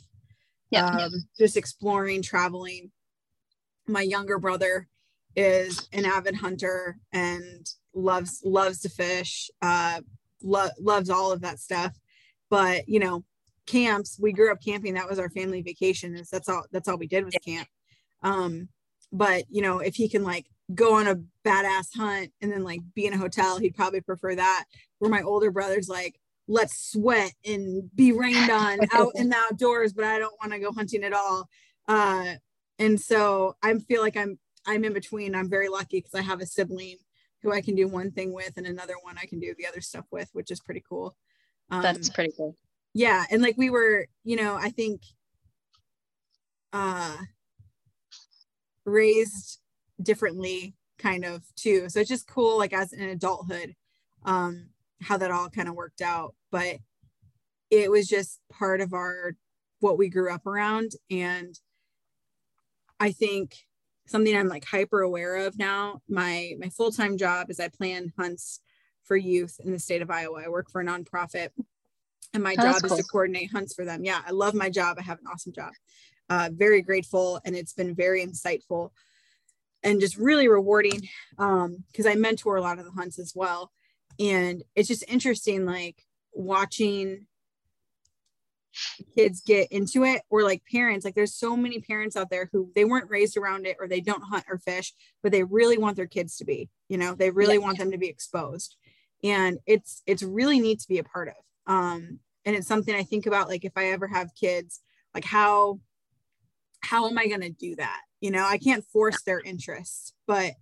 Yeah. 0.70 0.88
Um, 0.88 1.12
just 1.38 1.58
exploring, 1.58 2.22
traveling. 2.22 2.92
My 3.88 4.02
younger 4.02 4.40
brother 4.40 4.88
is 5.36 5.88
an 5.94 6.06
avid 6.06 6.36
hunter 6.36 6.98
and 7.12 7.68
loves 7.94 8.42
loves 8.46 8.80
to 8.82 8.90
fish, 8.90 9.50
uh, 9.62 10.02
lo- 10.42 10.70
loves 10.80 11.10
all 11.10 11.32
of 11.32 11.42
that 11.42 11.60
stuff. 11.60 11.94
But 12.54 12.88
you 12.88 13.00
know, 13.00 13.24
camps. 13.66 14.20
We 14.22 14.32
grew 14.32 14.52
up 14.52 14.62
camping. 14.64 14.94
That 14.94 15.10
was 15.10 15.18
our 15.18 15.28
family 15.30 15.64
vacation. 15.64 16.14
Is 16.14 16.30
that's 16.30 16.48
all 16.48 16.64
that's 16.72 16.88
all 16.88 17.00
we 17.00 17.08
did 17.08 17.26
was 17.26 17.34
camp. 17.44 17.68
Um, 18.22 18.70
but 19.12 19.46
you 19.50 19.64
know, 19.64 19.80
if 19.80 19.96
he 19.96 20.08
can 20.08 20.24
like 20.24 20.46
go 20.76 20.94
on 20.94 21.08
a 21.08 21.16
badass 21.44 21.88
hunt 21.96 22.32
and 22.42 22.52
then 22.52 22.64
like 22.64 22.82
be 22.94 23.08
in 23.08 23.14
a 23.14 23.18
hotel, 23.18 23.58
he'd 23.58 23.76
probably 23.76 24.02
prefer 24.02 24.36
that. 24.36 24.66
Where 25.00 25.10
my 25.10 25.24
older 25.24 25.50
brother's 25.50 25.90
like, 25.90 26.20
let's 26.48 26.92
sweat 26.92 27.34
and 27.44 27.90
be 27.96 28.12
rained 28.12 28.52
on 28.52 28.82
out 28.94 29.14
in 29.16 29.30
the 29.30 29.36
outdoors, 29.36 29.92
but 29.92 30.06
I 30.06 30.20
don't 30.20 30.38
want 30.40 30.54
to 30.54 30.60
go 30.60 30.72
hunting 30.72 31.04
at 31.04 31.14
all. 31.14 31.50
Uh, 31.88 32.36
and 32.78 33.02
so 33.02 33.56
I 33.64 33.74
feel 33.80 34.04
like 34.04 34.16
I'm 34.16 34.38
I'm 34.68 34.86
in 34.86 34.94
between. 34.94 35.34
I'm 35.34 35.50
very 35.50 35.70
lucky 35.70 35.98
because 35.98 36.14
I 36.14 36.22
have 36.22 36.40
a 36.40 36.46
sibling 36.46 36.98
who 37.42 37.52
I 37.52 37.62
can 37.62 37.74
do 37.74 37.88
one 37.88 38.12
thing 38.12 38.32
with 38.32 38.58
and 38.58 38.68
another 38.68 38.94
one 39.02 39.18
I 39.18 39.26
can 39.26 39.40
do 39.40 39.56
the 39.58 39.66
other 39.66 39.82
stuff 39.82 40.06
with, 40.12 40.30
which 40.34 40.52
is 40.52 40.60
pretty 40.60 40.84
cool. 40.88 41.16
Um, 41.74 41.82
That's 41.82 42.10
pretty 42.10 42.34
cool. 42.38 42.56
Yeah, 42.94 43.26
and 43.32 43.42
like 43.42 43.58
we 43.58 43.72
were, 43.72 44.08
you 44.24 44.36
know, 44.36 44.56
I 44.56 44.70
think 44.70 45.02
uh 46.72 47.18
raised 48.86 49.60
differently 50.02 50.76
kind 51.00 51.26
of 51.26 51.44
too. 51.56 51.90
So 51.90 52.00
it's 52.00 52.10
just 52.10 52.28
cool 52.28 52.58
like 52.58 52.74
as 52.74 52.94
an 52.94 53.10
adulthood 53.10 53.76
um 54.24 54.70
how 55.02 55.18
that 55.18 55.32
all 55.32 55.50
kind 55.50 55.68
of 55.68 55.76
worked 55.76 56.02
out, 56.02 56.36
but 56.52 56.78
it 57.72 57.90
was 57.90 58.08
just 58.08 58.40
part 58.52 58.80
of 58.80 58.94
our 58.94 59.36
what 59.80 59.98
we 59.98 60.10
grew 60.10 60.32
up 60.32 60.46
around 60.46 60.92
and 61.10 61.60
I 63.00 63.12
think 63.12 63.56
something 64.06 64.36
I'm 64.36 64.48
like 64.48 64.66
hyper 64.66 65.02
aware 65.02 65.38
of 65.38 65.58
now. 65.58 66.02
My 66.08 66.54
my 66.60 66.70
full-time 66.70 67.18
job 67.18 67.50
is 67.50 67.60
I 67.60 67.70
plan 67.70 68.14
hunts 68.18 68.60
for 69.04 69.16
youth 69.16 69.60
in 69.64 69.72
the 69.72 69.80
state 69.80 70.02
of 70.02 70.10
Iowa. 70.10 70.44
I 70.46 70.50
work 70.50 70.70
for 70.70 70.82
a 70.82 70.86
nonprofit 70.86 71.50
and 72.34 72.44
my 72.44 72.56
oh, 72.58 72.62
job 72.62 72.82
cool. 72.82 72.94
is 72.94 72.98
to 72.98 73.04
coordinate 73.04 73.52
hunts 73.52 73.74
for 73.74 73.86
them. 73.86 74.04
Yeah, 74.04 74.22
I 74.26 74.32
love 74.32 74.54
my 74.54 74.70
job. 74.70 74.98
I 75.00 75.04
have 75.04 75.20
an 75.20 75.28
awesome 75.32 75.54
job. 75.54 75.74
Uh, 76.30 76.50
very 76.52 76.82
grateful 76.82 77.40
and 77.46 77.56
it's 77.56 77.74
been 77.74 77.94
very 77.94 78.26
insightful 78.26 78.92
and 79.84 80.00
just 80.00 80.18
really 80.18 80.48
rewarding 80.48 81.02
because 81.32 82.06
um, 82.06 82.08
I 82.08 82.16
mentor 82.16 82.56
a 82.56 82.62
lot 82.62 82.80
of 82.80 82.86
the 82.86 82.92
hunts 82.92 83.20
as 83.20 83.34
well. 83.36 83.72
And 84.20 84.64
it's 84.76 84.88
just 84.88 85.04
interesting, 85.08 85.66
like 85.66 86.04
watching 86.34 87.28
kids 89.16 89.42
get 89.42 89.72
into 89.72 90.04
it 90.04 90.22
or 90.30 90.44
like 90.44 90.64
parents 90.72 91.06
like 91.06 91.14
there's 91.14 91.36
so 91.36 91.56
many 91.56 91.80
parents 91.80 92.16
out 92.16 92.32
there 92.32 92.50
who 92.52 92.72
they 92.74 92.86
weren't 92.86 93.10
raised 93.10 93.38
around 93.38 93.68
it 93.68 93.78
or 93.80 93.88
they 93.88 94.02
don't 94.02 94.24
hunt 94.24 94.44
or 94.50 94.58
fish 94.58 94.94
but 95.22 95.32
they 95.32 95.44
really 95.44 95.78
want 95.78 95.96
their 95.96 96.08
kids 96.08 96.38
to 96.38 96.44
be 96.44 96.70
you 96.90 96.98
know 96.98 97.14
they 97.14 97.30
really 97.30 97.56
yeah, 97.56 97.60
want 97.60 97.78
them 97.78 97.92
to 97.92 98.00
be 98.00 98.08
exposed 98.08 98.76
and 99.24 99.60
it's 99.66 100.02
it's 100.06 100.24
really 100.24 100.60
neat 100.60 100.80
to 100.80 100.88
be 100.88 101.00
a 101.00 101.04
part 101.04 101.30
of. 101.30 101.74
Um 101.74 102.20
and 102.46 102.56
it's 102.56 102.68
something 102.68 102.96
i 102.96 103.04
think 103.04 103.26
about 103.26 103.48
like 103.48 103.66
if 103.66 103.74
i 103.76 103.88
ever 103.88 104.08
have 104.08 104.36
kids 104.40 104.82
like 105.14 105.26
how 105.26 105.80
how 106.82 107.08
am 107.08 107.18
i 107.18 107.28
going 107.28 107.42
to 107.42 107.50
do 107.50 107.76
that? 107.76 108.02
You 108.22 108.32
know 108.32 108.46
i 108.46 108.58
can't 108.58 108.86
force 108.86 109.22
their 109.24 109.40
interests 109.40 110.14
but 110.28 110.54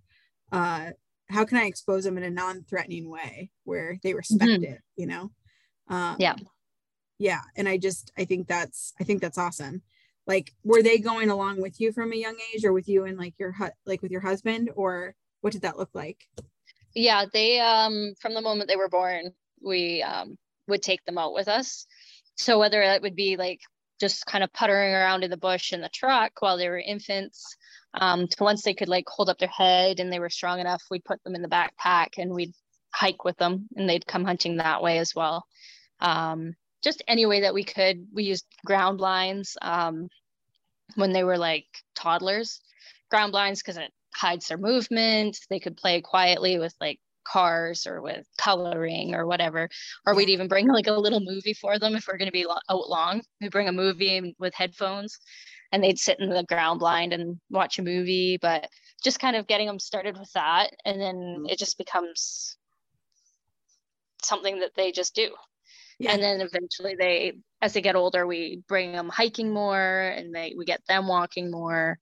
uh 0.50 0.90
how 1.28 1.44
can 1.44 1.58
i 1.58 1.64
expose 1.64 2.04
them 2.04 2.18
in 2.18 2.24
a 2.24 2.30
non-threatening 2.30 3.08
way 3.08 3.50
where 3.64 3.98
they 4.02 4.14
respect 4.14 4.50
mm-hmm. 4.50 4.64
it 4.64 4.80
you 4.96 5.06
know? 5.06 5.30
Um, 5.88 6.16
yeah. 6.18 6.36
yeah 7.18 7.40
and 7.56 7.68
i 7.68 7.76
just 7.76 8.12
i 8.18 8.24
think 8.24 8.48
that's 8.48 8.94
i 9.00 9.04
think 9.04 9.20
that's 9.20 9.38
awesome. 9.38 9.82
Like 10.24 10.52
were 10.62 10.84
they 10.84 10.98
going 10.98 11.30
along 11.30 11.60
with 11.60 11.80
you 11.80 11.90
from 11.90 12.12
a 12.12 12.16
young 12.16 12.36
age 12.54 12.64
or 12.64 12.72
with 12.72 12.88
you 12.88 13.06
and 13.06 13.18
like 13.18 13.34
your 13.38 13.50
hut 13.50 13.74
like 13.84 14.02
with 14.02 14.12
your 14.12 14.20
husband 14.20 14.70
or 14.76 15.16
what 15.40 15.52
did 15.52 15.62
that 15.62 15.78
look 15.78 15.90
like 15.94 16.28
yeah 16.94 17.24
they 17.32 17.60
um 17.60 18.14
from 18.20 18.34
the 18.34 18.40
moment 18.40 18.68
they 18.68 18.76
were 18.76 18.88
born 18.88 19.32
we 19.60 20.02
um 20.02 20.36
would 20.68 20.82
take 20.82 21.04
them 21.04 21.18
out 21.18 21.34
with 21.34 21.48
us. 21.48 21.86
So 22.36 22.58
whether 22.58 22.82
it 22.82 23.02
would 23.02 23.16
be 23.16 23.36
like 23.36 23.60
just 24.00 24.26
kind 24.26 24.42
of 24.42 24.52
puttering 24.52 24.94
around 24.94 25.22
in 25.22 25.30
the 25.30 25.36
bush 25.36 25.72
in 25.72 25.80
the 25.80 25.88
truck 25.88 26.32
while 26.40 26.56
they 26.56 26.68
were 26.68 26.78
infants 26.78 27.56
um, 27.94 28.26
to 28.26 28.42
once 28.42 28.62
they 28.62 28.74
could 28.74 28.88
like 28.88 29.04
hold 29.06 29.28
up 29.28 29.38
their 29.38 29.48
head 29.48 30.00
and 30.00 30.12
they 30.12 30.18
were 30.18 30.30
strong 30.30 30.58
enough 30.58 30.82
we'd 30.90 31.04
put 31.04 31.22
them 31.22 31.34
in 31.34 31.42
the 31.42 31.48
backpack 31.48 32.18
and 32.18 32.32
we'd 32.32 32.52
hike 32.92 33.24
with 33.24 33.36
them 33.36 33.68
and 33.76 33.88
they'd 33.88 34.06
come 34.06 34.24
hunting 34.24 34.56
that 34.56 34.82
way 34.82 34.98
as 34.98 35.14
well. 35.14 35.44
Um, 36.00 36.54
just 36.82 37.02
any 37.06 37.26
way 37.26 37.42
that 37.42 37.54
we 37.54 37.62
could 37.62 38.08
we 38.12 38.24
used 38.24 38.44
ground 38.66 38.98
blinds 38.98 39.56
um, 39.62 40.08
when 40.96 41.12
they 41.12 41.22
were 41.22 41.38
like 41.38 41.66
toddlers. 41.94 42.60
Ground 43.10 43.30
blinds 43.30 43.62
because 43.62 43.76
it 43.76 43.92
hides 44.14 44.48
their 44.48 44.58
movement 44.58 45.38
they 45.48 45.58
could 45.60 45.76
play 45.76 46.00
quietly 46.00 46.58
with 46.58 46.74
like 46.80 46.98
cars 47.24 47.86
or 47.86 48.02
with 48.02 48.26
coloring 48.38 49.14
or 49.14 49.26
whatever. 49.26 49.68
Or 50.06 50.14
we'd 50.14 50.28
even 50.28 50.48
bring 50.48 50.68
like 50.68 50.86
a 50.86 50.92
little 50.92 51.20
movie 51.20 51.54
for 51.54 51.78
them 51.78 51.94
if 51.94 52.06
we're 52.06 52.18
going 52.18 52.26
to 52.26 52.32
be 52.32 52.46
out 52.48 52.88
long. 52.88 53.22
We 53.40 53.48
bring 53.48 53.68
a 53.68 53.72
movie 53.72 54.34
with 54.38 54.54
headphones 54.54 55.18
and 55.72 55.82
they'd 55.82 55.98
sit 55.98 56.20
in 56.20 56.30
the 56.30 56.44
ground 56.44 56.80
blind 56.80 57.12
and 57.12 57.40
watch 57.50 57.78
a 57.78 57.82
movie 57.82 58.38
but 58.40 58.68
just 59.02 59.18
kind 59.18 59.36
of 59.36 59.46
getting 59.46 59.66
them 59.66 59.78
started 59.78 60.18
with 60.18 60.30
that 60.34 60.70
and 60.84 61.00
then 61.00 61.16
mm-hmm. 61.16 61.46
it 61.46 61.58
just 61.58 61.78
becomes 61.78 62.56
something 64.22 64.60
that 64.60 64.72
they 64.76 64.92
just 64.92 65.14
do. 65.14 65.30
Yeah. 65.98 66.12
and 66.12 66.22
then 66.22 66.40
eventually 66.40 66.96
they 66.98 67.34
as 67.60 67.74
they 67.74 67.80
get 67.80 67.94
older 67.94 68.26
we 68.26 68.62
bring 68.66 68.92
them 68.92 69.08
hiking 69.08 69.52
more 69.52 70.12
and 70.16 70.34
they 70.34 70.52
we 70.56 70.64
get 70.64 70.80
them 70.88 71.06
walking 71.06 71.48
more 71.50 71.98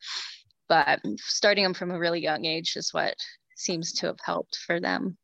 but 0.70 1.00
starting 1.18 1.64
them 1.64 1.74
from 1.74 1.90
a 1.90 1.98
really 1.98 2.22
young 2.22 2.44
age 2.44 2.74
is 2.76 2.94
what 2.94 3.16
seems 3.56 3.92
to 3.92 4.06
have 4.06 4.20
helped 4.24 4.56
for 4.64 4.78
them. 4.80 5.18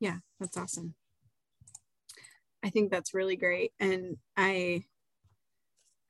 Yeah, 0.00 0.16
that's 0.40 0.56
awesome. 0.56 0.94
I 2.64 2.70
think 2.70 2.90
that's 2.90 3.14
really 3.14 3.36
great. 3.36 3.70
And 3.78 4.16
I 4.36 4.82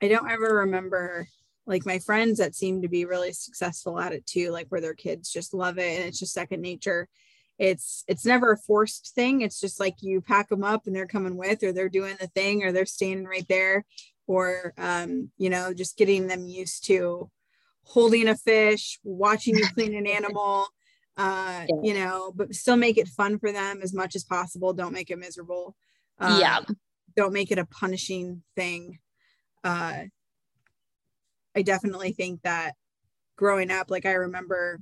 I 0.01 0.07
don't 0.07 0.29
ever 0.29 0.55
remember 0.55 1.27
like 1.67 1.85
my 1.85 1.99
friends 1.99 2.39
that 2.39 2.55
seem 2.55 2.81
to 2.81 2.89
be 2.89 3.05
really 3.05 3.31
successful 3.31 3.99
at 3.99 4.11
it 4.11 4.25
too, 4.25 4.49
like 4.49 4.67
where 4.69 4.81
their 4.81 4.95
kids 4.95 5.31
just 5.31 5.53
love 5.53 5.77
it 5.77 5.97
and 5.99 6.07
it's 6.07 6.19
just 6.19 6.33
second 6.33 6.61
nature. 6.61 7.07
It's 7.59 8.03
it's 8.07 8.25
never 8.25 8.53
a 8.53 8.57
forced 8.57 9.13
thing. 9.13 9.41
It's 9.41 9.61
just 9.61 9.79
like 9.79 9.97
you 10.01 10.19
pack 10.19 10.49
them 10.49 10.63
up 10.63 10.87
and 10.87 10.95
they're 10.95 11.05
coming 11.05 11.37
with, 11.37 11.61
or 11.61 11.71
they're 11.71 11.89
doing 11.89 12.15
the 12.19 12.27
thing, 12.27 12.63
or 12.63 12.71
they're 12.71 12.87
standing 12.87 13.27
right 13.27 13.47
there, 13.47 13.85
or 14.25 14.73
um, 14.79 15.29
you 15.37 15.51
know, 15.51 15.75
just 15.75 15.95
getting 15.95 16.25
them 16.25 16.47
used 16.47 16.85
to 16.87 17.29
holding 17.83 18.27
a 18.27 18.35
fish, 18.35 18.99
watching 19.03 19.57
you 19.57 19.67
clean 19.73 19.95
an 19.95 20.07
animal, 20.07 20.67
uh, 21.17 21.65
yeah. 21.67 21.75
you 21.81 21.93
know, 21.93 22.31
but 22.35 22.53
still 22.53 22.77
make 22.77 22.97
it 22.97 23.07
fun 23.07 23.37
for 23.39 23.51
them 23.51 23.81
as 23.83 23.93
much 23.93 24.15
as 24.15 24.23
possible. 24.23 24.73
Don't 24.73 24.93
make 24.93 25.11
it 25.11 25.19
miserable. 25.19 25.75
Uh, 26.19 26.37
yeah. 26.41 26.59
Don't 27.15 27.33
make 27.33 27.51
it 27.51 27.59
a 27.59 27.65
punishing 27.65 28.41
thing. 28.55 28.99
Uh, 29.63 30.03
I 31.55 31.61
definitely 31.61 32.13
think 32.13 32.41
that 32.41 32.73
growing 33.35 33.71
up, 33.71 33.91
like 33.91 34.05
I 34.05 34.13
remember 34.13 34.79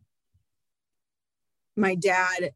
my 1.76 1.95
dad 1.95 2.52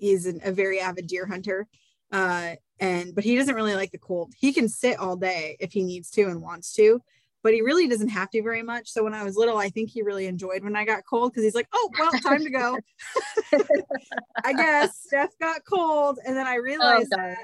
is 0.00 0.26
an, 0.26 0.40
a 0.44 0.52
very 0.52 0.80
avid 0.80 1.06
deer 1.06 1.26
hunter. 1.26 1.66
Uh, 2.10 2.54
and 2.80 3.14
but 3.14 3.24
he 3.24 3.36
doesn't 3.36 3.54
really 3.54 3.74
like 3.74 3.92
the 3.92 3.98
cold. 3.98 4.32
He 4.36 4.52
can 4.52 4.68
sit 4.68 4.98
all 4.98 5.16
day 5.16 5.56
if 5.60 5.72
he 5.72 5.84
needs 5.84 6.10
to 6.12 6.22
and 6.22 6.42
wants 6.42 6.72
to, 6.74 7.00
but 7.42 7.54
he 7.54 7.62
really 7.62 7.88
doesn't 7.88 8.08
have 8.08 8.30
to 8.30 8.42
very 8.42 8.62
much. 8.62 8.90
So 8.90 9.04
when 9.04 9.14
I 9.14 9.24
was 9.24 9.36
little, 9.36 9.56
I 9.56 9.68
think 9.68 9.90
he 9.90 10.02
really 10.02 10.26
enjoyed 10.26 10.62
when 10.62 10.76
I 10.76 10.84
got 10.84 11.04
cold 11.08 11.32
because 11.32 11.44
he's 11.44 11.54
like, 11.54 11.68
"Oh, 11.72 11.90
well, 11.98 12.12
time 12.12 12.44
to 12.44 12.50
go." 12.50 12.78
I 14.44 14.52
guess 14.52 14.98
Steph 15.02 15.38
got 15.38 15.64
cold, 15.64 16.18
and 16.26 16.36
then 16.36 16.46
I 16.46 16.56
oh, 16.56 16.62
realized 16.62 17.12
oh, 17.14 17.16
that 17.16 17.38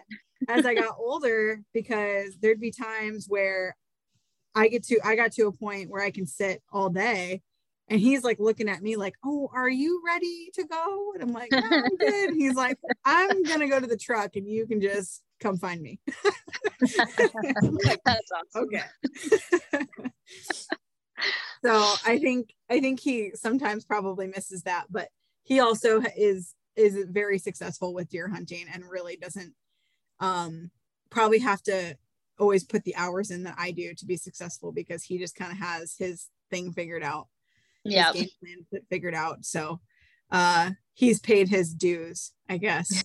as 0.49 0.67
I 0.67 0.75
got 0.75 0.97
older, 0.99 1.63
because 1.73 2.37
there'd 2.41 2.61
be 2.61 2.73
times 2.73 3.27
where 3.29 3.77
I 4.55 4.69
get 4.69 4.85
to 4.85 4.99
I 5.05 5.17
got 5.17 5.33
to 5.33 5.47
a 5.47 5.53
point 5.53 5.91
where 5.91 6.03
I 6.03 6.11
can 6.11 6.27
sit 6.27 6.63
all 6.73 6.89
day 6.89 7.43
and 7.89 8.01
he's 8.01 8.25
like 8.25 8.39
looking 8.41 8.69
at 8.69 8.83
me 8.83 8.97
like, 8.97 9.15
"Oh, 9.25 9.49
are 9.53 9.69
you 9.69 10.03
ready 10.05 10.51
to 10.55 10.65
go?" 10.65 11.13
And 11.15 11.23
I'm 11.23 11.33
like, 11.33 11.53
"No, 11.53 11.61
I'm 11.61 11.97
good." 11.97 12.31
he's 12.35 12.55
like, 12.55 12.79
"I'm 13.05 13.43
gonna 13.45 13.69
go 13.69 13.79
to 13.79 13.87
the 13.87 13.97
truck, 13.97 14.37
and 14.37 14.47
you 14.47 14.67
can 14.67 14.81
just 14.81 15.23
come 15.41 15.57
find 15.57 15.81
me." 15.83 16.01
like, 16.81 18.01
That's 18.05 18.31
awesome. 18.33 18.65
Okay. 18.65 18.83
so 21.65 21.95
I 22.05 22.19
think 22.19 22.55
I 22.71 22.81
think 22.81 23.01
he 23.01 23.33
sometimes 23.35 23.85
probably 23.85 24.27
misses 24.27 24.63
that, 24.63 24.87
but 24.91 25.09
he 25.43 25.61
also 25.61 26.03
is 26.17 26.55
is 26.77 27.07
very 27.09 27.39
successful 27.39 27.95
with 27.95 28.11
deer 28.11 28.29
hunting 28.29 28.67
and 28.73 28.85
really 28.85 29.17
doesn't 29.17 29.55
um 30.21 30.71
probably 31.11 31.39
have 31.39 31.63
to 31.63 31.97
always 32.39 32.65
put 32.65 32.85
the 32.85 32.97
hours 32.97 33.31
in 33.31 33.45
that 33.45 33.57
I 33.59 33.71
do 33.71 33.95
to 33.95 34.07
be 34.07 34.17
successful 34.17 34.73
because 34.73 35.03
he 35.03 35.19
just 35.19 35.35
kind 35.35 35.53
of 35.53 35.59
has 35.59 35.95
his 35.99 36.29
thing 36.51 36.73
figured 36.73 37.03
out 37.03 37.29
yeah 37.85 38.13
game 38.13 38.29
plan 38.41 38.83
figured 38.91 39.15
out 39.15 39.45
so 39.45 39.81
uh 40.31 40.71
he's 40.93 41.21
paid 41.21 41.49
his 41.49 41.73
dues 41.73 42.33
i 42.49 42.57
guess 42.57 43.05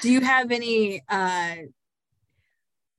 do 0.00 0.10
you 0.10 0.20
have 0.20 0.50
any 0.50 1.02
uh 1.08 1.54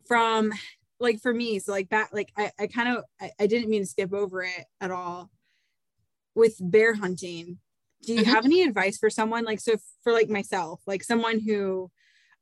from 0.07 0.51
like 0.99 1.19
for 1.19 1.33
me 1.33 1.59
so 1.59 1.71
like 1.71 1.89
back 1.89 2.09
like 2.13 2.31
i, 2.37 2.51
I 2.59 2.67
kind 2.67 2.97
of 2.97 3.03
I, 3.21 3.31
I 3.39 3.47
didn't 3.47 3.69
mean 3.69 3.81
to 3.81 3.87
skip 3.87 4.13
over 4.13 4.43
it 4.43 4.65
at 4.81 4.91
all 4.91 5.29
with 6.35 6.55
bear 6.59 6.93
hunting 6.93 7.59
do 8.03 8.13
you 8.13 8.21
mm-hmm. 8.21 8.31
have 8.31 8.45
any 8.45 8.63
advice 8.63 8.97
for 8.97 9.09
someone 9.09 9.43
like 9.43 9.59
so 9.59 9.73
for 10.03 10.13
like 10.13 10.29
myself 10.29 10.81
like 10.87 11.03
someone 11.03 11.39
who 11.39 11.91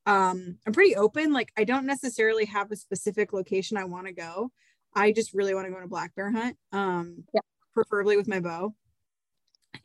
um 0.06 0.58
i'm 0.66 0.74
pretty 0.74 0.96
open 0.96 1.34
like 1.34 1.52
i 1.58 1.64
don't 1.64 1.86
necessarily 1.86 2.46
have 2.46 2.72
a 2.72 2.76
specific 2.76 3.34
location 3.34 3.78
i 3.78 3.84
want 3.84 4.08
to 4.08 4.14
go 4.14 4.52
I 4.98 5.12
just 5.12 5.34
really 5.34 5.54
want 5.54 5.68
to 5.68 5.72
go 5.72 5.78
on 5.78 5.84
a 5.84 5.88
black 5.88 6.16
bear 6.16 6.32
hunt, 6.32 6.58
um, 6.72 7.24
yeah. 7.34 7.42
preferably 7.74 8.18
with 8.18 8.28
my 8.28 8.40
bow. 8.40 8.74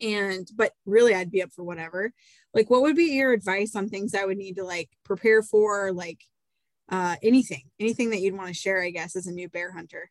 And, 0.00 0.48
but 0.54 0.72
really, 0.86 1.14
I'd 1.14 1.30
be 1.30 1.42
up 1.42 1.52
for 1.52 1.64
whatever. 1.64 2.12
Like, 2.54 2.70
what 2.70 2.82
would 2.82 2.96
be 2.96 3.04
your 3.04 3.32
advice 3.32 3.74
on 3.76 3.88
things 3.88 4.14
I 4.14 4.24
would 4.24 4.38
need 4.38 4.56
to 4.56 4.64
like 4.64 4.90
prepare 5.04 5.42
for, 5.42 5.92
like 5.92 6.20
uh, 6.90 7.16
anything, 7.22 7.62
anything 7.80 8.10
that 8.10 8.20
you'd 8.20 8.36
want 8.36 8.48
to 8.48 8.54
share, 8.54 8.82
I 8.82 8.90
guess, 8.90 9.16
as 9.16 9.26
a 9.26 9.32
new 9.32 9.48
bear 9.48 9.72
hunter? 9.72 10.10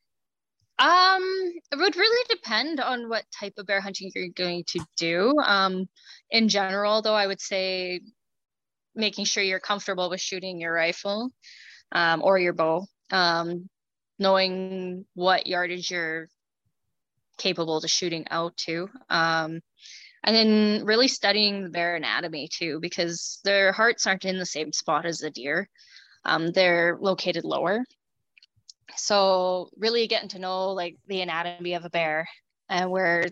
Um, 0.79 1.51
it 1.71 1.75
would 1.75 1.95
really 1.95 2.25
depend 2.29 2.79
on 2.79 3.07
what 3.07 3.25
type 3.39 3.53
of 3.57 3.67
bear 3.67 3.81
hunting 3.81 4.11
you're 4.15 4.29
going 4.29 4.63
to 4.69 4.79
do. 4.97 5.35
Um, 5.45 5.87
in 6.31 6.49
general, 6.49 7.01
though, 7.01 7.13
I 7.13 7.27
would 7.27 7.41
say 7.41 8.01
making 8.95 9.25
sure 9.25 9.43
you're 9.43 9.59
comfortable 9.59 10.09
with 10.09 10.21
shooting 10.21 10.59
your 10.59 10.73
rifle 10.73 11.29
um, 11.91 12.23
or 12.23 12.39
your 12.39 12.53
bow. 12.53 12.87
Um, 13.11 13.69
knowing 14.21 15.03
what 15.15 15.47
yardage 15.47 15.89
you're 15.89 16.29
capable 17.37 17.81
to 17.81 17.87
shooting 17.87 18.27
out 18.29 18.55
to. 18.55 18.87
Um, 19.09 19.61
and 20.23 20.35
then 20.35 20.85
really 20.85 21.07
studying 21.07 21.63
the 21.63 21.69
bear 21.69 21.95
anatomy 21.95 22.47
too, 22.47 22.79
because 22.79 23.39
their 23.43 23.71
hearts 23.71 24.05
aren't 24.05 24.25
in 24.25 24.37
the 24.37 24.45
same 24.45 24.71
spot 24.71 25.05
as 25.05 25.19
the 25.19 25.29
deer. 25.29 25.67
Um, 26.25 26.51
they're 26.51 26.97
located 26.99 27.43
lower. 27.43 27.83
So 28.95 29.69
really 29.77 30.07
getting 30.07 30.29
to 30.29 30.39
know 30.39 30.71
like 30.71 30.97
the 31.07 31.21
anatomy 31.21 31.73
of 31.73 31.85
a 31.85 31.89
bear 31.89 32.27
and 32.69 32.91
where 32.91 33.25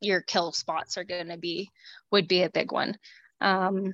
your 0.00 0.20
kill 0.20 0.52
spots 0.52 0.96
are 0.96 1.04
going 1.04 1.28
to 1.28 1.38
be 1.38 1.70
would 2.12 2.28
be 2.28 2.42
a 2.42 2.50
big 2.50 2.70
one. 2.70 2.96
Um, 3.40 3.92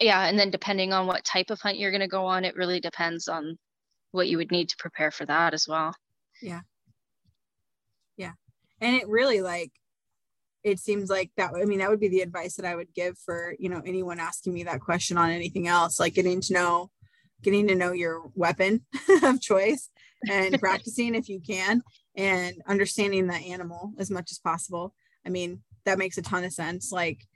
yeah, 0.00 0.26
and 0.26 0.38
then 0.38 0.50
depending 0.50 0.92
on 0.92 1.06
what 1.06 1.24
type 1.24 1.50
of 1.50 1.60
hunt 1.60 1.78
you're 1.78 1.90
going 1.92 2.00
to 2.00 2.08
go 2.08 2.26
on, 2.26 2.44
it 2.44 2.56
really 2.56 2.80
depends 2.80 3.28
on 3.28 3.56
what 4.10 4.28
you 4.28 4.38
would 4.38 4.50
need 4.50 4.68
to 4.70 4.76
prepare 4.78 5.10
for 5.10 5.24
that 5.26 5.54
as 5.54 5.66
well. 5.68 5.94
Yeah. 6.40 6.60
Yeah. 8.16 8.32
And 8.80 8.96
it 8.96 9.08
really 9.08 9.40
like 9.40 9.70
it 10.64 10.78
seems 10.78 11.10
like 11.10 11.30
that 11.36 11.52
I 11.54 11.64
mean 11.64 11.78
that 11.80 11.90
would 11.90 12.00
be 12.00 12.08
the 12.08 12.20
advice 12.20 12.56
that 12.56 12.66
I 12.66 12.76
would 12.76 12.92
give 12.94 13.18
for, 13.18 13.54
you 13.58 13.68
know, 13.68 13.82
anyone 13.84 14.20
asking 14.20 14.54
me 14.54 14.64
that 14.64 14.80
question 14.80 15.16
on 15.16 15.30
anything 15.30 15.68
else, 15.68 15.98
like 15.98 16.14
getting 16.14 16.40
to 16.42 16.52
know 16.52 16.90
getting 17.42 17.66
to 17.68 17.74
know 17.74 17.92
your 17.92 18.30
weapon 18.34 18.86
of 19.24 19.40
choice 19.40 19.90
and 20.30 20.58
practicing 20.60 21.14
if 21.14 21.28
you 21.28 21.40
can 21.40 21.82
and 22.16 22.54
understanding 22.68 23.26
the 23.26 23.34
animal 23.34 23.92
as 23.98 24.10
much 24.10 24.30
as 24.30 24.38
possible. 24.38 24.94
I 25.26 25.30
mean, 25.30 25.62
that 25.84 25.98
makes 25.98 26.18
a 26.18 26.22
ton 26.22 26.44
of 26.44 26.52
sense. 26.52 26.92
Like, 26.92 27.26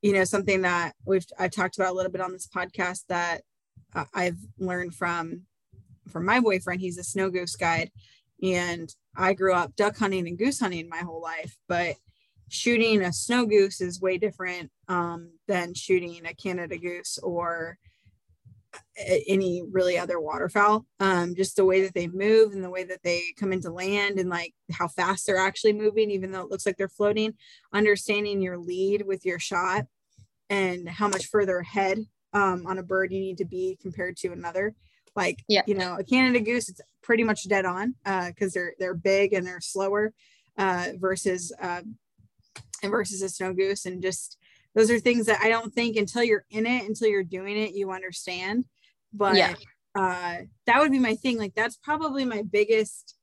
you 0.00 0.12
know, 0.12 0.24
something 0.24 0.62
that 0.62 0.94
we've 1.04 1.26
I 1.38 1.48
talked 1.48 1.76
about 1.76 1.92
a 1.92 1.94
little 1.94 2.10
bit 2.10 2.20
on 2.20 2.32
this 2.32 2.48
podcast 2.48 3.06
that 3.08 3.42
I've 4.14 4.38
learned 4.58 4.94
from 4.94 5.42
from 6.08 6.24
my 6.24 6.40
boyfriend. 6.40 6.80
He's 6.80 6.98
a 6.98 7.04
snow 7.04 7.30
goose 7.30 7.56
guide. 7.56 7.90
And 8.42 8.92
I 9.16 9.34
grew 9.34 9.54
up 9.54 9.76
duck 9.76 9.96
hunting 9.96 10.26
and 10.26 10.38
goose 10.38 10.58
hunting 10.58 10.88
my 10.88 10.98
whole 10.98 11.22
life, 11.22 11.56
but 11.68 11.94
shooting 12.52 13.02
a 13.02 13.12
snow 13.12 13.46
goose 13.46 13.80
is 13.80 14.00
way 14.00 14.18
different 14.18 14.70
um, 14.88 15.30
than 15.48 15.74
shooting 15.74 16.26
a 16.26 16.34
Canada 16.34 16.76
goose 16.76 17.18
or 17.22 17.78
any 19.26 19.62
really 19.70 19.98
other 19.98 20.20
waterfowl. 20.20 20.86
Um, 21.00 21.34
just 21.34 21.56
the 21.56 21.64
way 21.64 21.82
that 21.82 21.94
they 21.94 22.08
move 22.08 22.52
and 22.52 22.62
the 22.62 22.70
way 22.70 22.84
that 22.84 23.02
they 23.02 23.22
come 23.38 23.52
into 23.52 23.70
land 23.70 24.18
and 24.18 24.30
like 24.30 24.54
how 24.70 24.88
fast 24.88 25.26
they're 25.26 25.36
actually 25.36 25.72
moving, 25.72 26.10
even 26.10 26.30
though 26.30 26.42
it 26.42 26.50
looks 26.50 26.66
like 26.66 26.76
they're 26.76 26.88
floating, 26.88 27.34
understanding 27.72 28.42
your 28.42 28.58
lead 28.58 29.06
with 29.06 29.24
your 29.24 29.38
shot 29.38 29.86
and 30.50 30.88
how 30.88 31.08
much 31.08 31.26
further 31.26 31.58
ahead 31.58 31.98
um, 32.34 32.66
on 32.66 32.78
a 32.78 32.82
bird 32.82 33.12
you 33.12 33.20
need 33.20 33.38
to 33.38 33.44
be 33.44 33.78
compared 33.80 34.16
to 34.18 34.32
another 34.32 34.74
like, 35.14 35.44
yeah. 35.48 35.62
you 35.66 35.74
know, 35.74 35.96
a 35.98 36.04
Canada 36.04 36.40
goose, 36.40 36.68
it's 36.68 36.80
pretty 37.02 37.24
much 37.24 37.48
dead 37.48 37.64
on 37.64 37.94
because 38.04 38.34
uh, 38.48 38.54
they're 38.54 38.74
they're 38.78 38.94
big 38.94 39.32
and 39.32 39.46
they're 39.46 39.60
slower 39.60 40.12
uh, 40.58 40.88
versus 40.96 41.52
uh, 41.60 41.82
and 42.82 42.90
versus 42.90 43.22
a 43.22 43.28
snow 43.28 43.52
goose, 43.52 43.86
and 43.86 44.02
just 44.02 44.38
those 44.74 44.90
are 44.90 44.98
things 44.98 45.26
that 45.26 45.40
I 45.42 45.48
don't 45.48 45.72
think 45.72 45.96
until 45.96 46.24
you're 46.24 46.44
in 46.50 46.66
it, 46.66 46.86
until 46.86 47.08
you're 47.08 47.22
doing 47.22 47.56
it, 47.58 47.74
you 47.74 47.92
understand. 47.92 48.64
But 49.12 49.36
yeah. 49.36 49.54
uh, 49.94 50.38
that 50.66 50.78
would 50.78 50.92
be 50.92 50.98
my 50.98 51.14
thing. 51.14 51.38
Like 51.38 51.54
that's 51.54 51.76
probably 51.76 52.24
my 52.24 52.42
biggest 52.42 53.16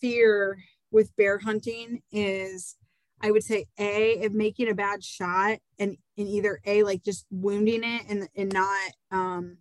fear 0.00 0.58
with 0.90 1.14
bear 1.16 1.38
hunting 1.38 2.02
is 2.12 2.76
I 3.20 3.30
would 3.30 3.42
say 3.42 3.66
a 3.78 4.24
of 4.24 4.34
making 4.34 4.68
a 4.68 4.74
bad 4.74 5.02
shot 5.02 5.58
and 5.78 5.96
in 6.16 6.26
either 6.26 6.60
a 6.66 6.82
like 6.82 7.02
just 7.02 7.26
wounding 7.30 7.82
it 7.82 8.02
and 8.08 8.28
and 8.36 8.52
not 8.52 8.90
um 9.10 9.58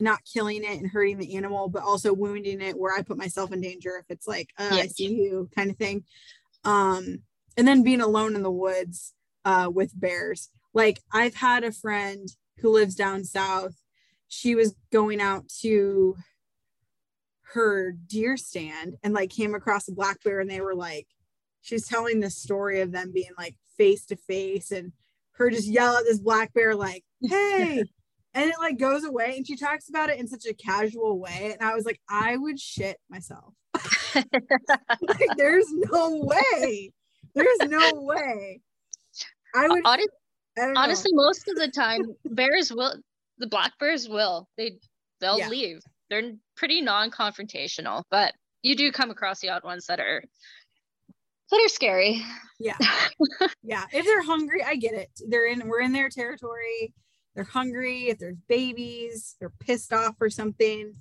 not 0.00 0.20
killing 0.24 0.64
it 0.64 0.80
and 0.80 0.90
hurting 0.90 1.18
the 1.18 1.36
animal, 1.36 1.68
but 1.68 1.82
also 1.82 2.12
wounding 2.12 2.60
it 2.60 2.76
where 2.76 2.92
I 2.92 3.02
put 3.02 3.16
myself 3.16 3.52
in 3.52 3.60
danger 3.60 3.98
if 4.00 4.06
it's 4.10 4.26
like, 4.26 4.48
uh, 4.58 4.68
I 4.72 4.86
see 4.88 5.14
you 5.14 5.48
kind 5.54 5.70
of 5.70 5.76
thing. 5.76 6.02
Um, 6.64 7.22
and 7.56 7.66
then 7.66 7.82
being 7.82 8.00
alone 8.00 8.34
in 8.34 8.42
the 8.42 8.50
woods 8.50 9.14
uh, 9.44 9.70
with 9.72 9.98
bears. 9.98 10.50
Like 10.74 11.00
I've 11.12 11.34
had 11.34 11.64
a 11.64 11.72
friend 11.72 12.28
who 12.58 12.72
lives 12.72 12.94
down 12.94 13.24
south. 13.24 13.74
She 14.28 14.54
was 14.54 14.74
going 14.90 15.20
out 15.20 15.48
to 15.60 16.16
her 17.54 17.92
deer 17.92 18.36
stand 18.36 18.94
and 19.02 19.12
like 19.12 19.30
came 19.30 19.54
across 19.54 19.88
a 19.88 19.92
black 19.92 20.22
bear 20.22 20.40
and 20.40 20.50
they 20.50 20.60
were 20.60 20.74
like, 20.74 21.06
she's 21.60 21.86
telling 21.86 22.20
this 22.20 22.36
story 22.36 22.80
of 22.80 22.92
them 22.92 23.12
being 23.12 23.32
like 23.36 23.56
face 23.76 24.06
to 24.06 24.16
face 24.16 24.70
and 24.70 24.92
her 25.32 25.50
just 25.50 25.68
yell 25.68 25.96
at 25.96 26.04
this 26.04 26.18
black 26.18 26.52
bear 26.54 26.74
like, 26.74 27.04
hey, 27.22 27.84
and 28.34 28.50
it 28.50 28.56
like 28.58 28.78
goes 28.78 29.04
away 29.04 29.34
and 29.36 29.46
she 29.46 29.56
talks 29.56 29.88
about 29.88 30.10
it 30.10 30.18
in 30.18 30.26
such 30.26 30.46
a 30.46 30.54
casual 30.54 31.18
way 31.18 31.50
and 31.52 31.68
i 31.68 31.74
was 31.74 31.84
like 31.84 32.00
i 32.08 32.36
would 32.36 32.58
shit 32.58 32.98
myself 33.08 33.54
like 35.02 35.36
there's 35.36 35.66
no 35.70 36.16
way. 36.22 36.92
There's 37.34 37.58
no 37.68 37.92
way. 37.94 38.60
I 39.54 39.68
would 39.68 39.82
Honest, 39.84 40.08
I 40.58 40.72
honestly 40.76 41.10
most 41.14 41.48
of 41.48 41.56
the 41.56 41.68
time 41.68 42.02
bears 42.24 42.72
will 42.72 42.94
the 43.38 43.46
black 43.46 43.72
bears 43.78 44.08
will. 44.08 44.48
They 44.56 44.78
they'll 45.20 45.38
yeah. 45.38 45.48
leave. 45.48 45.80
They're 46.10 46.32
pretty 46.56 46.80
non-confrontational 46.82 48.02
but 48.10 48.34
you 48.62 48.76
do 48.76 48.92
come 48.92 49.10
across 49.10 49.40
the 49.40 49.48
odd 49.48 49.64
ones 49.64 49.86
that 49.86 50.00
are 50.00 50.22
that 51.50 51.60
are 51.60 51.68
scary. 51.68 52.22
Yeah. 52.58 52.76
Yeah. 53.64 53.84
If 53.92 54.04
they're 54.04 54.22
hungry 54.22 54.62
i 54.64 54.74
get 54.74 54.94
it. 54.94 55.08
They're 55.28 55.46
in 55.46 55.68
we're 55.68 55.80
in 55.80 55.92
their 55.92 56.08
territory. 56.08 56.92
They're 57.34 57.44
hungry, 57.44 58.08
if 58.08 58.18
there's 58.18 58.36
babies, 58.48 59.36
they're 59.40 59.52
pissed 59.60 59.92
off 59.92 60.16
or 60.20 60.28
something. 60.28 60.92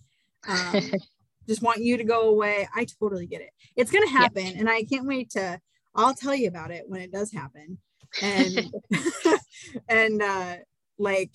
Um, 0.47 0.91
just 1.47 1.61
want 1.61 1.79
you 1.79 1.97
to 1.97 2.03
go 2.03 2.29
away. 2.29 2.67
I 2.75 2.85
totally 2.99 3.27
get 3.27 3.41
it. 3.41 3.51
It's 3.75 3.91
gonna 3.91 4.09
happen, 4.09 4.45
yeah. 4.45 4.59
and 4.59 4.69
I 4.69 4.83
can't 4.83 5.07
wait 5.07 5.31
to. 5.31 5.59
I'll 5.95 6.13
tell 6.13 6.35
you 6.35 6.47
about 6.47 6.71
it 6.71 6.85
when 6.87 7.01
it 7.01 7.11
does 7.11 7.31
happen. 7.31 7.77
And 8.21 8.73
and 9.89 10.21
uh, 10.21 10.55
like, 10.97 11.31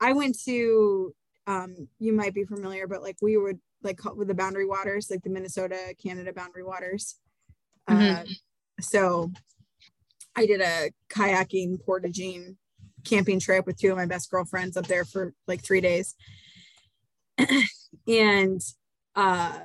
I 0.00 0.12
went 0.12 0.38
to. 0.44 1.14
Um, 1.46 1.88
you 1.98 2.12
might 2.12 2.34
be 2.34 2.44
familiar, 2.44 2.86
but 2.86 3.02
like 3.02 3.16
we 3.20 3.36
would 3.36 3.58
like 3.82 3.98
with 4.14 4.28
the 4.28 4.34
boundary 4.34 4.66
waters, 4.66 5.10
like 5.10 5.22
the 5.22 5.30
Minnesota 5.30 5.94
Canada 6.02 6.32
boundary 6.32 6.64
waters. 6.64 7.16
Mm-hmm. 7.88 8.22
Uh, 8.22 8.24
so 8.80 9.32
I 10.36 10.46
did 10.46 10.60
a 10.60 10.90
kayaking 11.08 11.84
portaging 11.84 12.56
camping 13.04 13.40
trip 13.40 13.66
with 13.66 13.78
two 13.78 13.90
of 13.90 13.96
my 13.96 14.06
best 14.06 14.30
girlfriends 14.30 14.76
up 14.76 14.86
there 14.86 15.04
for 15.04 15.32
like 15.46 15.62
three 15.62 15.80
days. 15.80 16.14
and 18.06 18.60
uh 19.16 19.58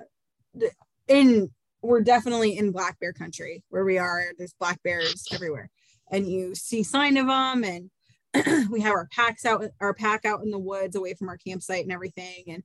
in 1.08 1.50
we're 1.82 2.02
definitely 2.02 2.58
in 2.58 2.72
black 2.72 3.00
bear 3.00 3.14
country 3.14 3.64
where 3.70 3.86
we 3.86 3.98
are. 3.98 4.32
There's 4.38 4.56
black 4.60 4.82
bears 4.84 5.28
everywhere. 5.32 5.70
And 6.12 6.28
you 6.28 6.56
see 6.56 6.82
sign 6.84 7.18
of 7.18 7.28
them 7.28 7.64
and 7.64 7.92
we 8.72 8.82
have 8.82 8.94
our 8.94 9.08
packs 9.12 9.46
out 9.46 9.64
our 9.80 9.94
pack 9.94 10.26
out 10.26 10.42
in 10.44 10.52
the 10.52 10.60
woods 10.60 10.96
away 10.96 11.14
from 11.14 11.30
our 11.30 11.38
campsite 11.38 11.84
and 11.84 11.92
everything. 11.92 12.44
And 12.48 12.64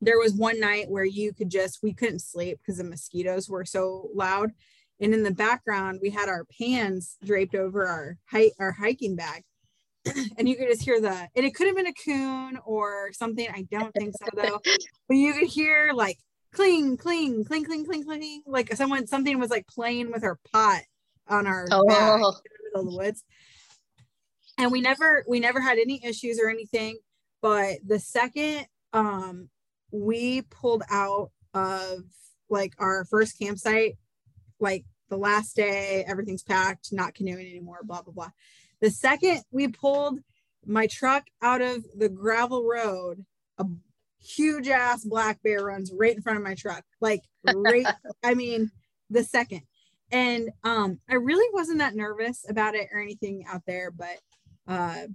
there 0.00 0.18
was 0.18 0.34
one 0.34 0.58
night 0.60 0.88
where 0.88 1.04
you 1.04 1.32
could 1.32 1.50
just 1.50 1.82
we 1.82 1.92
couldn't 1.92 2.20
sleep 2.20 2.58
because 2.58 2.78
the 2.78 2.84
mosquitoes 2.84 3.48
were 3.48 3.64
so 3.64 4.08
loud 4.14 4.50
and 5.00 5.14
in 5.14 5.22
the 5.22 5.30
background 5.30 6.00
we 6.02 6.10
had 6.10 6.28
our 6.28 6.46
pans 6.58 7.16
draped 7.24 7.54
over 7.54 7.86
our 7.86 8.16
height 8.30 8.52
our 8.58 8.72
hiking 8.72 9.16
bag 9.16 9.44
and 10.38 10.48
you 10.48 10.56
could 10.56 10.68
just 10.68 10.82
hear 10.82 11.00
the 11.00 11.10
and 11.10 11.46
it 11.46 11.54
could 11.54 11.66
have 11.66 11.76
been 11.76 11.86
a 11.86 11.92
coon 11.92 12.58
or 12.64 13.10
something 13.12 13.46
i 13.52 13.66
don't 13.70 13.92
think 13.94 14.14
so 14.16 14.26
though 14.34 14.60
but 15.08 15.16
you 15.16 15.32
could 15.32 15.48
hear 15.48 15.92
like 15.94 16.18
cling 16.52 16.96
cling 16.96 17.44
cling 17.44 17.64
cling 17.64 17.84
cling 17.84 18.04
cling 18.04 18.42
like 18.46 18.72
someone 18.74 19.06
something 19.06 19.38
was 19.38 19.50
like 19.50 19.66
playing 19.66 20.10
with 20.10 20.24
our 20.24 20.38
pot 20.52 20.80
on 21.28 21.46
our 21.46 21.66
oh. 21.70 21.86
bag 21.86 22.14
in 22.14 22.20
the 22.20 22.40
middle 22.64 22.80
of 22.80 22.90
the 22.90 22.96
woods 22.96 23.24
and 24.58 24.72
we 24.72 24.80
never 24.80 25.24
we 25.28 25.38
never 25.38 25.60
had 25.60 25.78
any 25.78 26.00
issues 26.04 26.40
or 26.42 26.48
anything 26.48 26.98
but 27.42 27.76
the 27.86 27.98
second 27.98 28.66
um 28.92 29.48
we 29.92 30.42
pulled 30.42 30.82
out 30.90 31.30
of 31.54 32.00
like 32.48 32.72
our 32.78 33.04
first 33.04 33.38
campsite 33.38 33.96
like 34.60 34.84
the 35.10 35.18
last 35.18 35.56
day, 35.56 36.04
everything's 36.06 36.42
packed, 36.42 36.92
not 36.92 37.14
canoeing 37.14 37.46
anymore, 37.46 37.80
blah, 37.82 38.00
blah, 38.00 38.14
blah. 38.14 38.30
The 38.80 38.90
second 38.90 39.42
we 39.50 39.68
pulled 39.68 40.20
my 40.66 40.86
truck 40.86 41.24
out 41.42 41.62
of 41.62 41.84
the 41.96 42.08
gravel 42.08 42.66
road, 42.66 43.24
a 43.58 43.66
huge 44.20 44.68
ass 44.68 45.04
black 45.04 45.42
bear 45.42 45.64
runs 45.64 45.92
right 45.92 46.14
in 46.14 46.22
front 46.22 46.38
of 46.38 46.44
my 46.44 46.54
truck. 46.54 46.84
Like, 47.00 47.22
right, 47.44 47.86
I 48.24 48.34
mean, 48.34 48.70
the 49.08 49.22
second. 49.24 49.62
And 50.12 50.50
um, 50.64 50.98
I 51.08 51.14
really 51.14 51.48
wasn't 51.52 51.78
that 51.78 51.94
nervous 51.94 52.44
about 52.48 52.74
it 52.74 52.88
or 52.92 53.00
anything 53.00 53.44
out 53.48 53.62
there, 53.66 53.90
but 53.90 54.18
uh, 54.66 55.06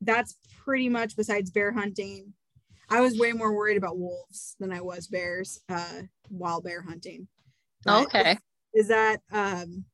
that's 0.00 0.36
pretty 0.64 0.88
much 0.88 1.16
besides 1.16 1.50
bear 1.50 1.72
hunting. 1.72 2.34
I 2.90 3.00
was 3.00 3.18
way 3.18 3.32
more 3.32 3.54
worried 3.56 3.78
about 3.78 3.98
wolves 3.98 4.56
than 4.60 4.72
I 4.72 4.82
was 4.82 5.06
bears 5.06 5.60
uh, 5.68 6.02
while 6.28 6.60
bear 6.60 6.82
hunting. 6.82 7.28
But 7.84 8.02
okay 8.04 8.36
is 8.74 8.88
that 8.88 9.20
um 9.30 9.84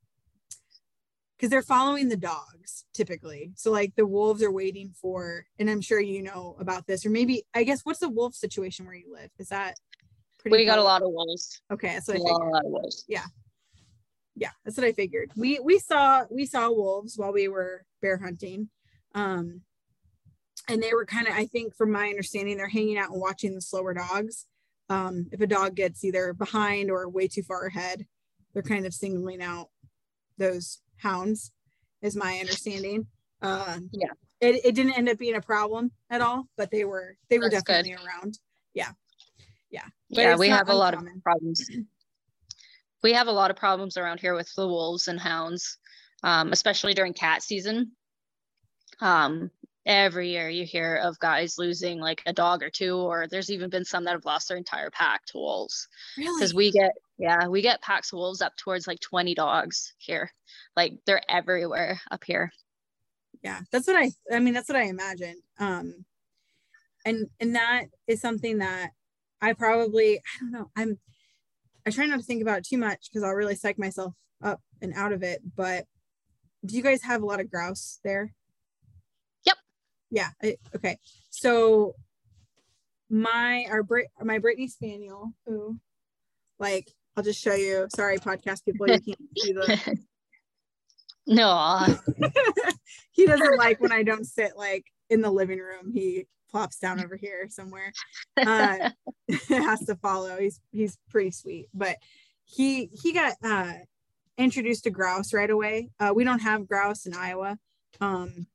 because 1.39 1.51
they're 1.51 1.63
following 1.63 2.09
the 2.09 2.17
dogs 2.17 2.85
typically. 2.93 3.53
So 3.55 3.71
like 3.71 3.95
the 3.97 4.07
wolves 4.07 4.43
are 4.43 4.51
waiting 4.51 4.93
for, 5.01 5.47
and 5.59 5.71
I'm 5.71 5.81
sure 5.81 6.01
you 6.01 6.23
know 6.23 6.57
about 6.59 6.87
this, 6.87 7.07
or 7.07 7.11
maybe 7.11 7.45
I 7.55 7.63
guess 7.63 7.83
what's 7.85 8.01
the 8.01 8.09
wolf 8.09 8.35
situation 8.35 8.85
where 8.85 8.95
you 8.95 9.13
live? 9.13 9.31
Is 9.39 9.49
that 9.49 9.77
we 10.45 10.65
got 10.65 10.79
a 10.79 10.83
lot 10.83 11.03
of 11.03 11.11
wolves. 11.11 11.61
Okay, 11.71 11.95
that's 11.95 12.09
what 12.09 12.17
I 12.17 12.19
figured. 12.19 12.33
A 12.33 12.45
lot 12.45 12.65
of 12.65 12.71
wolves. 12.71 13.05
Yeah, 13.09 13.25
yeah, 14.35 14.51
that's 14.65 14.77
what 14.77 14.87
I 14.87 14.93
figured. 14.93 15.31
We 15.37 15.61
we 15.61 15.79
saw 15.79 16.25
we 16.31 16.47
saw 16.47 16.71
wolves 16.71 17.15
while 17.17 17.33
we 17.33 17.49
were 17.49 17.85
bear 18.03 18.19
hunting, 18.19 18.69
um, 19.15 19.63
and 20.69 20.83
they 20.83 20.93
were 20.95 21.07
kind 21.07 21.29
of 21.29 21.35
I 21.35 21.47
think 21.47 21.77
from 21.77 21.93
my 21.93 22.09
understanding 22.09 22.57
they're 22.57 22.69
hanging 22.69 22.99
out 22.99 23.11
and 23.11 23.21
watching 23.21 23.55
the 23.55 23.61
slower 23.61 23.95
dogs. 23.95 24.47
Um, 24.89 25.27
if 25.33 25.41
a 25.41 25.47
dog 25.47 25.75
gets 25.75 26.03
either 26.03 26.33
behind 26.33 26.91
or 26.91 27.09
way 27.09 27.29
too 27.29 27.43
far 27.43 27.67
ahead, 27.67 28.07
they're 28.55 28.63
kind 28.63 28.87
of 28.87 28.95
singling 28.95 29.43
out 29.43 29.69
those 30.39 30.79
hounds 30.99 31.53
is 32.03 32.17
my 32.17 32.39
understanding. 32.39 33.07
Uh, 33.41 33.79
yeah. 33.93 34.09
it, 34.41 34.65
it 34.65 34.75
didn't 34.75 34.99
end 34.99 35.09
up 35.09 35.19
being 35.19 35.37
a 35.37 35.41
problem 35.41 35.93
at 36.11 36.21
all 36.21 36.49
but 36.57 36.69
they 36.73 36.85
were 36.85 37.17
they 37.31 37.39
were 37.39 37.49
That's 37.49 37.63
definitely 37.63 37.93
good. 37.93 38.05
around. 38.05 38.39
Yeah. 38.75 38.91
Yeah. 39.71 39.85
But 40.11 40.21
yeah 40.21 40.37
we 40.37 40.49
have 40.49 40.69
a 40.69 40.75
lot 40.75 40.95
of 40.95 41.05
problems. 41.23 41.69
We 43.01 43.13
have 43.13 43.29
a 43.29 43.33
lot 43.33 43.53
of 43.53 43.57
problems 43.57 43.97
around 43.97 44.19
here 44.19 44.35
with 44.35 44.53
the 44.57 44.67
wolves 44.67 45.07
and 45.07 45.21
hounds 45.21 45.79
um, 46.23 46.53
especially 46.53 46.95
during 46.95 47.15
cat 47.15 47.43
season. 47.43 47.93
Um, 49.01 49.51
every 49.89 50.29
year 50.29 50.51
you 50.51 50.67
hear 50.67 50.97
of 50.97 51.19
guys 51.19 51.57
losing 51.57 51.99
like 51.99 52.23
a 52.27 52.33
dog 52.33 52.63
or 52.63 52.69
two 52.69 52.95
or 52.95 53.27
there's 53.27 53.51
even 53.51 53.71
been 53.71 53.87
some 53.87 54.05
that 54.05 54.13
have 54.13 54.27
lost 54.27 54.49
their 54.49 54.59
entire 54.59 54.91
pack 54.91 55.25
to 55.25 55.39
wolves. 55.39 55.89
Because 56.17 56.53
really? 56.53 56.67
we 56.67 56.73
get 56.73 56.93
yeah 57.17 57.49
we 57.49 57.63
get 57.63 57.83
packs 57.83 58.13
of 58.13 58.19
wolves 58.19 58.43
up 58.43 58.55
towards 58.57 58.87
like 58.87 59.01
20 59.01 59.35
dogs 59.35 59.95
here. 59.97 60.31
Like 60.77 60.93
they're 61.07 61.23
everywhere 61.29 62.01
up 62.11 62.23
here. 62.25 62.53
Yeah 63.43 63.61
that's 63.71 63.87
what 63.87 63.97
i 63.97 64.11
i 64.33 64.39
mean 64.41 64.53
that's 64.53 64.69
what 64.69 64.77
i 64.77 64.85
imagined 64.85 65.41
um 65.61 66.05
and 67.05 67.29
and 67.39 67.55
that 67.55 67.85
is 68.09 68.21
something 68.21 68.59
that 68.59 68.91
i 69.41 69.53
probably 69.53 70.19
i 70.19 70.41
don't 70.41 70.51
know 70.51 70.71
i'm 70.77 70.99
i 71.87 71.91
try 71.91 72.05
not 72.07 72.19
to 72.19 72.25
think 72.25 72.43
about 72.43 72.65
too 72.65 72.79
much 72.79 73.09
because 73.09 73.23
i'll 73.23 73.35
really 73.35 73.55
psych 73.55 73.79
myself 73.79 74.13
up 74.43 74.61
and 74.83 74.93
out 74.95 75.13
of 75.13 75.23
it 75.23 75.41
but 75.57 75.85
do 76.67 76.75
you 76.75 76.83
guys 76.83 77.03
have 77.03 77.23
a 77.23 77.27
lot 77.27 77.39
of 77.39 77.51
grouse 77.51 78.01
there 78.03 78.35
yeah 80.11 80.29
I, 80.43 80.57
okay. 80.75 80.99
So 81.31 81.95
my 83.11 83.67
our 83.71 83.83
Brit, 83.83 84.09
my 84.21 84.39
brittany 84.39 84.69
spaniel 84.69 85.33
who 85.47 85.79
like 86.59 86.93
i'll 87.17 87.25
just 87.25 87.43
show 87.43 87.55
you. 87.55 87.87
Sorry 87.95 88.19
podcast 88.19 88.65
people 88.65 88.87
you 88.87 89.01
can't 89.01 89.19
see 89.39 89.53
the 89.53 89.99
no 91.27 91.87
he 93.13 93.27
doesn't 93.27 93.59
like 93.59 93.81
when 93.81 93.93
i 93.93 94.03
don't 94.03 94.25
sit 94.25 94.53
like 94.57 94.85
in 95.11 95.21
the 95.23 95.31
living 95.31 95.59
room. 95.59 95.91
He 95.93 96.27
plops 96.51 96.79
down 96.79 97.01
over 97.03 97.17
here 97.17 97.49
somewhere. 97.51 97.93
Uh 98.37 98.91
has 99.49 99.81
to 99.87 99.97
follow. 99.97 100.39
He's 100.39 100.61
he's 100.73 100.99
pretty 101.11 101.31
sweet. 101.31 101.69
But 101.75 101.97
he 102.45 102.91
he 103.03 103.13
got 103.13 103.35
uh 103.43 103.73
introduced 104.37 104.85
to 104.85 104.91
grouse 104.91 105.33
right 105.33 105.51
away. 105.51 105.91
Uh 106.01 106.13
we 106.15 106.25
don't 106.25 106.41
have 106.41 106.69
grouse 106.69 107.07
in 107.07 107.15
iowa. 107.15 107.59
Um 108.01 108.47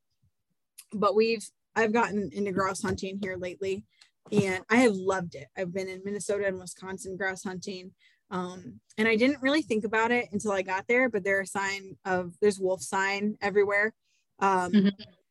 but 0.93 1.15
we've 1.15 1.47
I've 1.75 1.93
gotten 1.93 2.29
into 2.33 2.51
grouse 2.51 2.81
hunting 2.81 3.19
here 3.21 3.35
lately 3.35 3.83
and 4.31 4.63
I 4.69 4.77
have 4.77 4.95
loved 4.95 5.35
it. 5.35 5.47
I've 5.57 5.73
been 5.73 5.89
in 5.89 6.01
Minnesota 6.03 6.47
and 6.47 6.59
Wisconsin 6.59 7.17
grouse 7.17 7.43
hunting. 7.43 7.91
Um, 8.31 8.79
and 8.97 9.07
I 9.07 9.15
didn't 9.15 9.41
really 9.41 9.61
think 9.61 9.83
about 9.83 10.11
it 10.11 10.29
until 10.31 10.51
I 10.51 10.61
got 10.61 10.87
there, 10.87 11.09
but 11.09 11.23
there 11.23 11.39
are 11.39 11.45
sign 11.45 11.97
of 12.05 12.33
there's 12.41 12.59
wolf 12.59 12.81
sign 12.81 13.35
everywhere. 13.41 13.93
Um, 14.39 14.71
mm-hmm. 14.71 14.87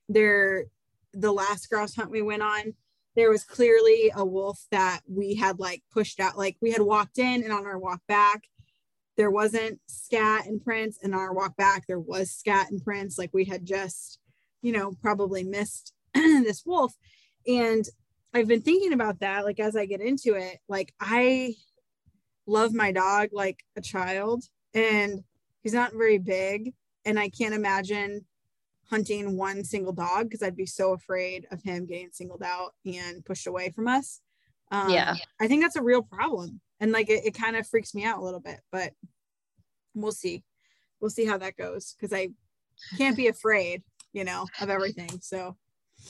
there, 0.09 0.67
the 1.13 1.33
last 1.33 1.69
grouse 1.69 1.95
hunt 1.97 2.11
we 2.11 2.23
went 2.23 2.43
on, 2.43 2.75
there 3.17 3.31
was 3.31 3.45
clearly 3.45 4.13
a 4.15 4.25
wolf 4.25 4.65
that 4.71 5.01
we 5.09 5.35
had 5.35 5.59
like 5.59 5.83
pushed 5.93 6.21
out, 6.21 6.39
like 6.39 6.57
we 6.61 6.71
had 6.71 6.83
walked 6.83 7.19
in 7.19 7.43
and 7.43 7.53
on 7.53 7.67
our 7.67 7.79
walk 7.79 8.01
back, 8.09 8.43
there 9.17 9.31
wasn't 9.31 9.79
scat 9.87 10.47
and 10.47 10.63
prints, 10.63 10.99
and 11.03 11.15
on 11.15 11.21
our 11.21 11.35
walk 11.35 11.57
back, 11.57 11.87
there 11.87 12.01
was 12.01 12.31
scat 12.31 12.71
and 12.71 12.83
prints. 12.83 13.19
Like 13.19 13.31
we 13.35 13.45
had 13.45 13.67
just 13.67 14.19
you 14.63 14.73
know, 14.73 14.93
probably 15.03 15.43
missed 15.43 15.93
this 16.15 16.63
wolf. 16.65 16.95
And 17.47 17.85
I've 18.33 18.49
been 18.49 18.63
thinking 18.63 18.93
about 18.93 19.21
that, 19.21 19.45
like 19.45 19.61
as 19.61 19.77
I 19.77 19.85
get 19.85 20.01
into 20.01 20.35
it, 20.35 20.59
like 20.69 20.95
I 21.01 21.55
love 22.47 22.73
my 22.73 22.93
dog 22.93 23.29
like 23.33 23.63
a 23.77 23.83
child, 23.83 24.45
and 24.73 25.23
he's 25.63 25.75
not 25.75 25.93
very 25.93 26.19
big. 26.19 26.73
And 27.05 27.19
I 27.19 27.29
can't 27.29 27.55
imagine 27.55 28.25
hunting 28.89 29.37
one 29.37 29.65
single 29.65 29.93
dog 29.93 30.25
because 30.25 30.43
I'd 30.43 30.57
be 30.57 30.67
so 30.67 30.93
afraid 30.93 31.47
of 31.51 31.63
him 31.63 31.87
getting 31.87 32.11
singled 32.13 32.43
out 32.43 32.75
and 32.87 33.25
pushed 33.25 33.47
away 33.47 33.71
from 33.71 33.89
us. 33.89 34.21
Um, 34.71 34.91
yeah. 34.91 35.17
I 35.41 35.49
think 35.49 35.63
that's 35.63 35.77
a 35.77 35.83
real 35.83 36.03
problem. 36.03 36.61
And 36.79 36.93
like 36.93 37.11
it, 37.11 37.25
it 37.25 37.35
kind 37.35 37.57
of 37.57 37.67
freaks 37.67 37.95
me 37.95 38.05
out 38.05 38.19
a 38.19 38.25
little 38.25 38.41
bit, 38.41 38.61
but 38.71 38.93
we'll 39.95 40.13
see. 40.13 40.45
We'll 41.01 41.11
see 41.11 41.27
how 41.27 41.39
that 41.39 41.57
goes 41.57 41.95
because 41.99 42.13
I 42.13 42.29
can't 42.97 43.17
be 43.17 43.29
afraid 43.29 43.83
you 44.13 44.25
know, 44.25 44.47
of 44.61 44.71
everything. 44.71 45.21
So 45.21 45.57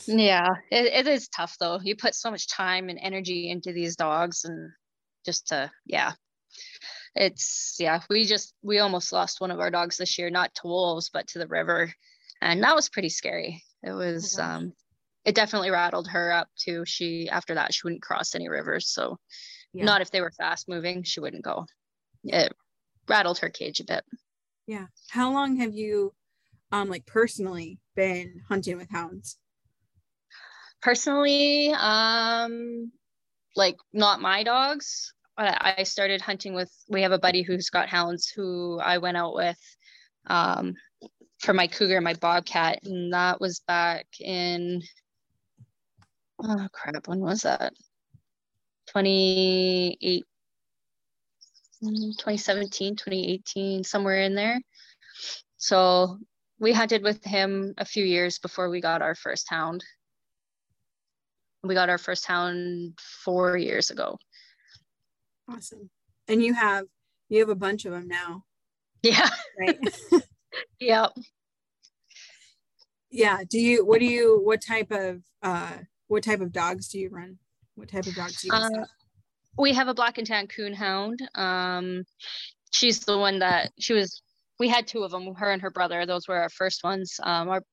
yeah, 0.07 0.48
it, 0.70 0.86
it 0.86 1.07
is 1.07 1.28
tough 1.28 1.57
though. 1.61 1.80
You 1.82 1.96
put 1.96 2.14
so 2.14 2.30
much 2.30 2.48
time 2.48 2.88
and 2.88 2.98
energy 3.00 3.50
into 3.50 3.72
these 3.72 3.96
dogs 3.96 4.44
and 4.44 4.70
just 5.24 5.48
to 5.48 5.70
yeah. 5.86 6.12
It's 7.14 7.76
yeah, 7.78 8.00
we 8.09 8.24
just 8.24 8.55
we 8.62 8.78
almost 8.78 9.12
lost 9.12 9.40
one 9.40 9.50
of 9.50 9.61
our 9.61 9.70
dogs 9.70 9.96
this 9.98 10.18
year, 10.18 10.30
not 10.30 10.55
to 10.57 10.66
wolves, 10.66 11.11
but 11.12 11.26
to 11.28 11.38
the 11.38 11.46
river. 11.46 11.92
And 12.40 12.62
that 12.62 12.74
was 12.74 12.88
pretty 12.88 13.11
scary. 13.11 13.62
It 13.82 13.92
was 13.92 14.38
um 14.38 14.72
it 15.24 15.34
definitely 15.34 15.70
rattled 15.70 16.09
her 16.09 16.32
up 16.32 16.48
too. 16.59 16.84
She 16.86 17.28
after 17.28 17.55
that 17.55 17.74
she 17.74 17.82
wouldn't 17.84 18.03
cross 18.03 18.34
any 18.34 18.48
rivers. 18.48 18.88
So 18.88 19.18
Yeah. 19.74 19.84
Not 19.84 20.00
if 20.00 20.11
they 20.11 20.20
were 20.20 20.32
fast 20.32 20.68
moving, 20.68 21.03
she 21.03 21.20
wouldn't 21.20 21.44
go. 21.44 21.66
It 22.24 22.53
rattled 23.09 23.38
her 23.38 23.50
cage 23.50 23.80
a 23.80 23.84
bit. 23.84 24.05
Yeah. 24.66 24.86
How 25.11 25.32
long 25.32 25.57
have 25.57 25.74
you, 25.74 26.14
um, 26.72 26.88
like 26.88 27.06
personally, 27.06 27.78
been 27.94 28.40
hunting 28.48 28.78
with 28.78 28.90
hounds? 28.90 29.36
Personally, 30.80 31.72
um, 31.78 32.90
like 33.54 33.76
not 33.92 34.20
my 34.20 34.42
dogs. 34.42 35.12
I 35.36 35.84
started 35.84 36.20
hunting 36.20 36.54
with. 36.54 36.70
We 36.88 37.02
have 37.02 37.12
a 37.12 37.18
buddy 37.18 37.42
who's 37.42 37.70
got 37.70 37.88
hounds 37.88 38.28
who 38.28 38.78
I 38.80 38.98
went 38.98 39.16
out 39.16 39.34
with, 39.34 39.58
um, 40.26 40.74
for 41.38 41.52
my 41.52 41.66
cougar 41.66 42.00
my 42.00 42.14
bobcat, 42.14 42.80
and 42.84 43.12
that 43.12 43.40
was 43.40 43.60
back 43.60 44.06
in. 44.20 44.82
Oh 46.42 46.68
crap! 46.72 47.08
When 47.08 47.20
was 47.20 47.42
that? 47.42 47.72
28 48.88 50.24
2017 51.80 52.96
2018 52.96 53.84
somewhere 53.84 54.20
in 54.22 54.34
there 54.34 54.60
so 55.56 56.18
we 56.62 56.72
hunted 56.72 57.02
with 57.02 57.22
him 57.24 57.74
a 57.76 57.84
few 57.84 58.04
years 58.04 58.38
before 58.38 58.70
we 58.70 58.80
got 58.80 59.02
our 59.02 59.14
first 59.16 59.50
hound 59.50 59.84
we 61.64 61.74
got 61.74 61.88
our 61.90 61.98
first 61.98 62.24
hound 62.24 62.98
four 63.24 63.56
years 63.58 63.90
ago 63.90 64.16
Awesome. 65.50 65.90
And 66.28 66.40
you 66.42 66.54
have 66.54 66.86
you 67.28 67.40
have 67.40 67.48
a 67.48 67.54
bunch 67.56 67.84
of 67.84 67.92
them 67.92 68.06
now, 68.06 68.44
yeah 69.02 69.28
right? 69.60 69.78
yeah 70.80 71.08
yeah. 73.10 73.38
Do 73.50 73.58
you 73.58 73.84
what 73.84 73.98
do 73.98 74.06
you 74.06 74.40
what 74.42 74.62
type 74.62 74.90
of 74.92 75.20
uh 75.42 75.72
what 76.06 76.22
type 76.22 76.40
of 76.40 76.52
dogs 76.52 76.88
do 76.88 76.98
you 77.00 77.10
run? 77.10 77.38
What 77.74 77.88
type 77.88 78.06
of 78.06 78.14
dogs 78.14 78.40
do 78.40 78.48
you 78.48 78.54
Uh, 78.54 78.60
have? 78.78 78.88
we 79.58 79.72
have 79.74 79.88
a 79.88 79.94
black 79.94 80.16
and 80.18 80.26
tan 80.26 80.46
coon 80.46 80.72
hound. 80.72 81.20
Um, 81.34 82.04
she's 82.70 83.00
the 83.00 83.18
one 83.18 83.40
that 83.40 83.72
she 83.78 83.92
was. 83.94 84.22
We 84.62 84.68
had 84.68 84.86
two 84.86 85.02
of 85.02 85.10
them, 85.10 85.34
her 85.34 85.50
and 85.50 85.60
her 85.60 85.72
brother. 85.72 86.06
Those 86.06 86.28
were 86.28 86.36
our 86.36 86.48
first 86.48 86.84
ones. 86.84 87.18
Um, 87.20 87.48
our 87.48 87.64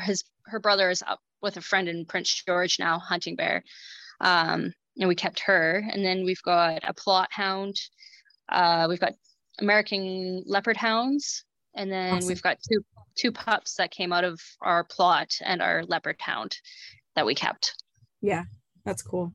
his 0.00 0.22
her 0.46 0.60
brother 0.60 0.88
is 0.88 1.02
up 1.02 1.18
with 1.42 1.56
a 1.56 1.60
friend 1.60 1.88
in 1.88 2.06
Prince 2.06 2.44
George 2.46 2.78
now 2.78 3.00
hunting 3.00 3.34
bear, 3.34 3.64
um, 4.20 4.72
and 4.96 5.08
we 5.08 5.16
kept 5.16 5.40
her. 5.40 5.82
And 5.92 6.04
then 6.04 6.24
we've 6.24 6.42
got 6.44 6.84
a 6.88 6.94
Plott 6.94 7.26
hound. 7.30 7.74
Uh, 8.48 8.86
we've 8.88 9.00
got 9.00 9.14
American 9.58 10.44
leopard 10.46 10.76
hounds, 10.76 11.44
and 11.74 11.90
then 11.90 12.18
Awesome. 12.18 12.28
we've 12.28 12.42
got 12.42 12.58
two 12.62 12.80
two 13.18 13.32
pups 13.32 13.74
that 13.74 13.90
came 13.90 14.12
out 14.12 14.22
of 14.22 14.40
our 14.60 14.84
Plott 14.84 15.34
and 15.44 15.60
our 15.60 15.82
leopard 15.84 16.14
hound 16.20 16.56
that 17.16 17.26
we 17.26 17.34
kept. 17.34 17.74
Yeah, 18.22 18.44
that's 18.84 19.02
cool. 19.02 19.34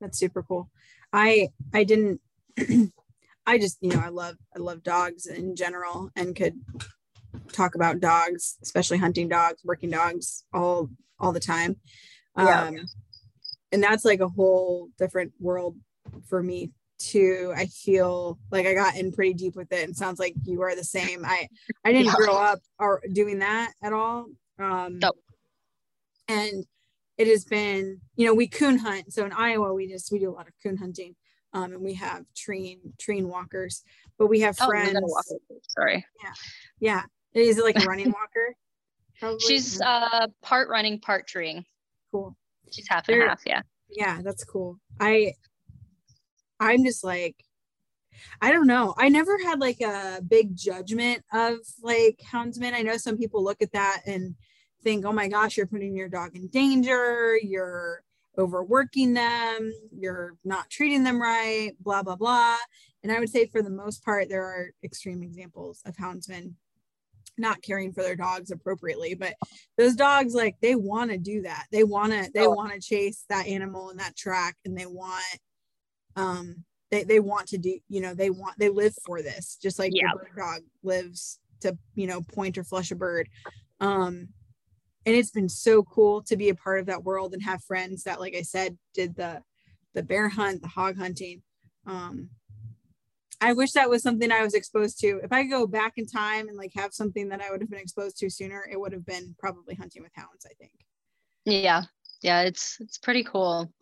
That's 0.00 0.18
super 0.18 0.42
cool. 0.42 0.70
I 1.12 1.50
I 1.72 1.84
didn't 1.84 2.20
I 3.50 3.58
just, 3.58 3.78
you 3.80 3.88
know, 3.90 3.98
I 4.00 4.10
love 4.10 4.36
I 4.56 4.60
love 4.60 4.84
dogs 4.84 5.26
in 5.26 5.56
general 5.56 6.08
and 6.14 6.36
could 6.36 6.54
talk 7.52 7.74
about 7.74 7.98
dogs, 7.98 8.56
especially 8.62 8.98
hunting 8.98 9.28
dogs, 9.28 9.62
working 9.64 9.90
dogs 9.90 10.44
all 10.52 10.88
all 11.18 11.32
the 11.32 11.40
time. 11.40 11.76
Yeah. 12.38 12.66
Um 12.68 12.76
and 13.72 13.82
that's 13.82 14.04
like 14.04 14.20
a 14.20 14.28
whole 14.28 14.88
different 14.98 15.32
world 15.40 15.76
for 16.28 16.40
me 16.44 16.70
too. 17.00 17.52
I 17.56 17.66
feel 17.66 18.38
like 18.52 18.66
I 18.66 18.74
got 18.74 18.94
in 18.96 19.10
pretty 19.10 19.34
deep 19.34 19.56
with 19.56 19.72
it 19.72 19.82
and 19.84 19.96
sounds 19.96 20.20
like 20.20 20.34
you 20.44 20.62
are 20.62 20.76
the 20.76 20.84
same. 20.84 21.24
I 21.24 21.48
I 21.84 21.90
didn't 21.92 22.06
Yeah. 22.06 22.14
grow 22.14 22.36
up 22.36 22.60
or 22.78 23.02
doing 23.12 23.40
that 23.40 23.72
at 23.82 23.92
all. 23.92 24.26
Um 24.60 25.00
Nope. 25.00 25.16
and 26.28 26.64
it 27.18 27.26
has 27.26 27.44
been, 27.44 28.00
you 28.14 28.26
know, 28.26 28.32
we 28.34 28.46
coon 28.46 28.78
hunt. 28.78 29.12
So 29.12 29.26
in 29.26 29.32
Iowa, 29.32 29.74
we 29.74 29.88
just 29.88 30.12
we 30.12 30.20
do 30.20 30.30
a 30.30 30.36
lot 30.38 30.46
of 30.46 30.54
coon 30.62 30.76
hunting. 30.76 31.16
Um, 31.52 31.72
and 31.72 31.82
we 31.82 31.94
have 31.94 32.24
train 32.36 32.78
train 32.98 33.28
walkers, 33.28 33.82
but 34.18 34.26
we 34.28 34.40
have 34.40 34.56
Oh, 34.60 34.66
friends. 34.66 34.98
walk. 35.02 35.24
Sorry. 35.68 36.04
yeah, 36.22 36.32
yeah. 36.78 37.02
is 37.34 37.58
it 37.58 37.64
like 37.64 37.76
a 37.82 37.86
running 37.86 38.10
walker? 38.18 38.54
Probably. 39.18 39.40
She's 39.40 39.80
uh 39.80 40.28
part 40.42 40.68
running, 40.68 41.00
part 41.00 41.26
treeing. 41.26 41.64
cool. 42.12 42.36
She's 42.70 42.86
half 42.88 43.08
and 43.08 43.20
There- 43.20 43.28
half, 43.28 43.42
yeah. 43.46 43.62
Yeah, 43.88 44.20
that's 44.22 44.44
cool. 44.44 44.78
I 45.00 45.32
I'm 46.60 46.84
just 46.84 47.02
like 47.04 47.36
I 48.40 48.52
don't 48.52 48.66
know. 48.66 48.94
I 48.98 49.08
never 49.08 49.38
had 49.42 49.60
like 49.60 49.80
a 49.80 50.20
big 50.26 50.54
judgment 50.54 51.24
of 51.32 51.56
like 51.82 52.20
houndsmen. 52.30 52.74
I 52.74 52.82
know 52.82 52.96
some 52.96 53.16
people 53.16 53.42
look 53.42 53.62
at 53.62 53.72
that 53.72 54.02
and 54.06 54.34
think, 54.82 55.04
"Oh 55.06 55.12
my 55.12 55.26
gosh, 55.26 55.56
you're 55.56 55.66
putting 55.66 55.96
your 55.96 56.08
dog 56.08 56.36
in 56.36 56.46
danger. 56.48 57.38
You're 57.42 58.02
overworking 58.38 59.14
them. 59.14 59.72
You're 59.92 60.34
not 60.44 60.70
treating 60.70 61.02
them 61.04 61.20
right, 61.20 61.72
blah 61.80 62.02
blah 62.02 62.16
blah." 62.16 62.56
And 63.02 63.10
I 63.12 63.18
would 63.18 63.30
say 63.30 63.46
for 63.46 63.62
the 63.62 63.70
most 63.70 64.04
part 64.04 64.28
there 64.28 64.44
are 64.44 64.70
extreme 64.84 65.22
examples 65.22 65.80
of 65.86 65.96
houndsmen 65.96 66.54
not 67.38 67.62
caring 67.62 67.92
for 67.92 68.02
their 68.02 68.16
dogs 68.16 68.50
appropriately, 68.50 69.14
but 69.14 69.34
those 69.78 69.94
dogs 69.94 70.34
like 70.34 70.56
they 70.60 70.74
want 70.74 71.10
to 71.10 71.16
do 71.18 71.42
that. 71.42 71.66
They 71.72 71.84
want 71.84 72.12
to 72.12 72.30
they 72.34 72.46
Oh. 72.46 72.50
want 72.50 72.72
to 72.72 72.80
chase 72.80 73.24
that 73.28 73.46
animal 73.46 73.90
in 73.90 73.96
that 73.98 74.16
track 74.16 74.56
and 74.64 74.76
they 74.76 74.86
want 74.86 75.24
um 76.16 76.64
they, 76.90 77.04
they 77.04 77.20
want 77.20 77.46
to 77.48 77.56
do 77.58 77.78
you 77.88 78.00
know 78.00 78.14
they 78.14 78.30
want 78.30 78.58
they 78.58 78.68
live 78.68 78.92
for 79.06 79.22
this 79.22 79.56
just 79.62 79.78
like 79.78 79.92
Yeah. 79.94 80.10
your 80.12 80.44
dog 80.44 80.62
lives 80.82 81.38
to 81.60 81.78
you 81.94 82.06
know 82.08 82.20
point 82.20 82.58
or 82.58 82.64
flush 82.64 82.90
a 82.90 82.96
bird 82.96 83.28
um 83.80 84.28
and 85.06 85.16
it's 85.16 85.30
been 85.30 85.48
so 85.48 85.82
cool 85.82 86.22
to 86.22 86.36
be 86.36 86.48
a 86.48 86.54
part 86.54 86.78
of 86.80 86.86
that 86.86 87.04
world 87.04 87.32
and 87.32 87.42
have 87.42 87.62
friends 87.64 88.02
that 88.04 88.20
like 88.20 88.34
i 88.34 88.42
said 88.42 88.76
did 88.94 89.14
the 89.16 89.42
the 89.94 90.02
bear 90.02 90.28
hunt 90.28 90.60
the 90.62 90.68
hog 90.68 90.96
hunting 90.96 91.42
um 91.86 92.28
i 93.40 93.52
wish 93.52 93.72
that 93.72 93.88
was 93.90 94.02
something 94.02 94.30
i 94.30 94.42
was 94.42 94.54
exposed 94.54 95.00
to 95.00 95.20
if 95.22 95.32
i 95.32 95.42
could 95.42 95.50
go 95.50 95.66
back 95.66 95.94
in 95.96 96.06
time 96.06 96.48
and 96.48 96.56
like 96.56 96.72
have 96.74 96.92
something 96.92 97.28
that 97.28 97.40
i 97.40 97.50
would 97.50 97.60
have 97.60 97.70
been 97.70 97.80
exposed 97.80 98.16
to 98.18 98.28
sooner 98.30 98.66
it 98.70 98.78
would 98.78 98.92
have 98.92 99.06
been 99.06 99.34
probably 99.38 99.74
hunting 99.74 100.02
with 100.02 100.12
hounds 100.14 100.46
i 100.46 100.52
think 100.58 100.72
Yeah. 101.44 101.82
Yeah, 102.22 102.42
it's 102.42 102.76
it's 102.80 102.98
pretty 102.98 103.24
cool. 103.24 103.72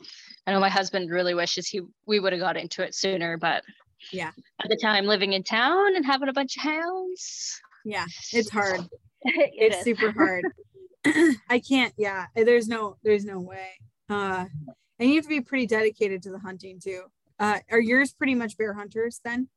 I 0.46 0.52
know 0.52 0.60
my 0.60 0.68
husband 0.68 1.10
really 1.10 1.34
wishes 1.34 1.66
he 1.66 1.80
we 2.06 2.20
would 2.20 2.32
have 2.32 2.40
got 2.40 2.56
into 2.56 2.84
it 2.84 2.94
sooner, 2.94 3.36
but 3.36 3.64
Yeah. 4.12 4.30
At 4.62 4.70
the 4.70 4.76
time 4.80 5.06
living 5.06 5.32
in 5.32 5.42
town 5.42 5.96
and 5.96 6.06
having 6.06 6.28
a 6.28 6.32
bunch 6.32 6.56
of 6.56 6.62
hounds. 6.62 7.60
yeah 7.84 8.06
it's 8.32 8.48
hard 8.48 8.82
it 9.22 9.50
it's 9.58 9.78
is. 9.78 9.82
super 9.82 10.12
hard 10.12 10.44
i 11.48 11.58
can't 11.58 11.92
yeah 11.96 12.26
there's 12.34 12.68
no 12.68 12.96
there's 13.02 13.24
no 13.24 13.38
way 13.40 13.68
uh 14.10 14.44
and 14.98 15.08
you 15.08 15.14
have 15.16 15.24
to 15.24 15.28
be 15.28 15.40
pretty 15.40 15.66
dedicated 15.66 16.22
to 16.22 16.30
the 16.30 16.38
hunting 16.38 16.80
too 16.82 17.02
uh 17.38 17.58
are 17.70 17.80
yours 17.80 18.12
pretty 18.12 18.34
much 18.34 18.56
bear 18.58 18.74
hunters 18.74 19.20
then 19.24 19.48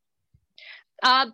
uh 1.04 1.26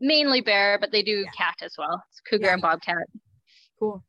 mainly 0.00 0.40
bear, 0.40 0.78
but 0.78 0.92
they 0.92 1.02
do 1.02 1.24
Yeah. 1.24 1.30
cat 1.36 1.56
as 1.60 1.74
well. 1.76 2.04
It's 2.10 2.20
cougar 2.20 2.46
Yeah. 2.46 2.52
and 2.52 2.62
bobcat. 2.62 3.06
cool 3.78 4.04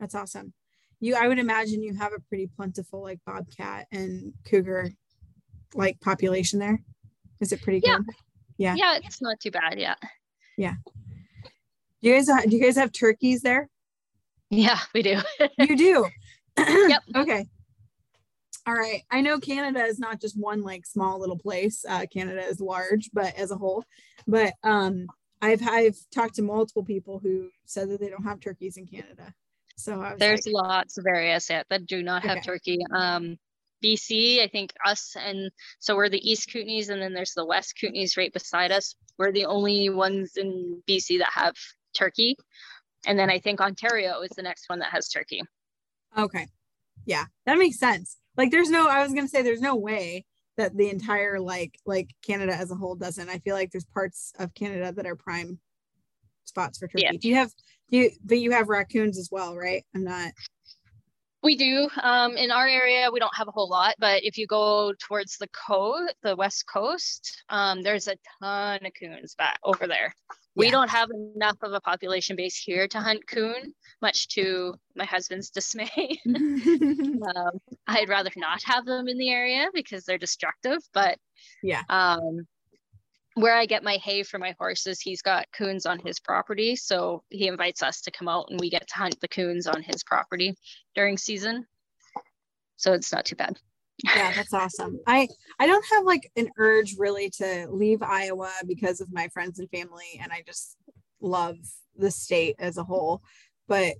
that's 0.00 0.14
awesome 0.14 0.52
you 1.00 1.14
i 1.16 1.26
would 1.28 1.38
imagine 1.38 1.82
you 1.82 1.94
have 1.94 2.12
a 2.12 2.20
pretty 2.28 2.46
plentiful 2.56 3.02
like 3.02 3.18
bobcat 3.26 3.86
and 3.92 4.32
cougar 4.48 4.90
like 5.74 6.00
population 6.00 6.58
there 6.60 6.78
is 7.40 7.52
it 7.52 7.60
pretty 7.62 7.80
Yeah. 7.84 7.98
good 7.98 8.06
Yeah. 8.58 8.74
Yeah, 8.76 8.98
it's 9.02 9.20
not 9.20 9.40
too 9.40 9.50
bad. 9.50 9.78
Yeah. 9.78 9.94
Yeah. 10.56 10.74
Do 12.02 12.08
you 12.10 12.14
guys 12.14 12.26
do 12.26 12.56
you 12.56 12.62
guys 12.62 12.76
have 12.76 12.92
turkeys 12.92 13.40
there 13.42 13.68
Yeah, 14.52 14.78
we 14.94 15.02
do. 15.02 15.18
you 15.58 15.76
do 15.76 16.06
Yep. 16.58 17.02
okay 17.16 17.46
all 18.66 18.74
right 18.74 19.00
i 19.10 19.22
know 19.22 19.40
canada 19.40 19.82
is 19.82 19.98
not 19.98 20.20
just 20.20 20.38
one 20.38 20.62
like 20.62 20.84
small 20.84 21.18
little 21.18 21.38
place 21.38 21.82
uh, 21.88 22.04
canada 22.12 22.42
is 22.44 22.60
large 22.60 23.08
but 23.14 23.34
as 23.38 23.50
a 23.50 23.56
whole 23.56 23.82
but 24.26 24.52
um 24.62 25.06
i've 25.40 25.66
i've 25.66 25.96
talked 26.14 26.34
to 26.34 26.42
multiple 26.42 26.84
people 26.84 27.18
who 27.18 27.48
said 27.64 27.88
that 27.88 27.98
they 27.98 28.10
don't 28.10 28.24
have 28.24 28.38
turkeys 28.40 28.76
in 28.76 28.86
canada 28.86 29.32
so 29.76 30.14
There's 30.18 30.46
like, 30.46 30.68
lots 30.68 30.98
of 30.98 31.06
areas 31.06 31.46
that 31.46 31.66
do 31.86 32.02
not 32.02 32.22
have 32.22 32.38
Okay. 32.38 32.40
turkey. 32.46 32.78
Um, 32.94 33.38
BC, 33.82 34.40
I 34.40 34.46
think 34.46 34.72
us 34.86 35.16
and 35.18 35.50
so 35.80 35.96
we're 35.96 36.10
the 36.10 36.30
East 36.30 36.50
Kootenays, 36.50 36.90
and 36.90 37.02
then 37.02 37.14
there's 37.14 37.32
the 37.34 37.44
West 37.46 37.74
Kootenays 37.82 38.16
right 38.16 38.32
beside 38.32 38.70
us. 38.70 38.94
We're 39.18 39.32
the 39.32 39.46
only 39.46 39.88
ones 39.88 40.36
in 40.36 40.82
BC 40.88 41.18
that 41.18 41.30
have 41.32 41.54
turkey, 41.96 42.36
and 43.06 43.18
then 43.18 43.30
I 43.30 43.38
think 43.38 43.60
Ontario 43.60 44.20
is 44.20 44.30
the 44.36 44.42
next 44.42 44.68
one 44.68 44.78
that 44.80 44.90
has 44.92 45.08
turkey. 45.08 45.42
okay 46.16 46.46
yeah 47.04 47.24
that 47.46 47.58
makes 47.58 47.78
sense 47.78 48.18
like 48.36 48.50
there's 48.52 48.70
no 48.70 48.86
i 48.86 49.02
was 49.02 49.12
gonna 49.12 49.26
say 49.26 49.42
there's 49.42 49.60
no 49.60 49.74
way 49.74 50.24
that 50.56 50.76
the 50.76 50.88
entire 50.88 51.40
like 51.40 51.74
like 51.86 52.08
canada 52.24 52.54
as 52.54 52.70
a 52.70 52.74
whole 52.76 52.94
doesn't 52.94 53.28
i 53.28 53.38
feel 53.38 53.56
like 53.56 53.72
there's 53.72 53.86
parts 53.86 54.32
of 54.38 54.54
canada 54.54 54.92
that 54.92 55.04
are 55.06 55.16
prime 55.16 55.58
spots 56.44 56.78
for 56.78 56.86
turkey 56.86 57.02
Yeah. 57.04 57.12
do 57.20 57.28
you 57.28 57.34
have 57.34 57.50
do 57.90 57.96
you 57.96 58.10
but 58.24 58.38
you 58.38 58.52
have 58.52 58.68
raccoons 58.68 59.18
as 59.18 59.30
well 59.32 59.56
right 59.56 59.84
i'm 59.96 60.04
not 60.04 60.30
We 61.42 61.56
do. 61.56 61.88
Um, 62.00 62.36
in 62.36 62.52
our 62.52 62.68
area, 62.68 63.10
we 63.12 63.18
don't 63.18 63.34
have 63.36 63.48
a 63.48 63.50
whole 63.50 63.68
lot, 63.68 63.96
but 63.98 64.22
if 64.22 64.38
you 64.38 64.46
go 64.46 64.92
towards 65.00 65.38
the 65.38 65.48
coast, 65.48 66.14
the 66.22 66.36
west 66.36 66.66
coast, 66.72 67.42
um, 67.48 67.82
there's 67.82 68.06
a 68.06 68.14
ton 68.40 68.86
of 68.86 68.92
coons 68.96 69.34
back 69.34 69.58
over 69.64 69.88
there. 69.88 70.14
We 70.54 70.66
Yeah. 70.66 70.72
don't 70.72 70.90
have 70.90 71.10
enough 71.10 71.56
of 71.62 71.72
a 71.72 71.80
population 71.80 72.36
base 72.36 72.56
here 72.56 72.86
to 72.88 73.00
hunt 73.00 73.26
coon, 73.26 73.74
much 74.00 74.28
to 74.28 74.74
my 74.94 75.04
husband's 75.04 75.50
dismay. 75.50 76.20
um, 76.26 77.58
I'd 77.86 78.08
rather 78.08 78.30
not 78.36 78.62
have 78.64 78.84
them 78.84 79.08
in 79.08 79.18
the 79.18 79.30
area 79.30 79.68
because 79.72 80.04
they're 80.04 80.18
destructive. 80.18 80.78
But 80.92 81.18
Yeah. 81.62 81.82
um, 81.88 82.46
where 83.34 83.54
I 83.56 83.64
get 83.64 83.82
my 83.82 83.94
hay 83.94 84.24
for 84.24 84.38
my 84.38 84.54
horses, 84.58 85.00
he's 85.00 85.22
got 85.22 85.46
coons 85.52 85.86
on 85.86 85.98
his 85.98 86.20
property, 86.20 86.76
so 86.76 87.22
he 87.30 87.48
invites 87.48 87.82
us 87.82 88.02
to 88.02 88.10
come 88.10 88.28
out 88.28 88.48
and 88.50 88.60
we 88.60 88.68
get 88.68 88.86
to 88.88 88.94
hunt 88.94 89.18
the 89.20 89.28
coons 89.28 89.66
on 89.66 89.82
his 89.82 90.04
property 90.04 90.54
during 90.94 91.16
season. 91.16 91.66
So 92.76 92.92
it's 92.92 93.12
not 93.12 93.24
too 93.24 93.36
bad. 93.36 93.58
Yeah 94.04 94.32
that's 94.34 94.52
awesome. 94.52 94.98
I 95.06 95.28
i 95.58 95.66
don't 95.66 95.84
have 95.92 96.04
like 96.04 96.30
an 96.36 96.48
urge 96.58 96.96
really 96.98 97.30
to 97.30 97.66
leave 97.70 98.02
iowa 98.02 98.50
because 98.66 99.00
of 99.00 99.12
my 99.12 99.28
friends 99.28 99.58
and 99.58 99.70
family 99.70 100.20
and 100.20 100.32
i 100.32 100.42
just 100.46 100.76
love 101.20 101.56
the 101.96 102.10
state 102.10 102.56
as 102.58 102.78
a 102.78 102.84
whole 102.84 103.22
but 103.68 103.94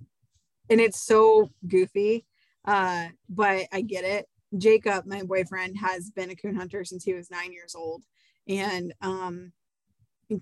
and 0.69 0.81
it's 0.81 1.05
so 1.05 1.49
goofy 1.67 2.25
uh 2.65 3.07
but 3.29 3.65
i 3.71 3.81
get 3.81 4.03
it. 4.03 4.27
Jacob 4.57 5.05
my 5.05 5.23
boyfriend 5.23 5.77
has 5.77 6.11
been 6.11 6.29
a 6.29 6.35
coon 6.35 6.55
hunter 6.55 6.83
since 6.83 7.03
he 7.03 7.13
was 7.13 7.31
nine 7.31 7.51
years 7.51 7.75
old 7.75 8.03
and 8.47 8.93
um 9.01 9.51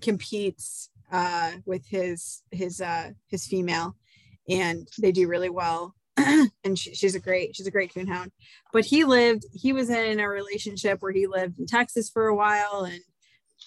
competes 0.00 0.90
uh 1.10 1.52
with 1.66 1.86
his 1.86 2.42
his 2.50 2.80
uh 2.80 3.10
his 3.28 3.46
female 3.46 3.96
and 4.48 4.88
they 5.00 5.12
do 5.12 5.28
really 5.28 5.50
well 5.50 5.94
and 6.64 6.78
she, 6.78 6.94
she's 6.94 7.14
a 7.14 7.20
great 7.20 7.54
she's 7.56 7.66
a 7.66 7.70
great 7.70 7.92
coon 7.92 8.06
hound 8.06 8.30
but 8.72 8.84
he 8.84 9.04
lived 9.04 9.44
he 9.52 9.72
was 9.72 9.90
in 9.90 10.20
a 10.20 10.28
relationship 10.28 11.00
where 11.00 11.12
he 11.12 11.26
lived 11.26 11.58
in 11.58 11.66
texas 11.66 12.08
for 12.10 12.26
a 12.26 12.34
while 12.34 12.84
and 12.90 13.00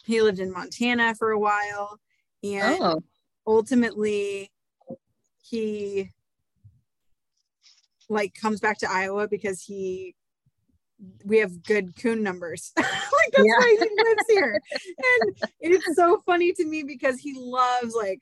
he 0.05 0.21
lived 0.21 0.39
in 0.39 0.51
montana 0.51 1.15
for 1.15 1.31
a 1.31 1.39
while. 1.39 1.99
And 2.43 2.77
Oh, 2.81 3.03
ultimately 3.47 4.51
he 5.41 6.11
like 8.09 8.33
comes 8.39 8.59
back 8.59 8.77
to 8.79 8.91
iowa 8.91 9.27
because 9.27 9.61
he 9.61 10.15
we 11.25 11.39
have 11.39 11.63
good 11.63 11.95
coon 11.95 12.23
numbers. 12.23 12.71
Like 13.15 13.33
that's 13.33 13.45
Yeah. 13.45 13.57
why 13.57 13.77
he 13.79 14.03
lives 14.03 14.23
here. 14.29 14.61
And 14.81 15.35
it's 15.59 15.95
so 15.95 16.21
funny 16.25 16.51
to 16.53 16.65
me 16.65 16.83
because 16.83 17.17
he 17.17 17.33
loves 17.35 17.95
like 17.95 18.19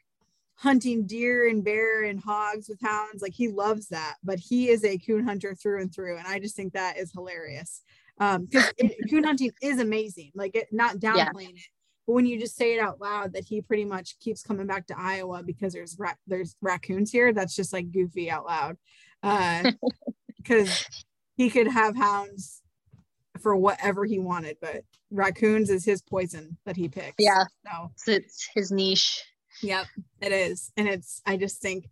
hunting 0.63 1.05
deer 1.05 1.49
and 1.49 1.61
bear 1.63 2.03
and 2.03 2.21
hogs 2.21 2.69
with 2.69 2.79
hounds 2.81 3.21
like 3.21 3.33
he 3.33 3.49
loves 3.49 3.89
that 3.89 4.15
but 4.23 4.39
he 4.39 4.69
is 4.69 4.85
a 4.85 4.97
coon 4.97 5.25
hunter 5.27 5.53
through 5.53 5.81
and 5.81 5.93
through 5.93 6.17
and 6.17 6.25
i 6.25 6.39
just 6.39 6.55
think 6.55 6.71
that 6.71 6.97
is 6.97 7.11
hilarious 7.11 7.81
um 8.21 8.45
because 8.45 8.71
coon 9.09 9.25
hunting 9.25 9.51
is 9.61 9.79
amazing 9.81 10.31
like 10.35 10.55
it 10.55 10.67
not 10.71 10.95
Yeah. 11.01 11.25
downplaying 11.27 11.55
it 11.55 11.67
but 12.07 12.13
when 12.13 12.25
you 12.25 12.39
just 12.39 12.55
say 12.55 12.73
it 12.75 12.79
out 12.79 13.01
loud 13.01 13.33
that 13.33 13.43
he 13.43 13.61
pretty 13.61 13.83
much 13.83 14.17
keeps 14.19 14.41
coming 14.41 14.65
back 14.65 14.87
to 14.87 14.95
iowa 14.97 15.43
because 15.43 15.73
there's 15.73 15.97
ra- 15.99 16.13
there's 16.27 16.55
raccoons 16.61 17.11
here 17.11 17.33
that's 17.33 17.55
just 17.57 17.73
like 17.73 17.91
goofy 17.91 18.31
out 18.31 18.45
loud 18.45 18.77
uh 19.21 19.69
because 20.37 20.85
he 21.35 21.49
could 21.49 21.67
have 21.67 21.93
hounds 21.97 22.61
for 23.41 23.53
whatever 23.55 24.05
he 24.05 24.17
wanted 24.19 24.55
but 24.61 24.83
raccoons 25.11 25.69
is 25.69 25.83
his 25.83 26.01
poison 26.01 26.57
that 26.65 26.77
he 26.77 26.87
picks 26.87 27.15
Yeah. 27.19 27.43
so 27.65 27.91
so 27.97 28.11
it's 28.13 28.47
his 28.55 28.71
niche. 28.71 29.21
Yep, 29.61 29.85
it 30.21 30.31
is. 30.31 30.71
And 30.77 30.87
it's 30.87 31.21
I 31.25 31.37
just 31.37 31.61
think, 31.61 31.89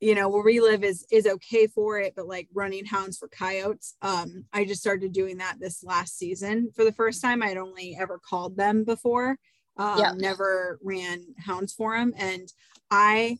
you 0.00 0.14
know, 0.14 0.28
where 0.28 0.42
we 0.42 0.60
live 0.60 0.82
is 0.82 1.06
is 1.10 1.26
okay 1.26 1.66
for 1.66 1.98
it, 2.00 2.14
but 2.16 2.26
like 2.26 2.48
running 2.54 2.84
hounds 2.84 3.18
for 3.18 3.28
coyotes. 3.28 3.96
Um, 4.02 4.44
I 4.52 4.64
just 4.64 4.80
started 4.80 5.12
doing 5.12 5.38
that 5.38 5.56
this 5.60 5.84
last 5.84 6.18
season 6.18 6.70
for 6.74 6.84
the 6.84 6.92
first 6.92 7.20
time. 7.22 7.42
I'd 7.42 7.56
only 7.56 7.96
ever 8.00 8.18
called 8.18 8.56
them 8.56 8.84
before. 8.84 9.36
Um, 9.76 9.98
Yep. 9.98 10.14
never 10.16 10.78
ran 10.82 11.24
hounds 11.38 11.72
for 11.72 11.96
them. 11.96 12.12
And 12.16 12.52
I 12.90 13.38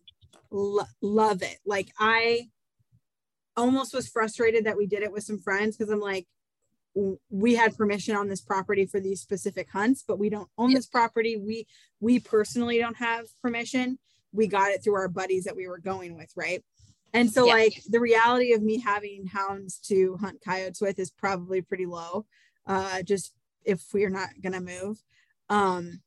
lo- 0.50 0.84
love 1.00 1.42
it. 1.42 1.58
Like 1.66 1.90
I 1.98 2.48
almost 3.56 3.94
was 3.94 4.08
frustrated 4.08 4.64
that 4.64 4.76
we 4.76 4.86
did 4.86 5.02
it 5.02 5.12
with 5.12 5.24
some 5.24 5.38
friends 5.38 5.76
because 5.76 5.90
I'm 5.90 6.00
like, 6.00 6.26
we 7.30 7.54
had 7.54 7.76
permission 7.76 8.16
on 8.16 8.28
this 8.28 8.40
property 8.40 8.84
for 8.86 9.00
these 9.00 9.20
specific 9.20 9.70
hunts, 9.70 10.02
but 10.06 10.18
we 10.18 10.28
don't 10.28 10.48
own 10.58 10.70
Yep. 10.70 10.78
this 10.78 10.86
property. 10.86 11.36
We 11.36 11.66
we 12.00 12.18
personally 12.18 12.78
don't 12.78 12.96
have 12.96 13.26
permission. 13.42 13.98
We 14.32 14.46
got 14.46 14.70
it 14.72 14.82
through 14.82 14.94
our 14.94 15.08
buddies 15.08 15.44
that 15.44 15.56
we 15.56 15.68
were 15.68 15.78
going 15.78 16.16
with, 16.16 16.32
right? 16.36 16.64
And 17.12 17.30
so 17.30 17.46
Yeah. 17.46 17.54
like 17.54 17.82
the 17.88 18.00
reality 18.00 18.52
of 18.52 18.62
me 18.62 18.78
having 18.78 19.26
hounds 19.26 19.78
to 19.88 20.16
hunt 20.16 20.40
coyotes 20.44 20.80
with 20.80 20.98
is 20.98 21.10
probably 21.10 21.62
pretty 21.62 21.86
low. 21.86 22.26
Uh 22.66 23.02
just 23.02 23.34
if 23.64 23.82
we're 23.92 24.10
not 24.10 24.30
gonna 24.42 24.60
move. 24.60 25.02
Um 25.48 26.00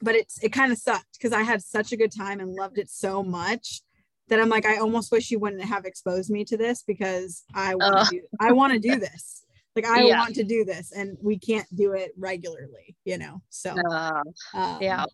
but 0.00 0.14
it's 0.14 0.42
it 0.42 0.52
kind 0.52 0.72
of 0.72 0.78
sucked 0.78 1.14
because 1.18 1.32
I 1.32 1.42
had 1.42 1.62
such 1.62 1.92
a 1.92 1.96
good 1.96 2.12
time 2.12 2.40
and 2.40 2.50
loved 2.54 2.78
it 2.78 2.88
so 2.90 3.22
much 3.22 3.82
that 4.28 4.38
I'm 4.40 4.48
like, 4.48 4.64
I 4.64 4.76
almost 4.76 5.10
wish 5.10 5.30
you 5.32 5.40
wouldn't 5.40 5.64
have 5.64 5.84
exposed 5.84 6.30
me 6.30 6.44
to 6.44 6.56
this 6.56 6.84
because 6.84 7.42
I 7.52 7.74
want 7.74 8.08
to 8.08 8.16
Oh. 8.16 8.20
do 8.20 8.26
I 8.38 8.52
want 8.52 8.72
to 8.72 8.78
do 8.78 8.98
this. 9.00 9.44
Like 9.82 9.90
I 9.90 10.04
Yeah. 10.04 10.18
want 10.18 10.34
to 10.34 10.44
do 10.44 10.64
this 10.64 10.92
and 10.92 11.16
we 11.22 11.38
can't 11.38 11.66
do 11.74 11.92
it 11.92 12.12
regularly, 12.18 12.96
you 13.04 13.16
know. 13.18 13.40
So 13.48 13.74
Uh, 13.90 14.22
um, 14.54 14.78
yeah. 14.80 15.06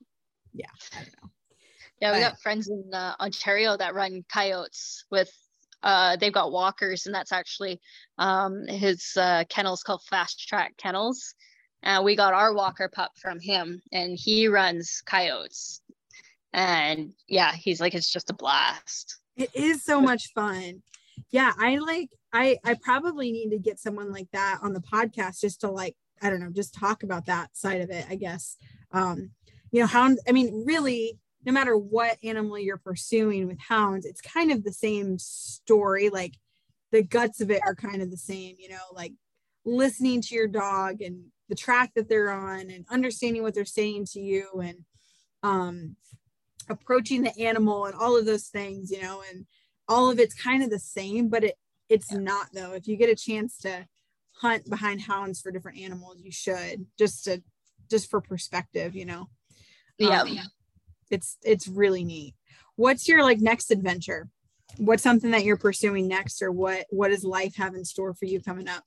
yeah, 0.52 0.66
I 0.94 1.02
don't 1.04 1.22
know. 1.22 1.30
Yeah, 2.00 2.12
we 2.12 2.18
But- 2.18 2.30
got 2.30 2.40
friends 2.40 2.68
in 2.68 2.90
uh, 2.92 3.14
Ontario 3.20 3.76
that 3.76 3.94
run 3.94 4.24
coyotes 4.32 5.04
with 5.10 5.30
uh 5.82 6.16
they've 6.16 6.32
got 6.32 6.52
walkers 6.52 7.04
and 7.04 7.14
that's 7.14 7.32
actually 7.32 7.78
um 8.16 8.66
his 8.66 9.14
uh 9.16 9.44
kennels 9.50 9.82
called 9.82 10.02
fast 10.04 10.48
track 10.48 10.74
kennels. 10.78 11.34
And 11.82 12.04
we 12.04 12.16
got 12.16 12.34
our 12.34 12.52
walker 12.54 12.88
pup 12.88 13.12
from 13.16 13.38
him 13.38 13.80
and 13.92 14.18
he 14.18 14.48
runs 14.48 15.02
coyotes. 15.04 15.80
And 16.52 17.12
yeah, 17.28 17.52
he's 17.54 17.80
like 17.80 17.94
it's 17.94 18.10
just 18.10 18.30
a 18.30 18.34
blast. 18.34 19.18
It 19.36 19.50
is 19.54 19.84
so 19.84 20.00
much 20.00 20.32
fun. 20.34 20.82
Yeah, 21.30 21.52
I 21.58 21.78
like 21.78 22.10
I 22.32 22.58
I 22.64 22.74
probably 22.74 23.32
need 23.32 23.50
to 23.50 23.58
get 23.58 23.78
someone 23.80 24.12
like 24.12 24.30
that 24.32 24.60
on 24.62 24.72
the 24.72 24.80
podcast 24.80 25.40
just 25.40 25.60
to 25.62 25.70
like 25.70 25.96
I 26.22 26.30
don't 26.30 26.40
know, 26.40 26.50
just 26.50 26.74
talk 26.74 27.02
about 27.02 27.26
that 27.26 27.56
side 27.56 27.80
of 27.80 27.90
it, 27.90 28.06
I 28.08 28.16
guess. 28.16 28.56
Um, 28.92 29.30
you 29.70 29.80
know, 29.80 29.86
hound 29.86 30.18
I 30.28 30.32
mean, 30.32 30.64
really 30.66 31.18
no 31.44 31.52
matter 31.52 31.76
what 31.76 32.18
animal 32.24 32.58
you're 32.58 32.76
pursuing 32.78 33.46
with 33.46 33.58
hounds, 33.60 34.04
it's 34.04 34.20
kind 34.20 34.50
of 34.50 34.64
the 34.64 34.72
same 34.72 35.18
story. 35.18 36.08
Like 36.10 36.34
the 36.92 37.02
guts 37.02 37.40
of 37.40 37.50
it 37.50 37.62
are 37.64 37.74
kind 37.74 38.02
of 38.02 38.10
the 38.10 38.16
same, 38.16 38.56
you 38.58 38.68
know, 38.68 38.76
like 38.92 39.12
listening 39.64 40.20
to 40.22 40.34
your 40.34 40.48
dog 40.48 41.02
and 41.02 41.26
the 41.48 41.54
track 41.54 41.92
that 41.94 42.08
they're 42.08 42.30
on 42.30 42.70
and 42.70 42.84
understanding 42.90 43.42
what 43.42 43.54
they're 43.54 43.64
saying 43.64 44.06
to 44.06 44.20
you 44.20 44.48
and 44.62 44.78
um 45.42 45.96
approaching 46.68 47.22
the 47.22 47.38
animal 47.38 47.84
and 47.86 47.94
all 47.94 48.16
of 48.16 48.26
those 48.26 48.46
things, 48.46 48.90
you 48.90 49.00
know, 49.00 49.22
and 49.30 49.46
all 49.88 50.10
of 50.10 50.18
it's 50.18 50.34
kind 50.34 50.62
of 50.62 50.70
the 50.70 50.78
same, 50.78 51.28
but 51.28 51.44
it 51.44 51.58
it's 51.88 52.12
not 52.12 52.48
though. 52.52 52.72
If 52.72 52.88
you 52.88 52.96
get 52.96 53.10
a 53.10 53.16
chance 53.16 53.58
to 53.58 53.86
hunt 54.32 54.68
behind 54.68 55.02
hounds 55.02 55.40
for 55.40 55.50
different 55.50 55.78
animals, 55.78 56.20
you 56.22 56.32
should 56.32 56.86
just 56.98 57.24
to 57.24 57.42
just 57.90 58.10
for 58.10 58.20
perspective, 58.20 58.94
you 58.94 59.04
know. 59.04 59.28
Yeah. 59.98 60.22
Um, 60.22 60.38
it's 61.10 61.38
it's 61.42 61.68
really 61.68 62.04
neat. 62.04 62.34
What's 62.74 63.08
your 63.08 63.22
like 63.22 63.40
next 63.40 63.70
adventure? 63.70 64.28
What's 64.78 65.02
something 65.02 65.30
that 65.30 65.44
you're 65.44 65.56
pursuing 65.56 66.08
next, 66.08 66.42
or 66.42 66.50
what 66.50 66.86
what 66.90 67.08
does 67.08 67.24
life 67.24 67.54
have 67.56 67.74
in 67.74 67.84
store 67.84 68.14
for 68.14 68.24
you 68.26 68.40
coming 68.40 68.68
up? 68.68 68.82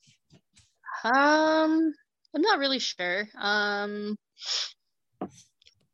Um, 1.04 1.93
I'm 2.36 2.41
not 2.41 2.60
really 2.60 2.80
sure. 2.80 3.28
Um, 3.39 4.18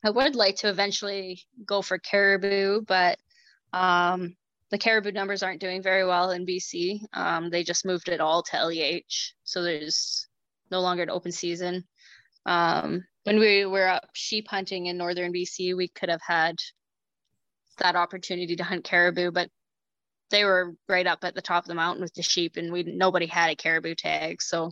I 0.03 0.10
would 0.10 0.36
like 0.36 0.58
to 0.58 0.70
eventually 0.70 1.41
go 1.66 1.82
for 1.82 1.97
caribou, 1.97 2.82
but 2.82 3.18
um, 3.72 4.36
the 4.76 4.80
caribou 4.80 5.13
numbers 5.13 5.41
aren't 5.41 5.61
doing 5.61 5.82
very 5.82 6.05
well 6.05 6.32
in 6.32 6.45
BC. 6.45 6.99
Um, 7.13 7.49
they 7.49 7.63
just 7.63 7.86
moved 7.86 8.09
it 8.09 8.19
all 8.19 8.43
to 8.43 8.65
LEH, 8.65 9.32
so 9.45 9.63
there's 9.63 10.28
no 10.69 10.82
longer 10.82 11.01
an 11.01 11.09
open 11.09 11.32
season. 11.32 11.86
Um, 12.45 13.05
when 13.23 13.39
we 13.39 13.65
were 13.65 13.88
up 13.88 14.09
sheep 14.11 14.49
hunting 14.49 14.88
in 14.88 14.97
northern 14.97 15.32
BC, 15.32 15.78
we 15.78 15.88
could 15.88 16.09
have 16.09 16.19
had 16.21 16.57
that 17.78 17.95
opportunity 17.95 18.57
to 18.57 18.65
hunt 18.65 18.84
caribou, 18.84 19.32
but 19.32 19.49
they 20.30 20.43
were 20.43 20.76
right 20.89 21.07
up 21.07 21.19
at 21.23 21.36
the 21.36 21.41
top 21.41 21.63
of 21.63 21.69
the 21.69 21.73
mountain 21.73 22.01
with 22.01 22.13
the 22.13 22.21
sheep, 22.21 22.57
and 22.57 22.69
we 22.73 22.84
nobody 22.84 23.28
had 23.28 23.51
a 23.51 23.55
caribou 23.55 23.95
tag. 23.95 24.41
So, 24.41 24.71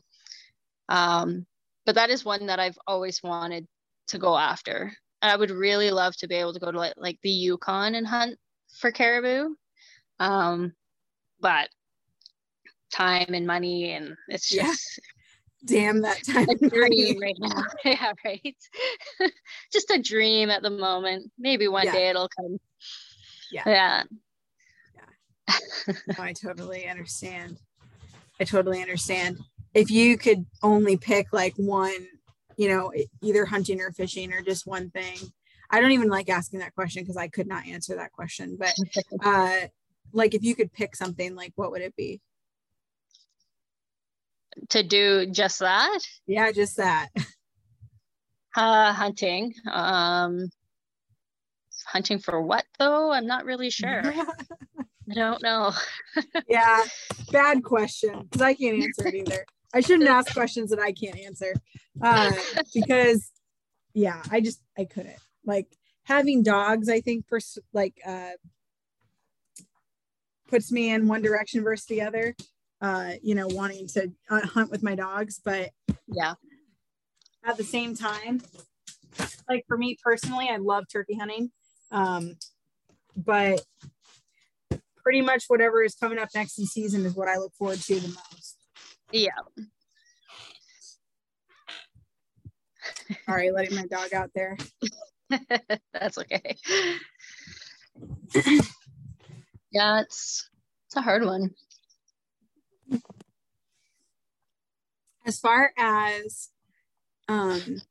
um, 0.89 1.45
but 1.85 1.95
that 1.95 2.09
is 2.09 2.25
one 2.25 2.47
that 2.47 2.59
I've 2.59 2.77
always 2.87 3.23
wanted 3.23 3.67
to 4.07 4.17
go 4.17 4.37
after. 4.37 4.91
And 5.21 5.31
I 5.31 5.37
would 5.37 5.49
really 5.49 5.91
love 5.91 6.13
to 6.17 6.27
be 6.27 6.35
able 6.35 6.51
to 6.51 6.59
go 6.59 6.73
to 6.73 6.77
like, 6.77 6.93
like 6.97 7.19
the 7.23 7.29
Yukon 7.29 7.95
and 7.95 8.05
hunt 8.05 8.37
for 8.81 8.91
caribou. 8.91 9.55
Um, 10.19 10.73
but 11.39 11.69
time 12.91 13.33
and 13.33 13.47
money 13.47 13.91
and 13.91 14.15
it's 14.27 14.51
Yeah. 14.53 14.63
just 14.63 14.99
Damn 15.65 16.01
that 16.01 16.21
time. 16.25 16.47
a 16.49 16.69
dream 16.69 17.21
right 17.21 17.37
now. 17.39 17.63
yeah, 17.85 18.11
right. 18.25 18.55
just 19.71 19.89
a 19.91 20.01
dream 20.01 20.49
at 20.49 20.61
the 20.61 20.69
moment. 20.69 21.31
Maybe 21.37 21.67
one 21.67 21.85
Yeah. 21.85 21.93
day 21.93 22.09
it'll 22.09 22.29
come. 22.29 22.57
Yeah. 23.51 23.63
Yeah. 23.65 24.03
No, 25.87 26.23
I 26.23 26.33
totally 26.33 26.87
understand. 26.87 27.57
I 28.39 28.43
totally 28.43 28.81
understand. 28.81 29.37
If 29.73 29.89
you 29.89 30.17
could 30.17 30.45
only 30.61 30.97
pick 30.97 31.31
like 31.31 31.53
one, 31.55 32.07
you 32.57 32.69
know, 32.69 32.91
either 33.21 33.45
hunting 33.45 33.81
or 33.81 33.91
fishing 33.91 34.33
or 34.33 34.41
just 34.41 34.67
one 34.67 34.89
thing, 34.89 35.17
I 35.69 35.81
don't 35.81 35.91
even 35.91 36.09
like 36.09 36.29
asking 36.29 36.59
that 36.59 36.75
question 36.75 37.03
because 37.03 37.17
I 37.17 37.27
could 37.27 37.47
not 37.47 37.65
answer 37.65 37.95
that 37.95 38.11
question. 38.11 38.57
But 38.59 38.73
uh, 39.23 39.67
like, 40.13 40.33
if 40.33 40.43
you 40.43 40.55
could 40.55 40.71
pick 40.71 40.95
something, 40.95 41.35
like, 41.35 41.51
what 41.55 41.71
would 41.71 41.81
it 41.81 41.95
be? 41.95 42.21
To 44.69 44.83
do 44.83 45.25
just 45.25 45.59
that? 45.59 45.99
Yeah, 46.27 46.51
just 46.51 46.77
that. 46.77 47.09
Uh, 48.55 48.93
hunting. 48.93 49.51
Um, 49.71 50.47
hunting 51.87 52.19
for 52.19 52.41
what 52.41 52.65
though? 52.77 53.11
I'm 53.11 53.25
not 53.25 53.45
really 53.45 53.71
sure. 53.71 54.03
I 55.09 55.13
don't 55.13 55.41
know. 55.41 55.71
yeah, 56.47 56.83
bad 57.31 57.63
question 57.63 58.21
because 58.21 58.41
I 58.41 58.53
can't 58.53 58.83
answer 58.83 59.07
it 59.07 59.15
either. 59.15 59.45
I 59.73 59.81
shouldn't 59.81 60.09
ask 60.09 60.31
questions 60.33 60.69
that 60.69 60.79
I 60.79 60.91
can't 60.91 61.17
answer 61.19 61.55
uh, 62.01 62.31
because, 62.73 63.31
yeah, 63.93 64.21
I 64.31 64.39
just 64.39 64.61
I 64.77 64.85
couldn't 64.85 65.17
like 65.45 65.67
having 66.03 66.43
dogs. 66.43 66.89
I 66.89 67.01
think 67.01 67.27
for 67.27 67.39
like 67.73 67.95
uh, 68.05 68.31
puts 70.53 70.71
me 70.71 70.91
in 70.91 71.07
one 71.07 71.23
direction 71.23 71.63
versus 71.63 71.87
the 71.87 71.99
other. 72.03 72.35
Uh, 72.79 73.13
you 73.23 73.33
know, 73.33 73.47
wanting 73.47 73.87
to 73.87 74.11
uh, 74.29 74.45
hunt 74.45 74.69
with 74.69 74.83
my 74.83 74.93
dogs, 74.93 75.41
but 75.43 75.71
yeah, 76.07 76.33
at 77.43 77.57
the 77.57 77.63
same 77.63 77.95
time, 77.95 78.41
like 79.49 79.63
for 79.67 79.77
me 79.77 79.97
personally, 80.03 80.49
I 80.51 80.57
love 80.57 80.83
turkey 80.91 81.15
hunting. 81.15 81.49
Um, 81.91 82.35
but 83.15 83.63
pretty 84.97 85.21
much 85.21 85.45
whatever 85.47 85.81
is 85.81 85.95
coming 85.95 86.19
up 86.19 86.29
next 86.35 86.59
in 86.59 86.65
season 86.65 87.05
is 87.05 87.15
what 87.15 87.29
I 87.29 87.37
look 87.37 87.53
forward 87.55 87.79
to 87.79 87.95
the 87.99 88.07
most. 88.09 88.57
Yeah. 89.11 89.29
Sorry, 93.25 93.49
letting 93.49 93.75
my 93.75 93.87
dog 93.87 94.13
out 94.13 94.29
there. 94.35 94.57
That's 95.93 96.17
okay. 96.19 96.57
yeah, 99.73 100.01
it's 100.01 100.49
it's 100.85 100.95
a 100.95 101.01
hard 101.01 101.25
one. 101.25 101.55
As 105.25 105.39
far 105.39 105.71
as 105.77 106.49
um 107.27 107.81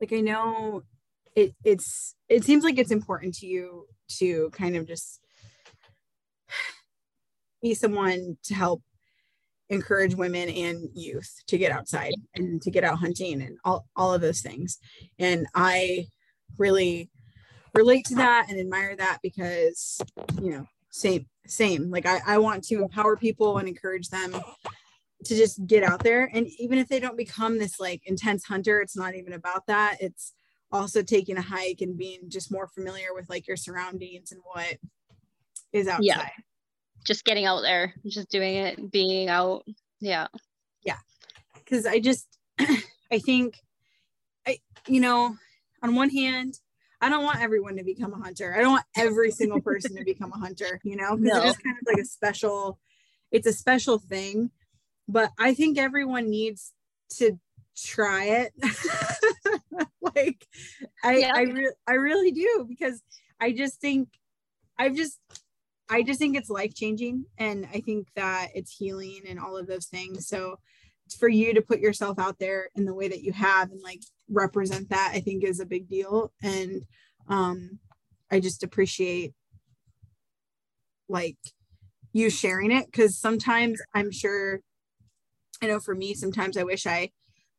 like 0.00 0.12
I 0.12 0.20
know 0.20 0.82
it 1.34 1.54
it's 1.64 2.14
it 2.28 2.44
seems 2.44 2.62
like 2.62 2.78
it's 2.78 2.90
important 2.90 3.34
to 3.36 3.46
you 3.46 3.86
to 4.18 4.50
kind 4.50 4.76
of 4.76 4.86
just 4.86 5.20
be 7.62 7.74
someone 7.74 8.36
to 8.44 8.54
help 8.54 8.82
encourage 9.70 10.14
women 10.14 10.50
and 10.50 10.90
youth 10.94 11.42
to 11.46 11.56
get 11.56 11.72
outside 11.72 12.12
and 12.34 12.60
to 12.60 12.70
get 12.70 12.84
out 12.84 12.98
hunting 12.98 13.40
and 13.40 13.56
all, 13.64 13.86
all 13.96 14.12
of 14.12 14.20
those 14.20 14.42
things 14.42 14.78
and 15.18 15.46
i 15.54 16.04
really 16.58 17.08
relate 17.74 18.04
to 18.06 18.14
that 18.14 18.46
and 18.48 18.58
admire 18.58 18.96
that 18.96 19.18
because 19.22 20.00
you 20.40 20.50
know 20.50 20.66
same 20.90 21.26
same 21.46 21.90
like 21.90 22.06
i, 22.06 22.20
I 22.26 22.38
want 22.38 22.64
to 22.64 22.82
empower 22.82 23.16
people 23.16 23.58
and 23.58 23.68
encourage 23.68 24.08
them 24.08 24.32
to 25.24 25.34
just 25.34 25.66
get 25.66 25.82
out 25.82 26.02
there 26.02 26.30
and 26.32 26.46
even 26.58 26.78
if 26.78 26.88
they 26.88 27.00
don't 27.00 27.16
become 27.16 27.58
this 27.58 27.80
like 27.80 28.02
intense 28.06 28.44
hunter 28.44 28.80
it's 28.80 28.96
not 28.96 29.14
even 29.14 29.32
about 29.32 29.66
that 29.66 29.96
it's 30.00 30.34
also 30.74 31.02
taking 31.02 31.36
a 31.36 31.42
hike 31.42 31.80
and 31.80 31.96
being 31.96 32.28
just 32.28 32.50
more 32.50 32.66
familiar 32.66 33.14
with 33.14 33.30
like 33.30 33.46
your 33.46 33.56
surroundings 33.56 34.32
and 34.32 34.40
what 34.44 34.76
is 35.72 35.86
outside. 35.86 36.04
Yeah. 36.04 36.28
Just 37.04 37.24
getting 37.24 37.44
out 37.44 37.60
there, 37.60 37.94
just 38.06 38.30
doing 38.30 38.56
it, 38.56 38.90
being 38.90 39.28
out. 39.28 39.64
Yeah. 40.00 40.26
Yeah. 40.84 40.96
Cause 41.68 41.86
I 41.86 42.00
just 42.00 42.26
I 42.58 43.18
think 43.18 43.56
I 44.46 44.58
you 44.86 45.00
know, 45.00 45.36
on 45.82 45.94
one 45.94 46.10
hand, 46.10 46.58
I 47.04 47.10
don't 47.10 47.22
want 47.22 47.42
everyone 47.42 47.76
to 47.76 47.84
become 47.84 48.14
a 48.14 48.16
hunter. 48.16 48.54
I 48.56 48.62
don't 48.62 48.72
want 48.72 48.86
every 48.96 49.30
single 49.30 49.60
person 49.60 49.94
to 49.96 50.04
become 50.04 50.32
a 50.32 50.38
hunter, 50.38 50.80
you 50.84 50.96
know, 50.96 51.16
because 51.16 51.38
no. 51.38 51.44
it 51.44 51.48
is 51.48 51.56
kind 51.58 51.76
of 51.76 51.86
like 51.86 52.02
a 52.02 52.06
special, 52.06 52.78
it's 53.30 53.46
a 53.46 53.52
special 53.52 53.98
thing. 53.98 54.50
But 55.06 55.30
I 55.38 55.52
think 55.52 55.76
everyone 55.76 56.30
needs 56.30 56.72
to 57.16 57.38
try 57.76 58.24
it. 58.24 58.52
like 60.00 60.46
I 61.02 61.16
yeah. 61.18 61.32
I, 61.34 61.42
re- 61.42 61.74
I 61.86 61.92
really 61.92 62.30
do 62.30 62.64
because 62.66 63.02
I 63.38 63.52
just 63.52 63.82
think 63.82 64.08
I've 64.78 64.94
just 64.94 65.20
I 65.90 66.04
just 66.04 66.18
think 66.18 66.38
it's 66.38 66.48
life 66.48 66.74
changing 66.74 67.26
and 67.36 67.68
I 67.70 67.80
think 67.80 68.08
that 68.16 68.48
it's 68.54 68.74
healing 68.74 69.20
and 69.28 69.38
all 69.38 69.58
of 69.58 69.66
those 69.66 69.88
things. 69.88 70.26
So 70.26 70.58
for 71.18 71.28
you 71.28 71.52
to 71.52 71.60
put 71.60 71.80
yourself 71.80 72.18
out 72.18 72.38
there 72.38 72.70
in 72.74 72.86
the 72.86 72.94
way 72.94 73.08
that 73.08 73.20
you 73.20 73.32
have 73.32 73.72
and 73.72 73.82
like 73.82 74.00
represent 74.28 74.88
that 74.90 75.12
I 75.14 75.20
think 75.20 75.44
is 75.44 75.60
a 75.60 75.66
big 75.66 75.88
deal. 75.88 76.32
And 76.42 76.84
um 77.28 77.78
I 78.30 78.40
just 78.40 78.62
appreciate 78.62 79.34
like 81.08 81.36
you 82.12 82.30
sharing 82.30 82.70
it 82.70 82.86
because 82.86 83.18
sometimes 83.18 83.80
I'm 83.94 84.10
sure 84.10 84.60
I 85.62 85.66
know 85.66 85.80
for 85.80 85.94
me 85.94 86.14
sometimes 86.14 86.56
I 86.56 86.64
wish 86.64 86.86
I 86.86 87.10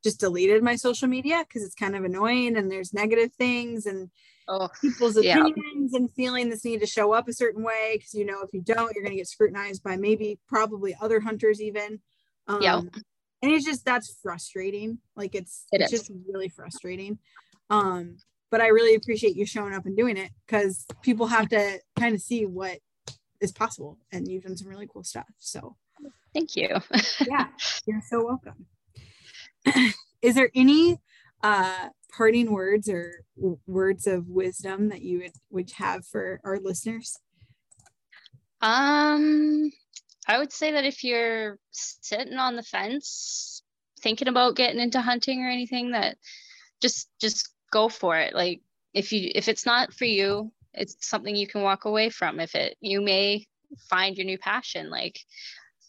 just 0.03 0.19
deleted 0.19 0.63
my 0.63 0.75
social 0.75 1.07
media 1.07 1.43
because 1.47 1.63
it's 1.63 1.75
kind 1.75 1.95
of 1.95 2.03
annoying 2.03 2.57
and 2.57 2.71
there's 2.71 2.93
negative 2.93 3.33
things 3.33 3.85
and 3.85 4.09
oh, 4.47 4.69
people's 4.81 5.17
opinions 5.17 5.91
yeah. 5.91 5.97
and 5.97 6.11
feeling 6.13 6.49
this 6.49 6.63
need 6.63 6.79
to 6.79 6.85
show 6.85 7.11
up 7.11 7.27
a 7.27 7.33
certain 7.33 7.63
way 7.63 7.93
because 7.93 8.13
you 8.13 8.25
know 8.25 8.41
if 8.41 8.49
you 8.53 8.61
don't 8.61 8.93
you're 8.93 9.03
going 9.03 9.15
to 9.15 9.17
get 9.17 9.27
scrutinized 9.27 9.83
by 9.83 9.97
maybe 9.97 10.39
probably 10.47 10.95
other 11.01 11.19
hunters 11.19 11.61
even. 11.61 11.99
Um, 12.47 12.61
yeah 12.61 12.81
and 13.45 13.53
it's 13.53 13.65
just 13.65 13.85
that's 13.85 14.17
frustrating. 14.21 14.97
Like 15.15 15.35
it's 15.35 15.65
it 15.71 15.81
it's 15.81 15.91
just 15.91 16.11
really 16.27 16.49
frustrating. 16.49 17.19
Um 17.69 18.17
but 18.51 18.61
i 18.61 18.67
really 18.67 18.95
appreciate 18.95 19.35
you 19.35 19.45
showing 19.45 19.73
up 19.73 19.85
and 19.85 19.97
doing 19.97 20.17
it 20.17 20.29
because 20.45 20.85
people 21.01 21.27
have 21.27 21.49
to 21.49 21.79
kind 21.99 22.15
of 22.15 22.21
see 22.21 22.45
what 22.45 22.77
is 23.41 23.51
possible 23.51 23.97
and 24.13 24.27
you've 24.27 24.43
done 24.43 24.55
some 24.55 24.69
really 24.69 24.87
cool 24.87 25.03
stuff 25.03 25.25
so. 25.39 25.75
Thank 26.33 26.55
you. 26.55 26.69
Yeah 27.27 27.47
you're 27.85 28.01
so 28.07 28.23
welcome. 28.23 28.65
Is 30.21 30.35
there 30.35 30.49
any 30.55 30.99
uh, 31.43 31.89
parting 32.15 32.51
words 32.51 32.89
or 32.89 33.23
w- 33.37 33.59
words 33.67 34.07
of 34.07 34.27
wisdom 34.27 34.89
that 34.89 35.01
you 35.01 35.19
would, 35.19 35.31
would 35.49 35.71
have 35.77 36.05
for 36.05 36.39
our 36.43 36.59
listeners? 36.59 37.17
Um, 38.61 39.71
I 40.27 40.37
would 40.37 40.51
say 40.51 40.71
that 40.71 40.85
if 40.85 41.03
you're 41.03 41.59
sitting 41.71 42.37
on 42.37 42.55
the 42.55 42.63
fence, 42.63 43.61
thinking 43.99 44.27
about 44.27 44.55
getting 44.55 44.79
into 44.79 45.01
hunting 45.01 45.43
or 45.43 45.49
anything, 45.49 45.91
that 45.91 46.17
just 46.81 47.09
just 47.19 47.49
go 47.71 47.89
for 47.89 48.17
it. 48.17 48.33
Like 48.33 48.61
if 48.93 49.11
you 49.11 49.31
if 49.35 49.47
it's 49.47 49.65
not 49.65 49.93
for 49.93 50.05
you, 50.05 50.51
it's 50.73 50.95
something 51.07 51.35
you 51.35 51.47
can 51.47 51.61
walk 51.61 51.85
away 51.85 52.09
from. 52.09 52.39
If 52.39 52.55
it 52.55 52.75
you 52.81 53.01
may 53.01 53.45
find 53.89 54.17
your 54.17 54.25
new 54.25 54.37
passion. 54.37 54.89
Like 54.89 55.19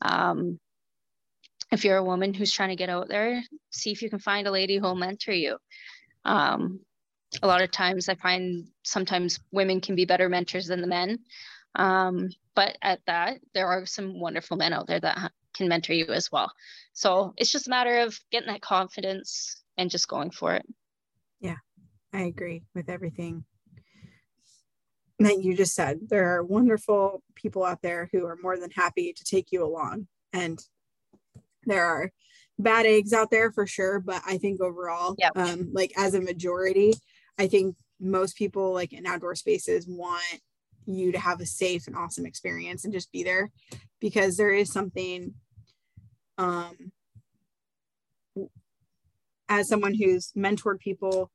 um, 0.03 0.59
if 1.73 1.85
you're 1.85 1.97
a 1.97 2.05
woman 2.05 2.35
who's 2.35 2.53
trying 2.53 2.71
to 2.71 2.77
get 2.77 2.89
out 2.89 3.09
there, 3.09 3.43
see 3.71 3.91
if 3.91 4.03
you 4.03 4.11
can 4.11 4.19
find 4.19 4.47
a 4.47 4.51
lady 4.51 4.79
who'll 4.79 4.95
mentor 4.95 5.33
you. 5.33 5.59
Um, 6.25 6.81
a 7.43 7.47
lot 7.47 7.63
of 7.63 7.71
times 7.71 8.09
I 8.09 8.15
find 8.15 8.69
sometimes 8.83 9.41
women 9.51 9.81
can 9.81 9.95
be 9.95 10.05
better 10.05 10.29
mentors 10.29 10.67
than 10.67 10.81
the 10.81 10.87
men. 10.87 11.19
Um, 11.77 12.31
but 12.55 12.77
at 12.83 13.01
that, 13.07 13.39
there 13.55 13.69
are 13.69 13.87
some 13.87 14.19
wonderful 14.19 14.57
men 14.57 14.73
out 14.73 14.87
there 14.87 15.01
that 15.01 15.33
can 15.55 15.69
mentor 15.69 15.93
you 15.93 16.07
as 16.07 16.33
well. 16.33 16.51
So 16.93 17.35
it's 17.37 17.53
just 17.53 17.67
a 17.67 17.71
matter 17.71 18.01
of 18.01 18.19
getting 18.31 18.49
that 18.49 18.63
confidence 18.63 19.63
and 19.77 19.91
just 19.91 20.09
going 20.09 20.31
for 20.31 20.55
it. 20.55 20.67
Yeah, 21.41 21.57
I 22.13 22.23
agree 22.23 22.63
with 22.75 22.89
everything 22.89 23.45
that 25.19 25.43
you 25.43 25.55
just 25.55 25.75
said. 25.75 26.01
There 26.09 26.35
are 26.37 26.45
wonderful 26.45 27.23
people 27.35 27.65
out 27.65 27.83
there 27.83 28.09
who 28.13 28.27
are 28.27 28.39
more 28.43 28.59
than 28.59 28.71
happy 28.71 29.13
to 29.13 29.25
take 29.25 29.53
you 29.53 29.65
along. 29.65 30.09
And 30.33 30.59
there 31.67 31.85
are 31.85 32.11
bad 32.59 32.87
eggs 32.87 33.13
out 33.13 33.31
there 33.31 33.53
for 33.53 33.67
sure 33.67 34.01
but 34.01 34.23
i 34.27 34.39
think 34.39 34.61
overall 34.61 35.15
um 35.35 35.69
like 35.73 35.93
as 35.97 36.15
a 36.15 36.21
majority 36.21 36.93
i 37.39 37.47
think 37.47 37.77
most 38.01 38.37
people 38.37 38.73
like 38.73 38.93
in 38.93 39.07
outdoor 39.07 39.35
spaces 39.35 39.87
want 39.87 40.41
you 40.87 41.13
to 41.13 41.19
have 41.19 41.41
a 41.41 41.47
safe 41.47 41.87
and 41.87 41.97
awesome 41.97 42.27
experience 42.27 42.85
and 42.85 42.95
just 42.95 43.13
be 43.13 43.23
there 43.23 43.51
because 44.01 44.37
there 44.37 44.53
is 44.53 44.73
something 44.73 45.35
um 46.39 46.93
as 49.49 49.69
someone 49.69 49.95
who's 49.95 50.33
mentored 50.37 50.79
people 50.81 51.31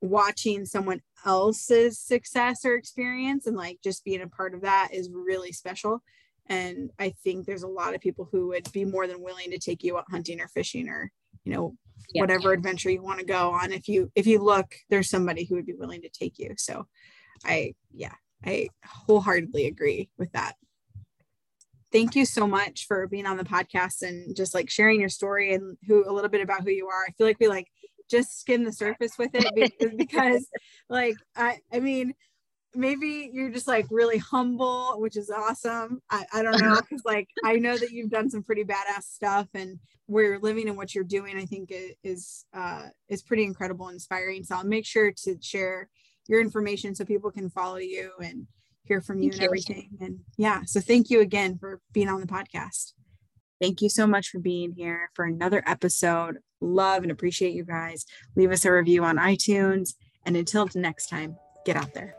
watching 0.00 0.64
someone 0.64 1.00
else's 1.24 1.98
success 1.98 2.64
or 2.64 2.74
experience 2.74 3.46
and 3.46 3.56
like 3.56 3.78
just 3.82 4.04
being 4.04 4.22
a 4.22 4.28
part 4.28 4.54
of 4.54 4.62
that 4.62 4.88
is 4.92 5.10
really 5.12 5.52
special. 5.52 6.02
And 6.48 6.90
i 6.98 7.12
think 7.24 7.44
there's 7.44 7.64
a 7.64 7.68
lot 7.68 7.94
of 7.94 8.00
people 8.00 8.28
who 8.30 8.48
would 8.48 8.70
be 8.72 8.84
more 8.84 9.06
than 9.06 9.22
willing 9.22 9.50
to 9.50 9.58
take 9.58 9.82
you 9.82 9.98
out 9.98 10.04
hunting 10.10 10.40
or 10.40 10.48
fishing 10.48 10.88
or 10.88 11.10
you 11.44 11.52
know 11.52 11.74
yeah. 12.14 12.22
whatever 12.22 12.52
adventure 12.52 12.90
you 12.90 13.02
want 13.02 13.18
to 13.18 13.26
go 13.26 13.50
on. 13.50 13.72
If 13.72 13.88
you 13.88 14.12
if 14.14 14.26
you 14.26 14.38
look 14.38 14.72
there's 14.88 15.10
somebody 15.10 15.44
who 15.44 15.56
would 15.56 15.66
be 15.66 15.74
willing 15.74 16.02
to 16.02 16.08
take 16.08 16.38
you. 16.38 16.54
So 16.56 16.86
i 17.44 17.74
yeah 17.92 18.14
i 18.44 18.68
wholeheartedly 18.84 19.66
agree 19.66 20.08
with 20.18 20.30
that 20.32 20.54
thank 21.92 22.14
you 22.14 22.24
so 22.24 22.46
much 22.46 22.86
for 22.86 23.06
being 23.06 23.26
on 23.26 23.36
the 23.36 23.44
podcast 23.44 24.02
and 24.02 24.36
just 24.36 24.54
like 24.54 24.68
sharing 24.68 25.00
your 25.00 25.08
story 25.08 25.54
and 25.54 25.76
who 25.86 26.08
a 26.08 26.12
little 26.12 26.30
bit 26.30 26.40
about 26.40 26.62
who 26.62 26.70
you 26.70 26.86
are 26.88 27.04
i 27.08 27.12
feel 27.12 27.26
like 27.26 27.40
we 27.40 27.48
like 27.48 27.68
just 28.08 28.40
skim 28.40 28.64
the 28.64 28.72
surface 28.72 29.18
with 29.18 29.30
it 29.34 29.72
because 29.96 30.48
like 30.88 31.16
I 31.34 31.58
I 31.72 31.80
mean 31.80 32.14
maybe 32.74 33.30
you're 33.32 33.50
just 33.50 33.66
like 33.66 33.86
really 33.90 34.18
humble, 34.18 34.96
which 35.00 35.16
is 35.16 35.30
awesome. 35.30 36.02
I, 36.10 36.26
I 36.32 36.42
don't 36.42 36.60
know 36.60 36.78
because 36.80 37.02
like 37.04 37.28
I 37.44 37.54
know 37.54 37.76
that 37.76 37.90
you've 37.90 38.10
done 38.10 38.28
some 38.28 38.42
pretty 38.42 38.64
badass 38.64 39.04
stuff 39.04 39.48
and 39.54 39.78
where 40.06 40.24
you're 40.24 40.40
living 40.40 40.68
and 40.68 40.76
what 40.76 40.94
you're 40.94 41.04
doing, 41.04 41.38
I 41.38 41.46
think 41.46 41.72
is 42.04 42.44
uh 42.54 42.86
is 43.08 43.22
pretty 43.22 43.44
incredible, 43.44 43.88
inspiring. 43.88 44.44
So 44.44 44.56
I'll 44.56 44.64
make 44.64 44.86
sure 44.86 45.12
to 45.24 45.36
share 45.40 45.88
your 46.28 46.40
information 46.40 46.94
so 46.94 47.04
people 47.04 47.30
can 47.30 47.50
follow 47.50 47.76
you 47.76 48.12
and 48.22 48.46
hear 48.84 49.00
from 49.00 49.20
you 49.20 49.30
thank 49.30 49.34
and 49.34 49.42
you. 49.42 49.46
everything. 49.46 49.90
And 50.00 50.18
yeah, 50.36 50.62
so 50.64 50.80
thank 50.80 51.10
you 51.10 51.20
again 51.20 51.58
for 51.58 51.80
being 51.92 52.08
on 52.08 52.20
the 52.20 52.26
podcast. 52.26 52.92
Thank 53.60 53.80
you 53.80 53.88
so 53.88 54.06
much 54.06 54.28
for 54.28 54.38
being 54.38 54.72
here 54.72 55.10
for 55.14 55.24
another 55.24 55.62
episode. 55.66 56.38
Love 56.60 57.02
and 57.02 57.12
appreciate 57.12 57.54
you 57.54 57.64
guys. 57.64 58.04
Leave 58.34 58.52
us 58.52 58.64
a 58.64 58.72
review 58.72 59.04
on 59.04 59.16
iTunes. 59.16 59.94
And 60.24 60.36
until 60.36 60.68
next 60.74 61.06
time, 61.06 61.36
get 61.64 61.76
out 61.76 61.94
there. 61.94 62.16